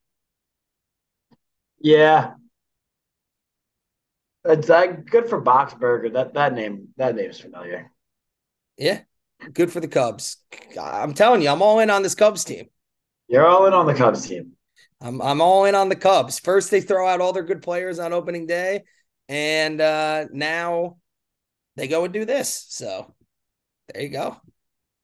Yeah. 1.79 2.33
It's 4.43 4.71
uh, 4.71 4.87
good 4.87 5.29
for 5.29 5.39
Boxberger. 5.39 6.11
That 6.13 6.33
that 6.33 6.53
name 6.53 6.87
that 6.97 7.15
name 7.15 7.29
is 7.29 7.39
familiar. 7.39 7.91
Yeah. 8.75 9.01
Good 9.53 9.71
for 9.71 9.79
the 9.79 9.87
Cubs. 9.87 10.37
I'm 10.79 11.13
telling 11.13 11.43
you, 11.43 11.49
I'm 11.49 11.61
all 11.61 11.79
in 11.79 11.91
on 11.91 12.01
this 12.01 12.15
Cubs 12.15 12.43
team. 12.43 12.65
You're 13.27 13.45
all 13.45 13.67
in 13.67 13.73
on 13.73 13.85
the 13.85 13.93
Cubs 13.93 14.27
team. 14.27 14.53
I'm 14.99 15.21
I'm 15.21 15.41
all 15.41 15.65
in 15.65 15.75
on 15.75 15.89
the 15.89 15.95
Cubs. 15.95 16.39
First, 16.39 16.71
they 16.71 16.81
throw 16.81 17.07
out 17.07 17.21
all 17.21 17.33
their 17.33 17.43
good 17.43 17.61
players 17.61 17.99
on 17.99 18.13
opening 18.13 18.47
day, 18.47 18.83
and 19.29 19.79
uh 19.79 20.25
now 20.31 20.97
they 21.75 21.87
go 21.87 22.03
and 22.03 22.13
do 22.13 22.25
this. 22.25 22.65
So 22.69 23.13
there 23.93 24.01
you 24.01 24.09
go. 24.09 24.41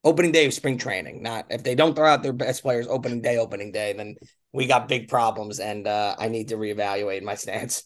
Opening 0.07 0.31
day 0.31 0.45
of 0.45 0.53
spring 0.53 0.77
training. 0.77 1.21
Not 1.21 1.47
if 1.49 1.63
they 1.63 1.75
don't 1.75 1.93
throw 1.93 2.07
out 2.07 2.23
their 2.23 2.31
best 2.31 2.61
players 2.61 2.87
opening 2.87 3.21
day, 3.21 3.37
opening 3.37 3.73
day, 3.73 3.91
then 3.91 4.15
we 4.53 4.65
got 4.65 4.87
big 4.87 5.09
problems, 5.09 5.59
and 5.59 5.85
uh 5.85 6.15
I 6.17 6.29
need 6.29 6.47
to 6.47 6.55
reevaluate 6.55 7.23
my 7.23 7.35
stance. 7.35 7.83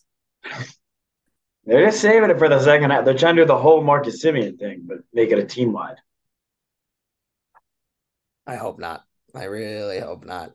They're 1.66 1.88
just 1.88 2.00
saving 2.00 2.30
it 2.30 2.38
for 2.38 2.48
the 2.48 2.60
second 2.60 2.92
half. 2.92 3.06
They're 3.06 3.18
trying 3.18 3.38
to 3.38 3.42
do 3.42 3.48
the 3.48 3.58
whole 3.58 3.82
Marcus 3.84 4.24
Semien 4.24 4.60
thing, 4.60 4.84
but 4.86 5.00
make 5.14 5.32
it 5.32 5.40
a 5.40 5.46
team 5.46 5.74
wide. 5.74 5.98
I 8.46 8.56
hope 8.56 8.78
not. 8.80 9.04
I 9.34 9.46
really 9.46 10.00
hope 10.00 10.24
not. 10.24 10.52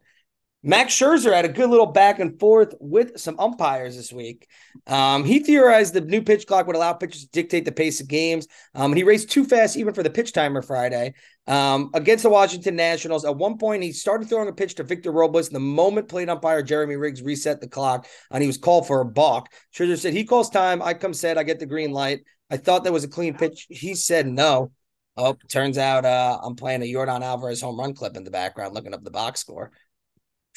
Max 0.66 0.94
Scherzer 0.94 1.32
had 1.32 1.44
a 1.44 1.48
good 1.48 1.70
little 1.70 1.86
back 1.86 2.18
and 2.18 2.40
forth 2.40 2.74
with 2.80 3.20
some 3.20 3.38
umpires 3.38 3.94
this 3.94 4.12
week. 4.12 4.48
Um, 4.88 5.22
he 5.22 5.38
theorized 5.38 5.94
the 5.94 6.00
new 6.00 6.20
pitch 6.20 6.44
clock 6.44 6.66
would 6.66 6.74
allow 6.74 6.92
pitchers 6.92 7.22
to 7.22 7.30
dictate 7.30 7.64
the 7.64 7.70
pace 7.70 8.00
of 8.00 8.08
games. 8.08 8.48
Um, 8.74 8.90
and 8.90 8.98
he 8.98 9.04
raced 9.04 9.30
too 9.30 9.44
fast 9.44 9.76
even 9.76 9.94
for 9.94 10.02
the 10.02 10.10
pitch 10.10 10.32
timer 10.32 10.62
Friday 10.62 11.14
um, 11.46 11.90
against 11.94 12.24
the 12.24 12.30
Washington 12.30 12.74
Nationals. 12.74 13.24
At 13.24 13.36
one 13.36 13.58
point, 13.58 13.84
he 13.84 13.92
started 13.92 14.28
throwing 14.28 14.48
a 14.48 14.52
pitch 14.52 14.74
to 14.74 14.82
Victor 14.82 15.12
Robles. 15.12 15.50
The 15.50 15.60
moment 15.60 16.08
plate 16.08 16.28
umpire 16.28 16.64
Jeremy 16.64 16.96
Riggs 16.96 17.22
reset 17.22 17.60
the 17.60 17.68
clock, 17.68 18.08
and 18.32 18.42
he 18.42 18.48
was 18.48 18.58
called 18.58 18.88
for 18.88 19.00
a 19.00 19.06
balk. 19.06 19.48
Scherzer 19.72 19.96
said, 19.96 20.14
"He 20.14 20.24
calls 20.24 20.50
time. 20.50 20.82
I 20.82 20.94
come 20.94 21.14
set. 21.14 21.38
I 21.38 21.44
get 21.44 21.60
the 21.60 21.66
green 21.66 21.92
light. 21.92 22.24
I 22.50 22.56
thought 22.56 22.82
that 22.82 22.92
was 22.92 23.04
a 23.04 23.08
clean 23.08 23.34
pitch. 23.34 23.68
He 23.70 23.94
said 23.94 24.26
no." 24.26 24.72
Oh, 25.18 25.34
turns 25.48 25.78
out 25.78 26.04
uh, 26.04 26.38
I'm 26.42 26.56
playing 26.56 26.82
a 26.82 26.92
Yordan 26.92 27.22
Alvarez 27.22 27.62
home 27.62 27.78
run 27.78 27.94
clip 27.94 28.18
in 28.18 28.24
the 28.24 28.30
background, 28.30 28.74
looking 28.74 28.92
up 28.92 29.02
the 29.02 29.10
box 29.10 29.40
score 29.40 29.70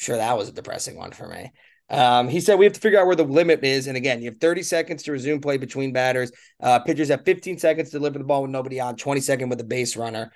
sure 0.00 0.16
that 0.16 0.36
was 0.36 0.48
a 0.48 0.52
depressing 0.52 0.96
one 0.96 1.12
for 1.12 1.28
me. 1.28 1.52
Um, 1.90 2.28
he 2.28 2.40
said 2.40 2.58
we 2.58 2.64
have 2.64 2.72
to 2.74 2.80
figure 2.80 3.00
out 3.00 3.06
where 3.06 3.16
the 3.16 3.24
limit 3.24 3.64
is. 3.64 3.86
And 3.86 3.96
again, 3.96 4.22
you 4.22 4.30
have 4.30 4.40
30 4.40 4.62
seconds 4.62 5.02
to 5.02 5.12
resume 5.12 5.40
play 5.40 5.58
between 5.58 5.92
batters. 5.92 6.30
Uh, 6.60 6.78
pitchers 6.78 7.08
have 7.08 7.24
15 7.24 7.58
seconds 7.58 7.90
to 7.90 7.98
deliver 7.98 8.18
the 8.18 8.24
ball 8.24 8.42
with 8.42 8.50
nobody 8.50 8.80
on, 8.80 8.96
20 8.96 9.20
second 9.20 9.48
with 9.48 9.60
a 9.60 9.64
base 9.64 9.96
runner. 9.96 10.32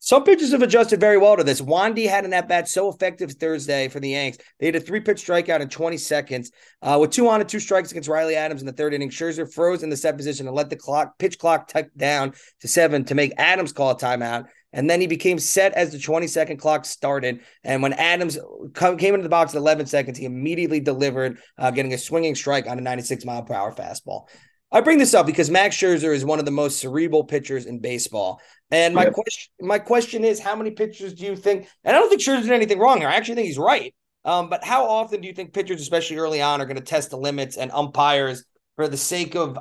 Some 0.00 0.22
pitchers 0.22 0.52
have 0.52 0.62
adjusted 0.62 1.00
very 1.00 1.18
well 1.18 1.36
to 1.36 1.42
this. 1.42 1.60
Wandy 1.60 2.08
had 2.08 2.24
an 2.24 2.32
at 2.32 2.48
bat 2.48 2.68
so 2.68 2.88
effective 2.88 3.32
Thursday 3.32 3.88
for 3.88 3.98
the 3.98 4.10
Yanks. 4.10 4.38
They 4.60 4.66
had 4.66 4.76
a 4.76 4.80
three 4.80 5.00
pitch 5.00 5.26
strikeout 5.26 5.60
in 5.60 5.68
20 5.68 5.96
seconds. 5.96 6.52
Uh, 6.80 6.98
with 7.00 7.10
two 7.10 7.28
on 7.28 7.40
and 7.40 7.48
two 7.48 7.58
strikes 7.58 7.90
against 7.90 8.08
Riley 8.08 8.36
Adams 8.36 8.60
in 8.60 8.66
the 8.66 8.72
third 8.72 8.94
inning, 8.94 9.10
Scherzer 9.10 9.52
froze 9.52 9.82
in 9.82 9.90
the 9.90 9.96
set 9.96 10.16
position 10.16 10.46
and 10.46 10.54
let 10.54 10.70
the 10.70 10.76
clock 10.76 11.18
pitch 11.18 11.38
clock 11.38 11.66
tick 11.66 11.90
down 11.96 12.34
to 12.60 12.68
seven 12.68 13.04
to 13.06 13.16
make 13.16 13.32
Adams 13.38 13.72
call 13.72 13.90
a 13.90 13.96
timeout. 13.96 14.46
And 14.72 14.88
then 14.88 15.00
he 15.00 15.06
became 15.06 15.38
set 15.38 15.72
as 15.72 15.92
the 15.92 15.98
20 15.98 16.26
second 16.26 16.58
clock 16.58 16.84
started. 16.84 17.40
And 17.64 17.82
when 17.82 17.94
Adams 17.94 18.38
came 18.74 19.14
into 19.14 19.22
the 19.22 19.28
box 19.28 19.54
at 19.54 19.58
11 19.58 19.86
seconds, 19.86 20.18
he 20.18 20.26
immediately 20.26 20.80
delivered, 20.80 21.38
uh, 21.56 21.70
getting 21.70 21.94
a 21.94 21.98
swinging 21.98 22.34
strike 22.34 22.66
on 22.66 22.78
a 22.78 22.82
96 22.82 23.24
mile 23.24 23.42
per 23.42 23.54
hour 23.54 23.74
fastball. 23.74 24.28
I 24.70 24.82
bring 24.82 24.98
this 24.98 25.14
up 25.14 25.24
because 25.24 25.48
Max 25.48 25.76
Scherzer 25.76 26.14
is 26.14 26.24
one 26.24 26.38
of 26.38 26.44
the 26.44 26.50
most 26.50 26.78
cerebral 26.78 27.24
pitchers 27.24 27.64
in 27.64 27.78
baseball. 27.78 28.40
And 28.70 28.94
my 28.94 29.06
question, 29.06 29.52
my 29.60 29.78
question 29.78 30.24
is, 30.24 30.38
how 30.38 30.54
many 30.54 30.72
pitchers 30.72 31.14
do 31.14 31.24
you 31.24 31.36
think? 31.36 31.66
And 31.84 31.96
I 31.96 31.98
don't 31.98 32.10
think 32.10 32.20
Scherzer 32.20 32.42
did 32.42 32.52
anything 32.52 32.78
wrong 32.78 32.98
here. 32.98 33.08
I 33.08 33.14
actually 33.14 33.36
think 33.36 33.46
he's 33.46 33.58
right. 33.58 33.94
Um, 34.26 34.50
but 34.50 34.62
how 34.62 34.86
often 34.86 35.22
do 35.22 35.26
you 35.26 35.32
think 35.32 35.54
pitchers, 35.54 35.80
especially 35.80 36.18
early 36.18 36.42
on, 36.42 36.60
are 36.60 36.66
going 36.66 36.76
to 36.76 36.82
test 36.82 37.10
the 37.10 37.16
limits 37.16 37.56
and 37.56 37.70
umpires 37.72 38.44
for 38.76 38.88
the 38.88 38.98
sake 38.98 39.34
of? 39.34 39.58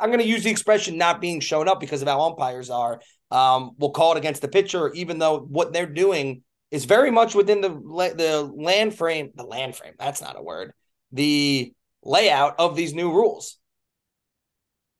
I'm 0.00 0.08
going 0.08 0.20
to 0.20 0.26
use 0.26 0.44
the 0.44 0.50
expression 0.50 0.96
not 0.96 1.20
being 1.20 1.40
shown 1.40 1.68
up 1.68 1.78
because 1.78 2.00
of 2.00 2.08
how 2.08 2.22
umpires 2.22 2.70
are 2.70 3.00
um, 3.30 3.72
will 3.78 3.90
call 3.90 4.12
it 4.12 4.18
against 4.18 4.42
the 4.42 4.48
pitcher, 4.48 4.92
even 4.92 5.18
though 5.18 5.40
what 5.40 5.72
they're 5.72 5.86
doing 5.86 6.42
is 6.70 6.84
very 6.84 7.10
much 7.10 7.34
within 7.34 7.60
the 7.60 7.70
the 7.70 8.50
land 8.54 8.94
frame. 8.94 9.30
The 9.34 9.44
land 9.44 9.76
frame. 9.76 9.94
That's 9.98 10.20
not 10.20 10.38
a 10.38 10.42
word. 10.42 10.72
The 11.12 11.72
layout 12.02 12.56
of 12.58 12.76
these 12.76 12.94
new 12.94 13.12
rules. 13.12 13.58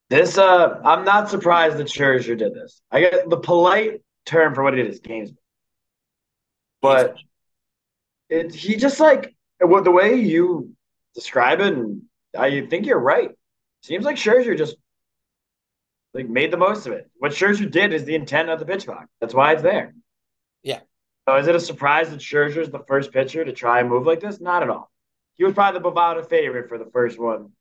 This, 0.08 0.38
uh, 0.38 0.80
I'm 0.84 1.04
not 1.04 1.28
surprised 1.30 1.78
that 1.78 1.88
Scherzer 1.88 2.38
did 2.38 2.54
this. 2.54 2.80
I 2.92 3.00
get 3.00 3.28
the 3.28 3.38
polite 3.38 4.02
term 4.24 4.54
for 4.54 4.62
what 4.62 4.78
it 4.78 4.86
is, 4.86 5.00
games, 5.00 5.32
but 6.80 7.16
it 8.28 8.54
he 8.54 8.76
just 8.76 9.00
like 9.00 9.34
what 9.60 9.84
the 9.84 9.90
way 9.90 10.14
you 10.14 10.70
describe 11.14 11.60
it, 11.60 11.72
and 11.72 12.02
I 12.38 12.66
think 12.66 12.86
you're 12.86 13.00
right. 13.00 13.30
Seems 13.82 14.04
like 14.04 14.16
Scherzer 14.16 14.56
just 14.56 14.76
like 16.16 16.28
made 16.28 16.50
the 16.50 16.56
most 16.56 16.86
of 16.86 16.92
it. 16.92 17.10
What 17.18 17.32
Scherzer 17.32 17.70
did 17.70 17.92
is 17.92 18.04
the 18.04 18.14
intent 18.14 18.48
of 18.48 18.58
the 18.58 18.66
pitch 18.66 18.86
clock. 18.86 19.06
That's 19.20 19.34
why 19.34 19.52
it's 19.52 19.62
there. 19.62 19.94
Yeah. 20.62 20.80
So 21.28 21.36
is 21.36 21.46
it 21.46 21.54
a 21.54 21.60
surprise 21.60 22.10
that 22.10 22.20
Scherzer's 22.20 22.70
the 22.70 22.84
first 22.88 23.12
pitcher 23.12 23.44
to 23.44 23.52
try 23.52 23.80
and 23.80 23.88
move 23.88 24.06
like 24.06 24.20
this? 24.20 24.40
Not 24.40 24.62
at 24.62 24.70
all. 24.70 24.90
He 25.34 25.44
was 25.44 25.54
probably 25.54 25.80
the 25.80 25.90
Bovada 25.90 26.28
favorite 26.28 26.68
for 26.68 26.78
the 26.78 26.90
first 26.92 27.18
one. 27.18 27.52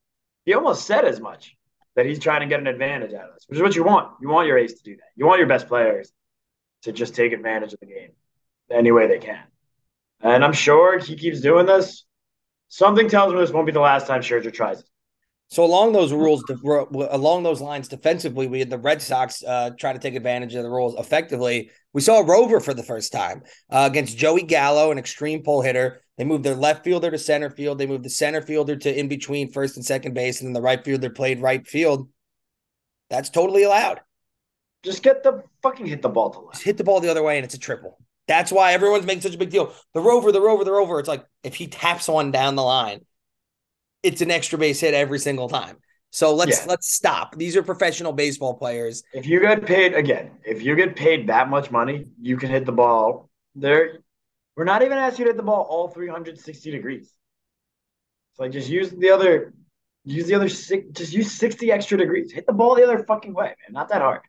He 0.45 0.53
almost 0.53 0.85
said 0.85 1.05
as 1.05 1.19
much 1.19 1.55
that 1.95 2.05
he's 2.05 2.19
trying 2.19 2.41
to 2.41 2.47
get 2.47 2.59
an 2.59 2.67
advantage 2.67 3.13
out 3.13 3.29
of 3.29 3.33
this, 3.33 3.45
which 3.47 3.57
is 3.57 3.63
what 3.63 3.75
you 3.75 3.83
want. 3.83 4.13
You 4.21 4.29
want 4.29 4.47
your 4.47 4.57
ace 4.57 4.73
to 4.73 4.83
do 4.83 4.95
that. 4.95 5.09
You 5.15 5.25
want 5.25 5.39
your 5.39 5.47
best 5.47 5.67
players 5.67 6.11
to 6.83 6.91
just 6.91 7.15
take 7.15 7.33
advantage 7.33 7.73
of 7.73 7.79
the 7.79 7.87
game 7.87 8.11
any 8.71 8.91
way 8.91 9.07
they 9.07 9.19
can. 9.19 9.43
And 10.21 10.43
I'm 10.43 10.53
sure 10.53 10.97
he 10.99 11.15
keeps 11.15 11.41
doing 11.41 11.65
this. 11.65 12.05
Something 12.67 13.09
tells 13.09 13.33
me 13.33 13.39
this 13.39 13.51
won't 13.51 13.65
be 13.65 13.71
the 13.71 13.79
last 13.79 14.07
time 14.07 14.21
Scherzer 14.21 14.53
tries 14.53 14.79
it. 14.79 14.89
So 15.49 15.63
along 15.63 15.93
those 15.93 16.11
rules, 16.11 16.43
along 16.63 17.43
those 17.43 17.61
lines, 17.61 17.87
defensively, 17.87 18.47
we 18.47 18.59
had 18.59 18.69
the 18.69 18.79
Red 18.79 19.01
Sox 19.01 19.43
uh, 19.43 19.71
try 19.79 19.93
to 19.93 19.99
take 19.99 20.15
advantage 20.15 20.55
of 20.55 20.63
the 20.63 20.69
rules 20.69 20.95
effectively. 20.97 21.69
We 21.93 22.01
saw 22.01 22.23
Rover 22.25 22.59
for 22.59 22.73
the 22.73 22.83
first 22.83 23.11
time 23.11 23.43
uh, 23.69 23.87
against 23.89 24.17
Joey 24.17 24.41
Gallo, 24.41 24.91
an 24.91 24.97
extreme 24.97 25.43
pull 25.43 25.61
hitter. 25.61 26.01
They 26.17 26.23
moved 26.23 26.43
their 26.43 26.55
left 26.55 26.83
fielder 26.83 27.11
to 27.11 27.17
center 27.17 27.49
field. 27.49 27.77
They 27.77 27.85
moved 27.85 28.03
the 28.03 28.09
center 28.09 28.41
fielder 28.41 28.75
to 28.75 28.99
in 28.99 29.07
between 29.07 29.51
first 29.51 29.75
and 29.75 29.85
second 29.85 30.13
base, 30.13 30.41
and 30.41 30.47
then 30.47 30.53
the 30.53 30.61
right 30.61 30.83
fielder 30.83 31.09
played 31.09 31.41
right 31.41 31.65
field. 31.65 32.09
That's 33.09 33.29
totally 33.29 33.63
allowed. 33.63 34.01
Just 34.83 35.03
get 35.03 35.23
the 35.23 35.43
fucking 35.61 35.85
hit 35.85 36.01
the 36.01 36.09
ball 36.09 36.31
to 36.31 36.39
left. 36.39 36.53
Just 36.53 36.65
hit 36.65 36.77
the 36.77 36.83
ball 36.83 36.99
the 37.01 37.09
other 37.09 37.23
way, 37.23 37.37
and 37.37 37.45
it's 37.45 37.55
a 37.55 37.59
triple. 37.59 37.99
That's 38.27 38.51
why 38.51 38.73
everyone's 38.73 39.05
making 39.05 39.21
such 39.21 39.35
a 39.35 39.37
big 39.37 39.51
deal. 39.51 39.73
The 39.93 40.01
rover, 40.01 40.31
the 40.31 40.41
rover, 40.41 40.63
the 40.63 40.71
rover. 40.71 40.99
It's 40.99 41.07
like 41.07 41.25
if 41.43 41.55
he 41.55 41.67
taps 41.67 42.07
one 42.07 42.31
down 42.31 42.55
the 42.55 42.63
line, 42.63 43.05
it's 44.05 44.21
an 44.21 44.29
extra 44.29 44.57
base 44.59 44.79
hit 44.79 44.93
every 44.93 45.19
single 45.19 45.49
time. 45.49 45.77
So 46.11 46.33
let's 46.33 46.59
yeah. 46.59 46.65
let's 46.69 46.93
stop. 46.93 47.35
These 47.35 47.57
are 47.57 47.63
professional 47.63 48.13
baseball 48.13 48.53
players. 48.53 49.03
If 49.13 49.25
you 49.25 49.41
get 49.41 49.65
paid 49.65 49.93
again, 49.95 50.31
if 50.45 50.61
you 50.61 50.75
get 50.75 50.95
paid 50.95 51.27
that 51.27 51.49
much 51.49 51.71
money, 51.71 52.05
you 52.21 52.37
can 52.37 52.49
hit 52.49 52.65
the 52.65 52.71
ball. 52.71 53.29
There, 53.55 53.99
we're 54.55 54.63
not 54.63 54.83
even 54.83 54.97
asking 54.97 55.25
you 55.25 55.25
to 55.25 55.29
hit 55.31 55.37
the 55.37 55.43
ball 55.43 55.65
all 55.69 55.89
360 55.89 56.71
degrees. 56.71 57.11
So 58.35 58.43
like 58.43 58.53
just 58.53 58.69
use 58.69 58.91
the 58.91 59.09
other, 59.09 59.53
use 60.05 60.27
the 60.27 60.35
other 60.35 60.47
six, 60.47 60.85
just 60.91 61.11
use 61.11 61.31
60 61.33 61.71
extra 61.71 61.97
degrees. 61.97 62.31
Hit 62.31 62.45
the 62.45 62.53
ball 62.53 62.75
the 62.75 62.83
other 62.83 63.03
fucking 63.03 63.33
way, 63.33 63.47
man. 63.47 63.71
Not 63.71 63.89
that 63.89 64.01
hard. 64.01 64.21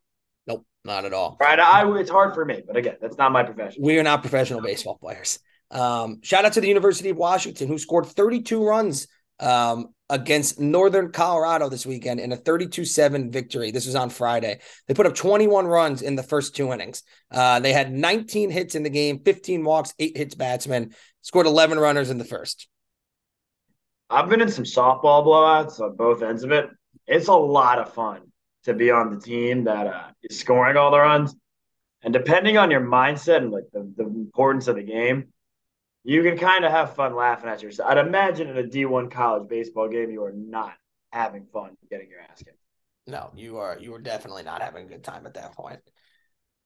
Nope, 0.46 0.64
not 0.84 1.04
at 1.04 1.12
all. 1.12 1.36
Right, 1.38 1.60
I 1.60 1.88
it's 1.98 2.10
hard 2.10 2.34
for 2.34 2.44
me, 2.44 2.62
but 2.66 2.76
again, 2.76 2.96
that's 3.00 3.18
not 3.18 3.30
my 3.30 3.42
profession. 3.42 3.82
We 3.82 3.98
are 3.98 4.02
not 4.02 4.22
professional 4.22 4.60
baseball 4.60 4.96
players. 4.96 5.38
Um, 5.70 6.20
shout 6.22 6.44
out 6.44 6.54
to 6.54 6.60
the 6.60 6.68
University 6.68 7.10
of 7.10 7.16
Washington, 7.16 7.68
who 7.68 7.78
scored 7.78 8.06
32 8.06 8.64
runs 8.64 9.08
um, 9.40 9.88
against 10.08 10.60
Northern 10.60 11.10
Colorado 11.10 11.68
this 11.68 11.84
weekend 11.84 12.20
in 12.20 12.32
a 12.32 12.36
32 12.36 12.84
7 12.84 13.30
victory. 13.30 13.70
This 13.70 13.86
was 13.86 13.94
on 13.94 14.10
Friday. 14.10 14.60
They 14.86 14.94
put 14.94 15.06
up 15.06 15.14
21 15.14 15.66
runs 15.66 16.02
in 16.02 16.16
the 16.16 16.22
first 16.22 16.54
two 16.54 16.72
innings. 16.72 17.02
Uh, 17.30 17.60
they 17.60 17.72
had 17.72 17.92
19 17.92 18.50
hits 18.50 18.74
in 18.74 18.82
the 18.82 18.90
game, 18.90 19.20
15 19.24 19.64
walks, 19.64 19.94
eight 19.98 20.16
hits 20.16 20.34
batsmen, 20.34 20.94
scored 21.22 21.46
11 21.46 21.78
runners 21.78 22.10
in 22.10 22.18
the 22.18 22.24
first. 22.24 22.68
I've 24.08 24.28
been 24.28 24.40
in 24.40 24.50
some 24.50 24.64
softball 24.64 25.24
blowouts 25.26 25.80
on 25.80 25.96
both 25.96 26.22
ends 26.22 26.44
of 26.44 26.52
it. 26.52 26.70
It's 27.06 27.28
a 27.28 27.34
lot 27.34 27.80
of 27.80 27.92
fun 27.92 28.20
to 28.64 28.74
be 28.74 28.90
on 28.90 29.10
the 29.10 29.20
team 29.20 29.64
that 29.64 29.86
uh, 29.86 30.08
is 30.22 30.38
scoring 30.38 30.76
all 30.76 30.90
the 30.90 30.98
runs. 30.98 31.34
And 32.02 32.12
depending 32.12 32.56
on 32.56 32.70
your 32.70 32.80
mindset 32.80 33.38
and 33.38 33.50
like 33.50 33.64
the, 33.72 33.92
the 33.96 34.04
importance 34.04 34.68
of 34.68 34.76
the 34.76 34.82
game, 34.82 35.28
you 36.06 36.22
can 36.22 36.38
kind 36.38 36.64
of 36.64 36.70
have 36.70 36.94
fun 36.94 37.16
laughing 37.16 37.50
at 37.50 37.62
yourself. 37.62 37.90
I'd 37.90 37.98
imagine 37.98 38.48
in 38.48 38.56
a 38.56 38.62
D1 38.62 39.10
college 39.10 39.48
baseball 39.48 39.88
game, 39.88 40.08
you 40.08 40.22
are 40.22 40.32
not 40.32 40.74
having 41.10 41.46
fun 41.52 41.76
getting 41.90 42.08
your 42.08 42.20
ass 42.20 42.44
kicked. 42.44 42.56
No, 43.08 43.32
you 43.34 43.58
are. 43.58 43.76
You 43.80 43.92
are 43.94 44.00
definitely 44.00 44.44
not 44.44 44.62
having 44.62 44.86
a 44.86 44.88
good 44.88 45.02
time 45.02 45.26
at 45.26 45.34
that 45.34 45.56
point. 45.56 45.80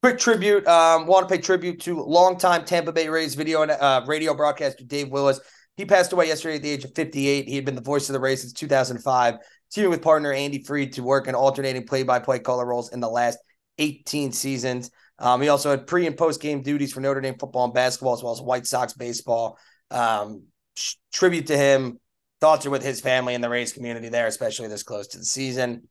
Quick 0.02 0.18
tribute. 0.18 0.66
Um, 0.66 1.06
want 1.06 1.26
to 1.26 1.34
pay 1.34 1.40
tribute 1.40 1.80
to 1.82 2.02
longtime 2.02 2.66
Tampa 2.66 2.92
Bay 2.92 3.08
Rays 3.08 3.34
video 3.34 3.62
and 3.62 3.70
uh, 3.70 4.04
radio 4.06 4.34
broadcaster 4.34 4.84
Dave 4.84 5.08
Wills. 5.08 5.40
He 5.76 5.86
passed 5.86 6.12
away 6.12 6.28
yesterday 6.28 6.56
at 6.56 6.62
the 6.62 6.70
age 6.70 6.84
of 6.84 6.94
58. 6.94 7.48
He 7.48 7.56
had 7.56 7.64
been 7.64 7.74
the 7.74 7.80
voice 7.80 8.10
of 8.10 8.12
the 8.12 8.20
Rays 8.20 8.42
since 8.42 8.52
2005, 8.52 9.38
teaming 9.70 9.90
with 9.90 10.02
partner 10.02 10.34
Andy 10.34 10.62
Freed 10.62 10.92
to 10.94 11.02
work 11.02 11.28
in 11.28 11.34
alternating 11.34 11.86
play-by-play 11.86 12.40
color 12.40 12.66
roles 12.66 12.92
in 12.92 13.00
the 13.00 13.08
last 13.08 13.38
18 13.78 14.32
seasons. 14.32 14.90
Um, 15.20 15.40
he 15.42 15.48
also 15.48 15.70
had 15.70 15.86
pre 15.86 16.06
and 16.06 16.16
post 16.16 16.40
game 16.40 16.62
duties 16.62 16.92
for 16.92 17.00
Notre 17.00 17.20
Dame 17.20 17.36
football 17.38 17.64
and 17.64 17.74
basketball, 17.74 18.14
as 18.14 18.22
well 18.22 18.32
as 18.32 18.40
White 18.40 18.66
Sox 18.66 18.94
baseball. 18.94 19.58
Um, 19.90 20.44
sh- 20.74 20.94
tribute 21.12 21.46
to 21.48 21.56
him. 21.56 21.98
Thoughts 22.40 22.64
are 22.64 22.70
with 22.70 22.82
his 22.82 23.00
family 23.00 23.34
and 23.34 23.44
the 23.44 23.50
Rays 23.50 23.72
community 23.72 24.08
there, 24.08 24.26
especially 24.26 24.68
this 24.68 24.82
close 24.82 25.08
to 25.08 25.18
the 25.18 25.24
season. 25.24 25.88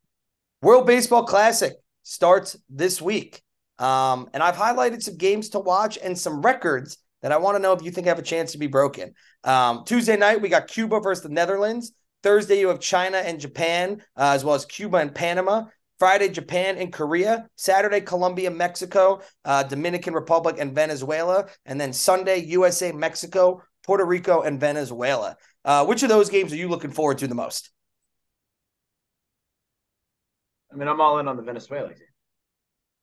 World 0.62 0.88
Baseball 0.88 1.24
Classic 1.24 1.74
starts 2.04 2.58
this 2.70 3.02
week. 3.02 3.42
Um, 3.78 4.30
and 4.34 4.44
I've 4.44 4.56
highlighted 4.56 5.02
some 5.04 5.16
games 5.16 5.50
to 5.50 5.60
watch 5.60 5.98
and 6.04 6.18
some 6.18 6.42
records 6.42 6.98
that 7.22 7.32
I 7.32 7.38
want 7.38 7.56
to 7.56 7.62
know 7.62 7.74
if 7.74 7.84
you 7.84 7.92
think 7.92 8.08
have 8.08 8.20
a 8.20 8.24
chance 8.24 8.52
to 8.54 8.58
be 8.58 8.68
broken. 8.68 9.14
Um, 9.44 9.84
Tuesday 9.86 10.18
night, 10.18 10.42
we 10.42 10.50
got 10.50 10.68
Cuba 10.68 11.00
versus 11.00 11.24
the 11.24 11.30
Netherlands. 11.30 11.94
Thursday, 12.24 12.60
you 12.60 12.68
have 12.68 12.80
China 12.80 13.18
and 13.18 13.40
Japan, 13.40 14.02
uh, 14.18 14.32
as 14.34 14.44
well 14.44 14.56
as 14.56 14.66
Cuba 14.66 14.98
and 14.98 15.14
Panama. 15.14 15.66
Friday, 16.00 16.30
Japan 16.30 16.78
and 16.78 16.91
Korea. 16.91 17.47
Saturday, 17.56 18.02
Colombia, 18.02 18.50
Mexico, 18.50 19.22
uh, 19.45 19.64
Dominican 19.64 20.14
Republic, 20.14 20.56
and 20.58 20.74
Venezuela. 20.74 21.47
And 21.66 21.80
then 21.80 21.93
Sunday, 21.93 22.38
USA, 22.45 22.91
Mexico, 22.91 23.62
Puerto 23.86 24.06
Rico, 24.06 24.41
and 24.41 24.60
Venezuela. 24.60 25.36
Uh, 25.66 25.86
which 25.86 26.04
of 26.04 26.10
those 26.10 26.30
games 26.30 26.54
are 26.54 26.58
you 26.58 26.70
looking 26.70 26.91
forward 26.91 27.20
to 27.20 27.28
the 27.28 27.36
most? 27.36 27.70
I 30.72 30.76
mean, 30.76 30.88
I'm 30.88 31.02
all 31.02 31.20
in 31.20 31.28
on 31.28 31.36
the 31.36 31.43
Venezuela 31.43 31.89
game. 31.89 31.97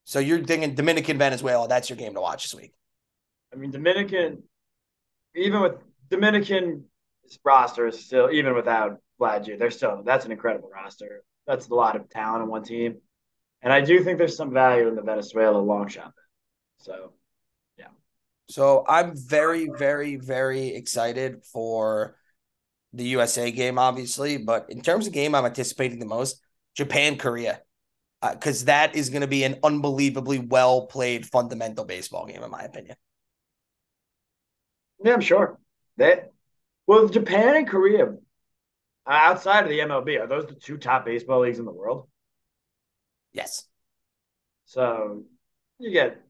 So 0.04 0.20
you're 0.20 0.42
thinking 0.44 0.74
Dominican 0.74 1.18
Venezuela, 1.18 1.66
that's 1.66 1.90
your 1.90 1.96
game 1.96 2.14
to 2.14 2.20
watch 2.20 2.44
this 2.44 2.54
week. 2.54 2.72
I 3.52 3.56
mean, 3.56 3.72
Dominican, 3.72 4.44
even 5.34 5.60
with 5.60 5.72
Dominican 6.10 6.84
roster 7.44 7.88
is 7.88 8.04
still 8.04 8.30
even 8.30 8.54
without 8.54 9.00
Vlad, 9.20 9.58
they're 9.58 9.70
still 9.70 10.02
that's 10.04 10.24
an 10.24 10.32
incredible 10.32 10.70
roster. 10.72 11.24
That's 11.46 11.68
a 11.68 11.74
lot 11.74 11.96
of 11.96 12.08
talent 12.08 12.42
in 12.42 12.48
one 12.48 12.64
team, 12.64 12.96
and 13.62 13.72
I 13.72 13.80
do 13.80 14.02
think 14.02 14.18
there's 14.18 14.36
some 14.36 14.52
value 14.52 14.88
in 14.88 14.94
the 14.96 15.02
Venezuela 15.02 15.58
long 15.58 15.88
shot. 15.88 16.12
So, 16.78 17.12
yeah. 17.78 17.88
So 18.48 18.84
I'm 18.88 19.16
very, 19.16 19.68
very, 19.68 20.16
very 20.16 20.68
excited 20.68 21.44
for 21.44 22.16
the 22.92 23.04
USA 23.04 23.50
game, 23.50 23.78
obviously. 23.78 24.36
But 24.38 24.66
in 24.70 24.82
terms 24.82 25.06
of 25.06 25.12
game, 25.12 25.34
I'm 25.34 25.44
anticipating 25.44 25.98
the 25.98 26.06
most 26.06 26.40
Japan 26.76 27.16
Korea, 27.16 27.60
because 28.22 28.62
uh, 28.62 28.66
that 28.66 28.96
is 28.96 29.10
going 29.10 29.22
to 29.22 29.26
be 29.26 29.44
an 29.44 29.58
unbelievably 29.62 30.40
well 30.40 30.86
played 30.86 31.26
fundamental 31.26 31.84
baseball 31.84 32.26
game, 32.26 32.42
in 32.42 32.50
my 32.50 32.62
opinion. 32.62 32.96
Yeah, 35.04 35.14
I'm 35.14 35.20
sure 35.20 35.58
that. 35.96 36.32
Well, 36.86 37.08
Japan 37.08 37.56
and 37.56 37.68
Korea, 37.68 38.14
outside 39.12 39.64
of 39.64 39.70
the 39.70 39.78
MLB, 39.80 40.20
are 40.20 40.26
those 40.26 40.46
the 40.46 40.54
two 40.54 40.76
top 40.76 41.04
baseball 41.04 41.40
leagues 41.40 41.58
in 41.58 41.64
the 41.64 41.72
world? 41.72 42.08
Yes. 43.32 43.64
So 44.64 45.22
you 45.78 45.90
get 45.90 46.20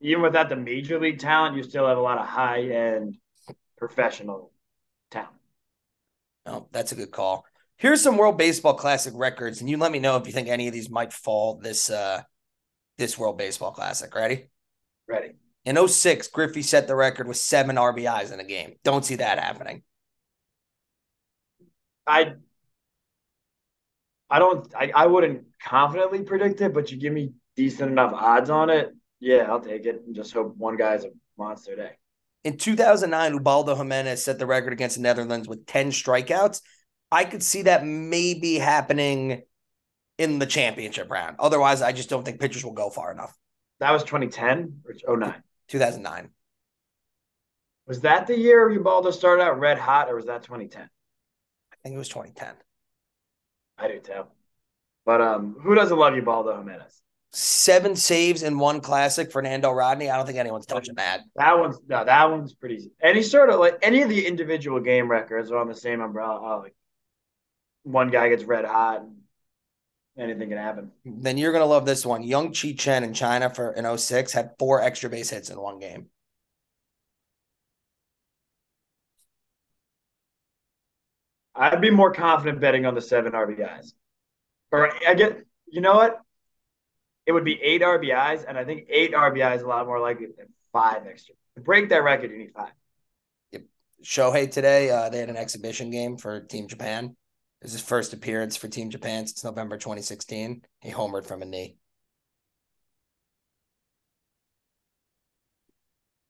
even 0.00 0.22
without 0.22 0.48
the 0.48 0.56
major 0.56 0.98
league 0.98 1.20
talent, 1.20 1.56
you 1.56 1.62
still 1.62 1.86
have 1.86 1.98
a 1.98 2.00
lot 2.00 2.18
of 2.18 2.26
high 2.26 2.62
end 2.62 3.16
professional 3.78 4.52
talent. 5.10 5.30
Oh, 6.44 6.66
that's 6.72 6.92
a 6.92 6.96
good 6.96 7.12
call. 7.12 7.44
Here's 7.76 8.02
some 8.02 8.16
World 8.16 8.38
Baseball 8.38 8.74
Classic 8.74 9.12
records, 9.16 9.60
and 9.60 9.70
you 9.70 9.76
let 9.76 9.92
me 9.92 9.98
know 9.98 10.16
if 10.16 10.26
you 10.26 10.32
think 10.32 10.48
any 10.48 10.68
of 10.68 10.72
these 10.72 10.90
might 10.90 11.12
fall 11.12 11.56
this 11.56 11.90
uh 11.90 12.22
this 12.98 13.18
World 13.18 13.38
Baseball 13.38 13.72
Classic. 13.72 14.12
Ready? 14.14 14.48
Ready. 15.08 15.32
In 15.64 15.88
06, 15.88 16.28
Griffey 16.28 16.62
set 16.62 16.88
the 16.88 16.96
record 16.96 17.28
with 17.28 17.36
seven 17.36 17.76
RBIs 17.76 18.32
in 18.32 18.40
a 18.40 18.44
game. 18.44 18.74
Don't 18.82 19.04
see 19.04 19.16
that 19.16 19.38
happening. 19.38 19.82
I 22.06 22.34
I 24.30 24.38
don't 24.38 24.72
I, 24.74 24.92
I 24.94 25.06
wouldn't 25.06 25.44
confidently 25.62 26.22
predict 26.22 26.60
it, 26.60 26.72
but 26.72 26.90
you 26.90 26.98
give 26.98 27.12
me 27.12 27.32
decent 27.56 27.90
enough 27.90 28.12
odds 28.12 28.50
on 28.50 28.70
it. 28.70 28.92
Yeah, 29.20 29.50
I'll 29.50 29.60
take 29.60 29.86
it 29.86 30.02
and 30.06 30.14
just 30.14 30.32
hope 30.32 30.56
one 30.56 30.76
guy's 30.76 31.04
a 31.04 31.10
monster 31.38 31.76
day. 31.76 31.92
In 32.44 32.56
2009, 32.56 33.34
Ubaldo 33.34 33.76
Jimenez 33.76 34.24
set 34.24 34.38
the 34.38 34.46
record 34.46 34.72
against 34.72 34.96
the 34.96 35.02
Netherlands 35.02 35.46
with 35.46 35.64
10 35.66 35.90
strikeouts. 35.90 36.60
I 37.12 37.24
could 37.24 37.42
see 37.42 37.62
that 37.62 37.86
maybe 37.86 38.56
happening 38.56 39.42
in 40.18 40.38
the 40.38 40.46
championship 40.46 41.10
round. 41.10 41.36
Otherwise, 41.38 41.82
I 41.82 41.92
just 41.92 42.08
don't 42.08 42.24
think 42.24 42.40
pitchers 42.40 42.64
will 42.64 42.72
go 42.72 42.90
far 42.90 43.12
enough. 43.12 43.36
That 43.78 43.92
was 43.92 44.02
2010 44.02 44.80
or 45.06 45.16
09? 45.16 45.42
2009. 45.68 46.30
Was 47.86 48.00
that 48.00 48.26
the 48.26 48.36
year 48.36 48.70
Ubaldo 48.70 49.10
started 49.10 49.42
out 49.42 49.58
red 49.58 49.78
hot, 49.78 50.08
or 50.08 50.16
was 50.16 50.26
that 50.26 50.42
2010? 50.42 50.88
I 51.82 51.88
think 51.88 51.96
it 51.96 51.98
was 51.98 52.08
2010. 52.08 52.54
I 53.78 53.88
do 53.88 53.98
too. 54.00 54.24
But 55.04 55.20
um, 55.20 55.56
who 55.60 55.74
doesn't 55.74 55.98
love 55.98 56.14
Ubaldo 56.14 56.56
Jimenez? 56.56 57.02
Seven 57.32 57.96
saves 57.96 58.42
in 58.42 58.58
one 58.58 58.80
classic, 58.80 59.32
Fernando 59.32 59.72
Rodney. 59.72 60.10
I 60.10 60.16
don't 60.16 60.26
think 60.26 60.38
anyone's 60.38 60.66
touching 60.66 60.96
that. 60.96 61.22
That 61.36 61.58
one's 61.58 61.78
no, 61.88 62.04
that 62.04 62.30
one's 62.30 62.54
pretty. 62.54 62.90
Any 63.02 63.22
sort 63.22 63.48
of 63.48 63.58
like 63.58 63.78
any 63.82 64.02
of 64.02 64.10
the 64.10 64.26
individual 64.26 64.80
game 64.80 65.10
records 65.10 65.50
are 65.50 65.56
on 65.56 65.66
the 65.66 65.74
same 65.74 66.02
umbrella. 66.02 66.40
Oh, 66.40 66.60
like 66.62 66.74
one 67.84 68.10
guy 68.10 68.28
gets 68.28 68.44
red 68.44 68.66
hot, 68.66 69.00
and 69.00 69.16
anything 70.18 70.50
can 70.50 70.58
happen. 70.58 70.92
Then 71.06 71.38
you're 71.38 71.52
gonna 71.52 71.64
love 71.64 71.86
this 71.86 72.04
one. 72.04 72.22
Yung-Chi 72.22 72.74
Chen 72.74 73.02
in 73.02 73.14
China 73.14 73.48
for 73.48 73.72
in 73.72 73.98
06 73.98 74.30
had 74.32 74.50
four 74.58 74.82
extra 74.82 75.08
base 75.08 75.30
hits 75.30 75.48
in 75.48 75.58
one 75.58 75.78
game. 75.78 76.08
I'd 81.62 81.80
be 81.80 81.90
more 81.90 82.12
confident 82.12 82.60
betting 82.60 82.86
on 82.86 82.96
the 82.96 83.00
seven 83.00 83.32
RBIs. 83.32 83.92
Or 84.72 84.90
I 85.06 85.14
get, 85.14 85.46
you 85.68 85.80
know 85.80 85.94
what? 85.94 86.20
It 87.24 87.30
would 87.30 87.44
be 87.44 87.60
eight 87.62 87.82
RBIs, 87.82 88.44
and 88.48 88.58
I 88.58 88.64
think 88.64 88.88
eight 88.90 89.12
RBIs 89.12 89.56
is 89.56 89.62
a 89.62 89.68
lot 89.68 89.86
more 89.86 90.00
likely 90.00 90.26
than 90.36 90.48
five 90.72 91.06
extra. 91.06 91.36
To 91.54 91.60
break 91.60 91.90
that 91.90 92.02
record, 92.02 92.32
you 92.32 92.38
need 92.38 92.50
five. 92.52 92.72
Yep. 93.52 93.62
Shohei 94.04 94.50
today, 94.50 94.90
uh, 94.90 95.08
they 95.08 95.20
had 95.20 95.28
an 95.28 95.36
exhibition 95.36 95.90
game 95.90 96.16
for 96.16 96.40
Team 96.40 96.66
Japan. 96.66 97.04
It 97.60 97.64
was 97.66 97.72
his 97.72 97.80
first 97.80 98.12
appearance 98.12 98.56
for 98.56 98.66
Team 98.66 98.90
Japan 98.90 99.28
since 99.28 99.44
November 99.44 99.76
2016. 99.76 100.62
He 100.80 100.90
homered 100.90 101.26
from 101.26 101.42
a 101.42 101.44
knee. 101.44 101.76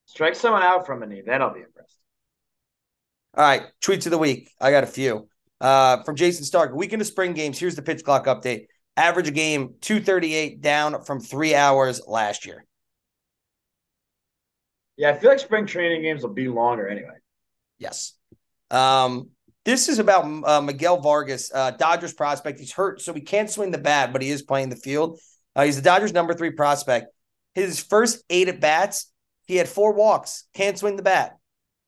Strike 0.05 0.35
someone 0.35 0.62
out 0.62 0.85
from 0.85 1.03
a 1.03 1.07
knee, 1.07 1.22
then 1.24 1.41
I'll 1.41 1.55
be 1.55 1.61
impressed. 1.61 2.01
All 3.35 3.45
right, 3.45 3.62
tweets 3.80 4.05
of 4.05 4.11
the 4.12 4.18
week. 4.18 4.51
I 4.61 4.70
got 4.70 4.85
a 4.85 4.89
few. 4.89 5.28
Uh, 5.61 6.03
from 6.03 6.16
Jayson 6.16 6.45
Stark, 6.45 6.74
weekend 6.74 7.01
of 7.01 7.09
spring 7.09 7.33
games. 7.33 7.59
Here's 7.59 7.76
the 7.76 7.83
pitch 7.83 8.05
clock 8.05 8.26
update. 8.26 8.66
Average 8.97 9.33
game 9.33 9.74
238 9.80 10.61
down 10.61 11.03
from 11.05 11.20
three 11.20 11.55
hours 11.55 12.03
last 12.07 12.45
year. 12.45 12.66
Yeah, 14.99 15.11
I 15.11 15.18
feel 15.18 15.30
like 15.30 15.39
spring 15.39 15.66
training 15.66 16.03
games 16.03 16.22
will 16.22 16.35
be 16.35 16.49
longer 16.49 16.87
anyway. 16.87 17.14
Yes. 17.78 18.12
Um, 18.70 19.30
this 19.64 19.89
is 19.89 19.99
about 19.99 20.24
uh, 20.45 20.61
Miguel 20.61 21.01
Vargas, 21.01 21.51
uh, 21.55 21.70
Dodgers 21.70 22.12
prospect. 22.12 22.59
He's 22.59 22.72
hurt, 22.72 23.01
so 23.01 23.14
he 23.14 23.20
can't 23.20 23.49
swing 23.49 23.70
the 23.70 23.78
bat, 23.78 24.12
but 24.12 24.20
he 24.20 24.30
is 24.30 24.43
playing 24.43 24.68
the 24.68 24.76
field. 24.76 25.18
Uh, 25.57 25.64
he's 25.64 25.76
the 25.76 25.83
Dodgers' 25.83 26.12
number 26.12 26.35
three 26.35 26.51
prospect. 26.51 27.07
His 27.55 27.83
first 27.83 28.24
eight 28.28 28.49
at 28.49 28.61
bats, 28.61 29.11
he 29.47 29.57
had 29.57 29.68
four 29.68 29.95
walks, 29.95 30.45
can't 30.53 30.78
swing 30.78 30.97
the 30.97 31.03
bat. 31.03 31.37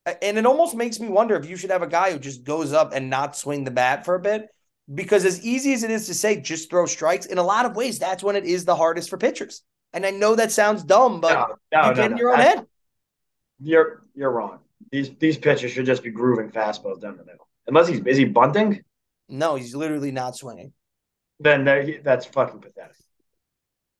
And 0.06 0.36
it 0.36 0.44
almost 0.44 0.74
makes 0.74 1.00
me 1.00 1.08
wonder 1.08 1.34
if 1.36 1.48
you 1.48 1.56
should 1.56 1.70
have 1.70 1.82
a 1.82 1.86
guy 1.86 2.12
who 2.12 2.18
just 2.18 2.44
goes 2.44 2.72
up 2.72 2.92
and 2.92 3.08
not 3.08 3.36
swing 3.36 3.64
the 3.64 3.70
bat 3.70 4.04
for 4.04 4.14
a 4.14 4.20
bit. 4.20 4.48
Because 4.92 5.24
as 5.24 5.42
easy 5.42 5.72
as 5.72 5.82
it 5.82 5.90
is 5.90 6.06
to 6.08 6.14
say, 6.14 6.40
just 6.40 6.68
throw 6.68 6.84
strikes, 6.84 7.24
in 7.24 7.38
a 7.38 7.42
lot 7.42 7.64
of 7.64 7.74
ways, 7.74 7.98
that's 7.98 8.22
when 8.22 8.36
it 8.36 8.44
is 8.44 8.66
the 8.66 8.76
hardest 8.76 9.08
for 9.08 9.16
pitchers. 9.16 9.62
And 9.94 10.04
I 10.04 10.10
know 10.10 10.34
that 10.34 10.52
sounds 10.52 10.82
dumb, 10.82 11.20
but 11.22 11.32
no, 11.32 11.80
no, 11.80 11.88
you 11.88 11.94
get 11.94 12.10
no, 12.10 12.16
in 12.16 12.18
your 12.18 12.32
own 12.32 12.40
head. 12.40 12.66
You're 13.60 14.02
you're 14.14 14.30
wrong. 14.30 14.58
These 14.90 15.12
these 15.18 15.38
pitchers 15.38 15.70
should 15.70 15.86
just 15.86 16.02
be 16.02 16.10
grooving 16.10 16.50
fastballs 16.50 17.00
down 17.00 17.16
the 17.16 17.24
middle. 17.24 17.48
Unless 17.66 17.88
he's 17.88 18.00
is 18.04 18.18
he 18.18 18.24
bunting? 18.24 18.82
No, 19.28 19.54
he's 19.54 19.74
literally 19.74 20.10
not 20.10 20.36
swinging. 20.36 20.72
Then 21.40 21.64
that's 22.02 22.26
fucking 22.26 22.60
pathetic. 22.60 22.96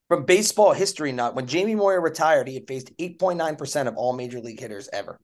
From 0.08 0.24
baseball 0.24 0.72
history 0.72 1.12
nut, 1.12 1.34
when 1.34 1.46
Jamie 1.46 1.74
Moyer 1.74 2.00
retired, 2.00 2.46
he 2.46 2.54
had 2.54 2.68
faced 2.68 2.94
8.9% 2.98 3.86
of 3.86 3.96
all 3.96 4.12
major 4.12 4.40
league 4.40 4.60
hitters 4.60 4.88
ever. 4.92 5.18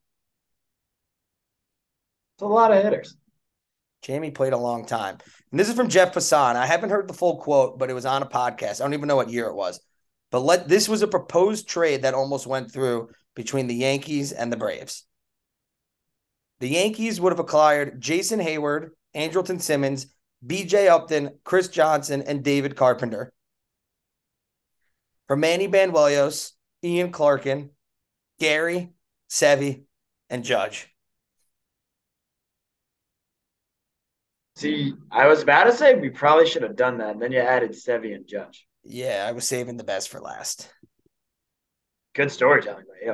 It's 2.41 2.45
a 2.47 2.49
lot 2.49 2.73
of 2.73 2.83
hitters. 2.83 3.19
Jamie 4.01 4.31
played 4.31 4.55
a 4.55 4.57
long 4.57 4.87
time. 4.87 5.19
And 5.51 5.61
this 5.61 5.69
is 5.69 5.75
from 5.75 5.91
Jeff 5.91 6.15
Passan. 6.15 6.57
I 6.57 6.65
haven't 6.65 6.89
heard 6.89 7.07
the 7.07 7.13
full 7.13 7.37
quote, 7.37 7.79
but 7.79 7.91
it 7.91 7.93
was 7.93 8.07
on 8.07 8.23
a 8.23 8.27
podcast. 8.27 8.81
I 8.81 8.85
don't 8.85 8.95
even 8.95 9.09
know 9.09 9.17
what 9.17 9.29
year 9.29 9.49
it 9.49 9.55
was. 9.55 9.79
But 10.31 10.41
let 10.41 10.67
this 10.67 10.89
was 10.89 11.03
a 11.03 11.07
proposed 11.07 11.69
trade 11.69 12.01
that 12.01 12.15
almost 12.15 12.47
went 12.47 12.73
through 12.73 13.11
between 13.37 13.67
the 13.67 13.75
Yankees 13.75 14.33
and 14.33 14.51
the 14.51 14.57
Braves. 14.57 15.05
The 16.61 16.69
Yankees 16.69 17.21
would 17.21 17.31
have 17.31 17.41
acquired 17.41 18.01
Jason 18.01 18.41
Heyward, 18.41 18.93
Andrelton 19.15 19.61
Simmons, 19.61 20.07
BJ 20.47 20.89
Upton, 20.89 21.39
Chris 21.45 21.69
Johnson, 21.69 22.23
and 22.27 22.43
David 22.43 22.75
Carpenter. 22.75 23.35
For 25.27 25.37
Manny 25.37 25.69
Banuelos, 25.69 26.53
Ian 26.83 27.13
Clarkin, 27.13 27.69
Gary, 28.39 28.95
Sevy, 29.29 29.83
and 30.31 30.43
Judge. 30.43 30.91
See, 34.61 34.93
I 35.11 35.27
was 35.27 35.43
about 35.43 35.65
to 35.65 35.73
say 35.73 35.95
we 35.95 36.11
probably 36.11 36.47
should 36.47 36.65
have 36.65 36.77
done 36.77 36.99
that. 36.99 37.13
And 37.13 37.23
then 37.23 37.33
you 37.33 37.39
added 37.39 37.71
Sevy 37.71 38.15
and 38.15 38.27
Judge. 38.29 38.67
Yeah, 38.85 39.25
I 39.27 39.33
was 39.33 39.47
saving 39.47 39.79
the 39.79 39.85
best 39.85 40.11
for 40.11 40.21
last. 40.21 40.71
Good 42.15 42.31
storytelling 42.31 42.85
by 42.85 43.07
you. 43.07 43.13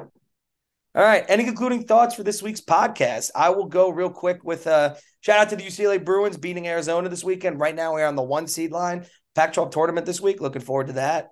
All 0.96 1.02
right. 1.04 1.24
Any 1.28 1.44
concluding 1.44 1.84
thoughts 1.84 2.16
for 2.16 2.24
this 2.24 2.42
week's 2.42 2.60
podcast? 2.60 3.30
I 3.32 3.50
will 3.50 3.66
go 3.66 3.90
real 3.90 4.10
quick 4.10 4.42
with 4.42 4.66
a 4.66 4.74
uh, 4.74 4.94
shout 5.20 5.38
out 5.38 5.50
to 5.50 5.56
the 5.56 5.62
UCLA 5.62 6.04
Bruins 6.04 6.36
beating 6.36 6.66
Arizona 6.66 7.08
this 7.08 7.22
weekend. 7.22 7.60
Right 7.60 7.76
now, 7.76 7.94
we're 7.94 8.08
on 8.08 8.16
the 8.16 8.22
one 8.22 8.48
seed 8.48 8.72
line. 8.72 9.06
Pac 9.36 9.52
12 9.52 9.70
tournament 9.70 10.04
this 10.04 10.20
week. 10.20 10.40
Looking 10.40 10.62
forward 10.62 10.88
to 10.88 10.94
that. 10.94 11.28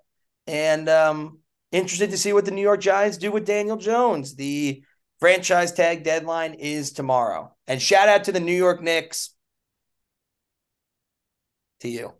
And 0.47 0.87
um, 0.87 1.39
interested 1.73 2.11
to 2.11 2.17
see 2.17 2.31
what 2.31 2.45
the 2.45 2.51
New 2.51 2.61
York 2.61 2.79
Giants 2.79 3.17
do 3.17 3.33
with 3.33 3.45
Daniel 3.45 3.75
Jones. 3.75 4.35
The 4.35 4.81
franchise 5.19 5.73
tag 5.73 6.05
deadline 6.05 6.53
is 6.53 6.93
tomorrow. 6.93 7.53
And 7.67 7.81
shout 7.81 8.07
out 8.07 8.23
to 8.25 8.31
the 8.31 8.39
New 8.39 8.55
York 8.55 8.81
Knicks. 8.81 9.34
To 11.81 11.89
you. 11.89 12.13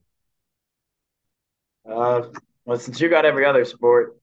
Uh, 1.89 2.30
well, 2.66 2.78
since 2.78 2.99
you 2.99 3.10
got 3.10 3.26
every 3.26 3.45
other 3.45 3.66
sport, 3.66 4.18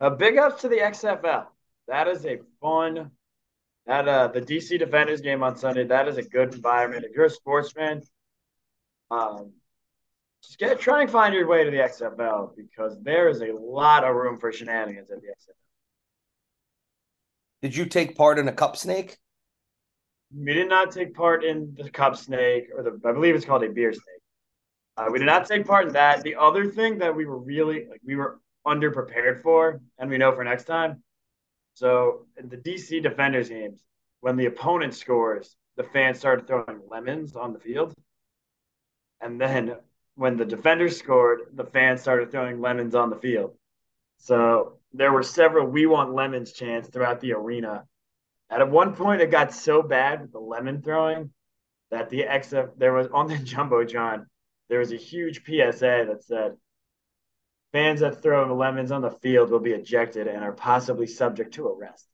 a 0.00 0.10
big 0.10 0.36
ups 0.38 0.62
to 0.62 0.68
the 0.68 0.78
XFL 0.78 1.46
that 1.88 2.08
is 2.08 2.24
a 2.26 2.38
fun 2.60 3.10
that 3.86 4.08
uh 4.08 4.28
the 4.28 4.40
DC 4.40 4.78
Defenders 4.78 5.20
game 5.20 5.42
on 5.42 5.56
Sunday. 5.56 5.84
That 5.84 6.08
is 6.08 6.16
a 6.16 6.22
good 6.22 6.54
environment. 6.54 7.04
If 7.04 7.14
you're 7.14 7.26
a 7.26 7.30
sports 7.30 7.72
fan, 7.72 8.02
um, 9.10 9.52
just 10.42 10.58
get 10.58 10.80
try 10.80 11.02
and 11.02 11.10
find 11.10 11.34
your 11.34 11.46
way 11.46 11.64
to 11.64 11.70
the 11.70 11.78
XFL 11.78 12.56
because 12.56 13.00
there 13.02 13.28
is 13.28 13.40
a 13.40 13.52
lot 13.52 14.04
of 14.04 14.14
room 14.14 14.38
for 14.38 14.52
shenanigans 14.52 15.10
at 15.10 15.20
the 15.20 15.28
XFL. 15.28 15.54
Did 17.62 17.76
you 17.76 17.86
take 17.86 18.16
part 18.16 18.38
in 18.38 18.48
a 18.48 18.52
cup 18.52 18.76
snake? 18.76 19.16
We 20.36 20.52
did 20.52 20.68
not 20.68 20.90
take 20.90 21.14
part 21.14 21.44
in 21.44 21.74
the 21.78 21.88
cup 21.88 22.16
snake, 22.16 22.66
or 22.76 22.82
the 22.82 23.00
I 23.08 23.12
believe 23.12 23.34
it's 23.36 23.44
called 23.44 23.62
a 23.62 23.68
beer 23.68 23.92
snake. 23.92 24.15
Uh, 24.96 25.08
we 25.10 25.18
did 25.18 25.26
not 25.26 25.46
take 25.46 25.66
part 25.66 25.86
in 25.86 25.92
that. 25.92 26.22
The 26.22 26.36
other 26.36 26.70
thing 26.70 26.98
that 26.98 27.14
we 27.14 27.26
were 27.26 27.38
really 27.38 27.86
like 27.90 28.00
we 28.04 28.16
were 28.16 28.40
underprepared 28.66 29.42
for, 29.42 29.80
and 29.98 30.08
we 30.08 30.18
know 30.18 30.32
for 30.32 30.42
next 30.42 30.64
time. 30.64 31.02
So 31.74 32.26
the 32.42 32.56
DC 32.56 33.02
Defenders 33.02 33.50
games, 33.50 33.82
when 34.20 34.36
the 34.36 34.46
opponent 34.46 34.94
scores, 34.94 35.54
the 35.76 35.84
fans 35.84 36.18
started 36.18 36.46
throwing 36.46 36.80
lemons 36.88 37.36
on 37.36 37.52
the 37.52 37.58
field. 37.58 37.92
And 39.20 39.38
then 39.38 39.76
when 40.14 40.38
the 40.38 40.44
defenders 40.46 40.98
scored, 40.98 41.40
the 41.52 41.64
fans 41.64 42.00
started 42.00 42.30
throwing 42.30 42.60
lemons 42.60 42.94
on 42.94 43.10
the 43.10 43.16
field. 43.16 43.54
So 44.16 44.78
there 44.94 45.12
were 45.12 45.22
several 45.22 45.66
"We 45.66 45.84
Want 45.86 46.14
Lemons" 46.14 46.52
chants 46.52 46.88
throughout 46.88 47.20
the 47.20 47.34
arena. 47.34 47.84
At 48.48 48.70
one 48.70 48.94
point, 48.94 49.20
it 49.20 49.30
got 49.30 49.52
so 49.52 49.82
bad 49.82 50.22
with 50.22 50.32
the 50.32 50.38
lemon 50.38 50.80
throwing 50.80 51.32
that 51.90 52.08
the 52.08 52.22
XF 52.22 52.70
there 52.78 52.94
was 52.94 53.08
on 53.08 53.26
the 53.26 53.36
jumbotron 53.50 54.26
there 54.68 54.78
was 54.78 54.92
a 54.92 54.96
huge 54.96 55.44
PSA 55.44 56.06
that 56.08 56.24
said 56.24 56.56
fans 57.72 58.00
that 58.00 58.22
throw 58.22 58.54
lemons 58.54 58.90
on 58.90 59.02
the 59.02 59.10
field 59.10 59.50
will 59.50 59.60
be 59.60 59.72
ejected 59.72 60.26
and 60.26 60.42
are 60.42 60.52
possibly 60.52 61.06
subject 61.06 61.54
to 61.54 61.68
arrest. 61.68 62.06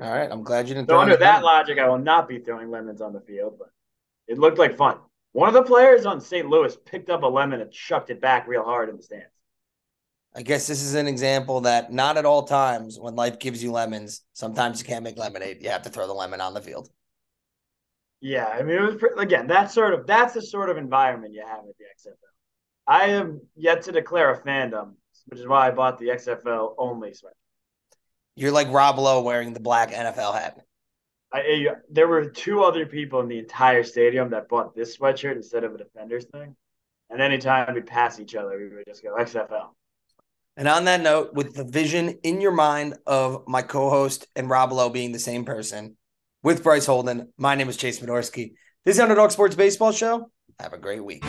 All 0.00 0.10
right, 0.10 0.30
I'm 0.30 0.44
glad 0.44 0.68
you 0.68 0.74
didn't. 0.74 0.88
So 0.88 0.98
under 0.98 1.16
that 1.16 1.42
logic, 1.42 1.78
I 1.78 1.88
will 1.88 1.98
not 1.98 2.28
be 2.28 2.38
throwing 2.38 2.70
lemons 2.70 3.00
on 3.00 3.12
the 3.12 3.20
field, 3.20 3.56
but 3.58 3.70
it 4.28 4.38
looked 4.38 4.58
like 4.58 4.76
fun. 4.76 4.98
One 5.32 5.48
of 5.48 5.54
the 5.54 5.62
players 5.62 6.06
on 6.06 6.20
St. 6.20 6.48
Louis 6.48 6.76
picked 6.86 7.10
up 7.10 7.22
a 7.22 7.26
lemon 7.26 7.60
and 7.60 7.70
chucked 7.70 8.10
it 8.10 8.20
back 8.20 8.46
real 8.46 8.64
hard 8.64 8.88
in 8.88 8.96
the 8.96 9.02
stands. 9.02 9.26
I 10.34 10.42
guess 10.42 10.66
this 10.66 10.82
is 10.82 10.94
an 10.94 11.08
example 11.08 11.62
that 11.62 11.92
not 11.92 12.16
at 12.16 12.24
all 12.24 12.44
times 12.44 12.98
when 12.98 13.16
life 13.16 13.38
gives 13.38 13.62
you 13.62 13.72
lemons, 13.72 14.22
sometimes 14.34 14.80
you 14.80 14.86
can't 14.86 15.02
make 15.02 15.18
lemonade. 15.18 15.62
You 15.62 15.70
have 15.70 15.82
to 15.82 15.90
throw 15.90 16.06
the 16.06 16.12
lemon 16.12 16.40
on 16.40 16.54
the 16.54 16.60
field. 16.60 16.88
Yeah, 18.20 18.46
I 18.46 18.62
mean, 18.62 18.76
it 18.76 18.80
was 18.80 19.02
again 19.18 19.46
that 19.48 19.70
sort 19.70 19.94
of 19.94 20.06
that's 20.06 20.34
the 20.34 20.42
sort 20.42 20.70
of 20.70 20.76
environment 20.76 21.34
you 21.34 21.44
have 21.46 21.60
at 21.60 21.76
the 21.78 22.10
XFL. 22.10 22.14
I 22.86 23.10
am 23.10 23.40
yet 23.54 23.82
to 23.82 23.92
declare 23.92 24.32
a 24.32 24.40
fandom, 24.40 24.94
which 25.26 25.38
is 25.38 25.46
why 25.46 25.68
I 25.68 25.70
bought 25.70 25.98
the 25.98 26.08
XFL 26.08 26.74
only 26.78 27.12
sweater. 27.14 27.36
You're 28.34 28.52
like 28.52 28.72
Rob 28.72 28.98
Lowe 28.98 29.22
wearing 29.22 29.52
the 29.52 29.60
black 29.60 29.90
NFL 29.90 30.34
hat. 30.34 30.60
I, 31.32 31.68
there 31.90 32.08
were 32.08 32.30
two 32.30 32.62
other 32.62 32.86
people 32.86 33.20
in 33.20 33.28
the 33.28 33.38
entire 33.38 33.82
stadium 33.82 34.30
that 34.30 34.48
bought 34.48 34.74
this 34.74 34.96
sweatshirt 34.96 35.36
instead 35.36 35.64
of 35.64 35.74
a 35.74 35.78
Defenders 35.78 36.24
thing. 36.32 36.56
And 37.10 37.20
anytime 37.20 37.74
we'd 37.74 37.86
pass 37.86 38.20
each 38.20 38.34
other, 38.34 38.56
we 38.58 38.74
would 38.74 38.86
just 38.86 39.02
go 39.02 39.14
XFL. 39.16 39.68
And 40.56 40.68
on 40.68 40.84
that 40.86 41.00
note, 41.00 41.34
with 41.34 41.54
the 41.54 41.64
vision 41.64 42.18
in 42.22 42.40
your 42.40 42.52
mind 42.52 42.96
of 43.06 43.44
my 43.46 43.62
co-host 43.62 44.26
and 44.34 44.48
Rob 44.48 44.72
Lowe 44.72 44.88
being 44.90 45.12
the 45.12 45.18
same 45.18 45.44
person, 45.44 45.96
with 46.42 46.62
Bryce 46.62 46.86
Holden, 46.86 47.32
my 47.36 47.54
name 47.54 47.68
is 47.68 47.76
Chase 47.76 48.00
Midorsky. 48.00 48.52
This 48.84 48.92
is 48.92 48.96
the 48.98 49.02
Underdog 49.02 49.30
Sports 49.30 49.56
Baseball 49.56 49.92
Show. 49.92 50.30
Have 50.60 50.72
a 50.72 50.78
great 50.78 51.04
week. 51.04 51.24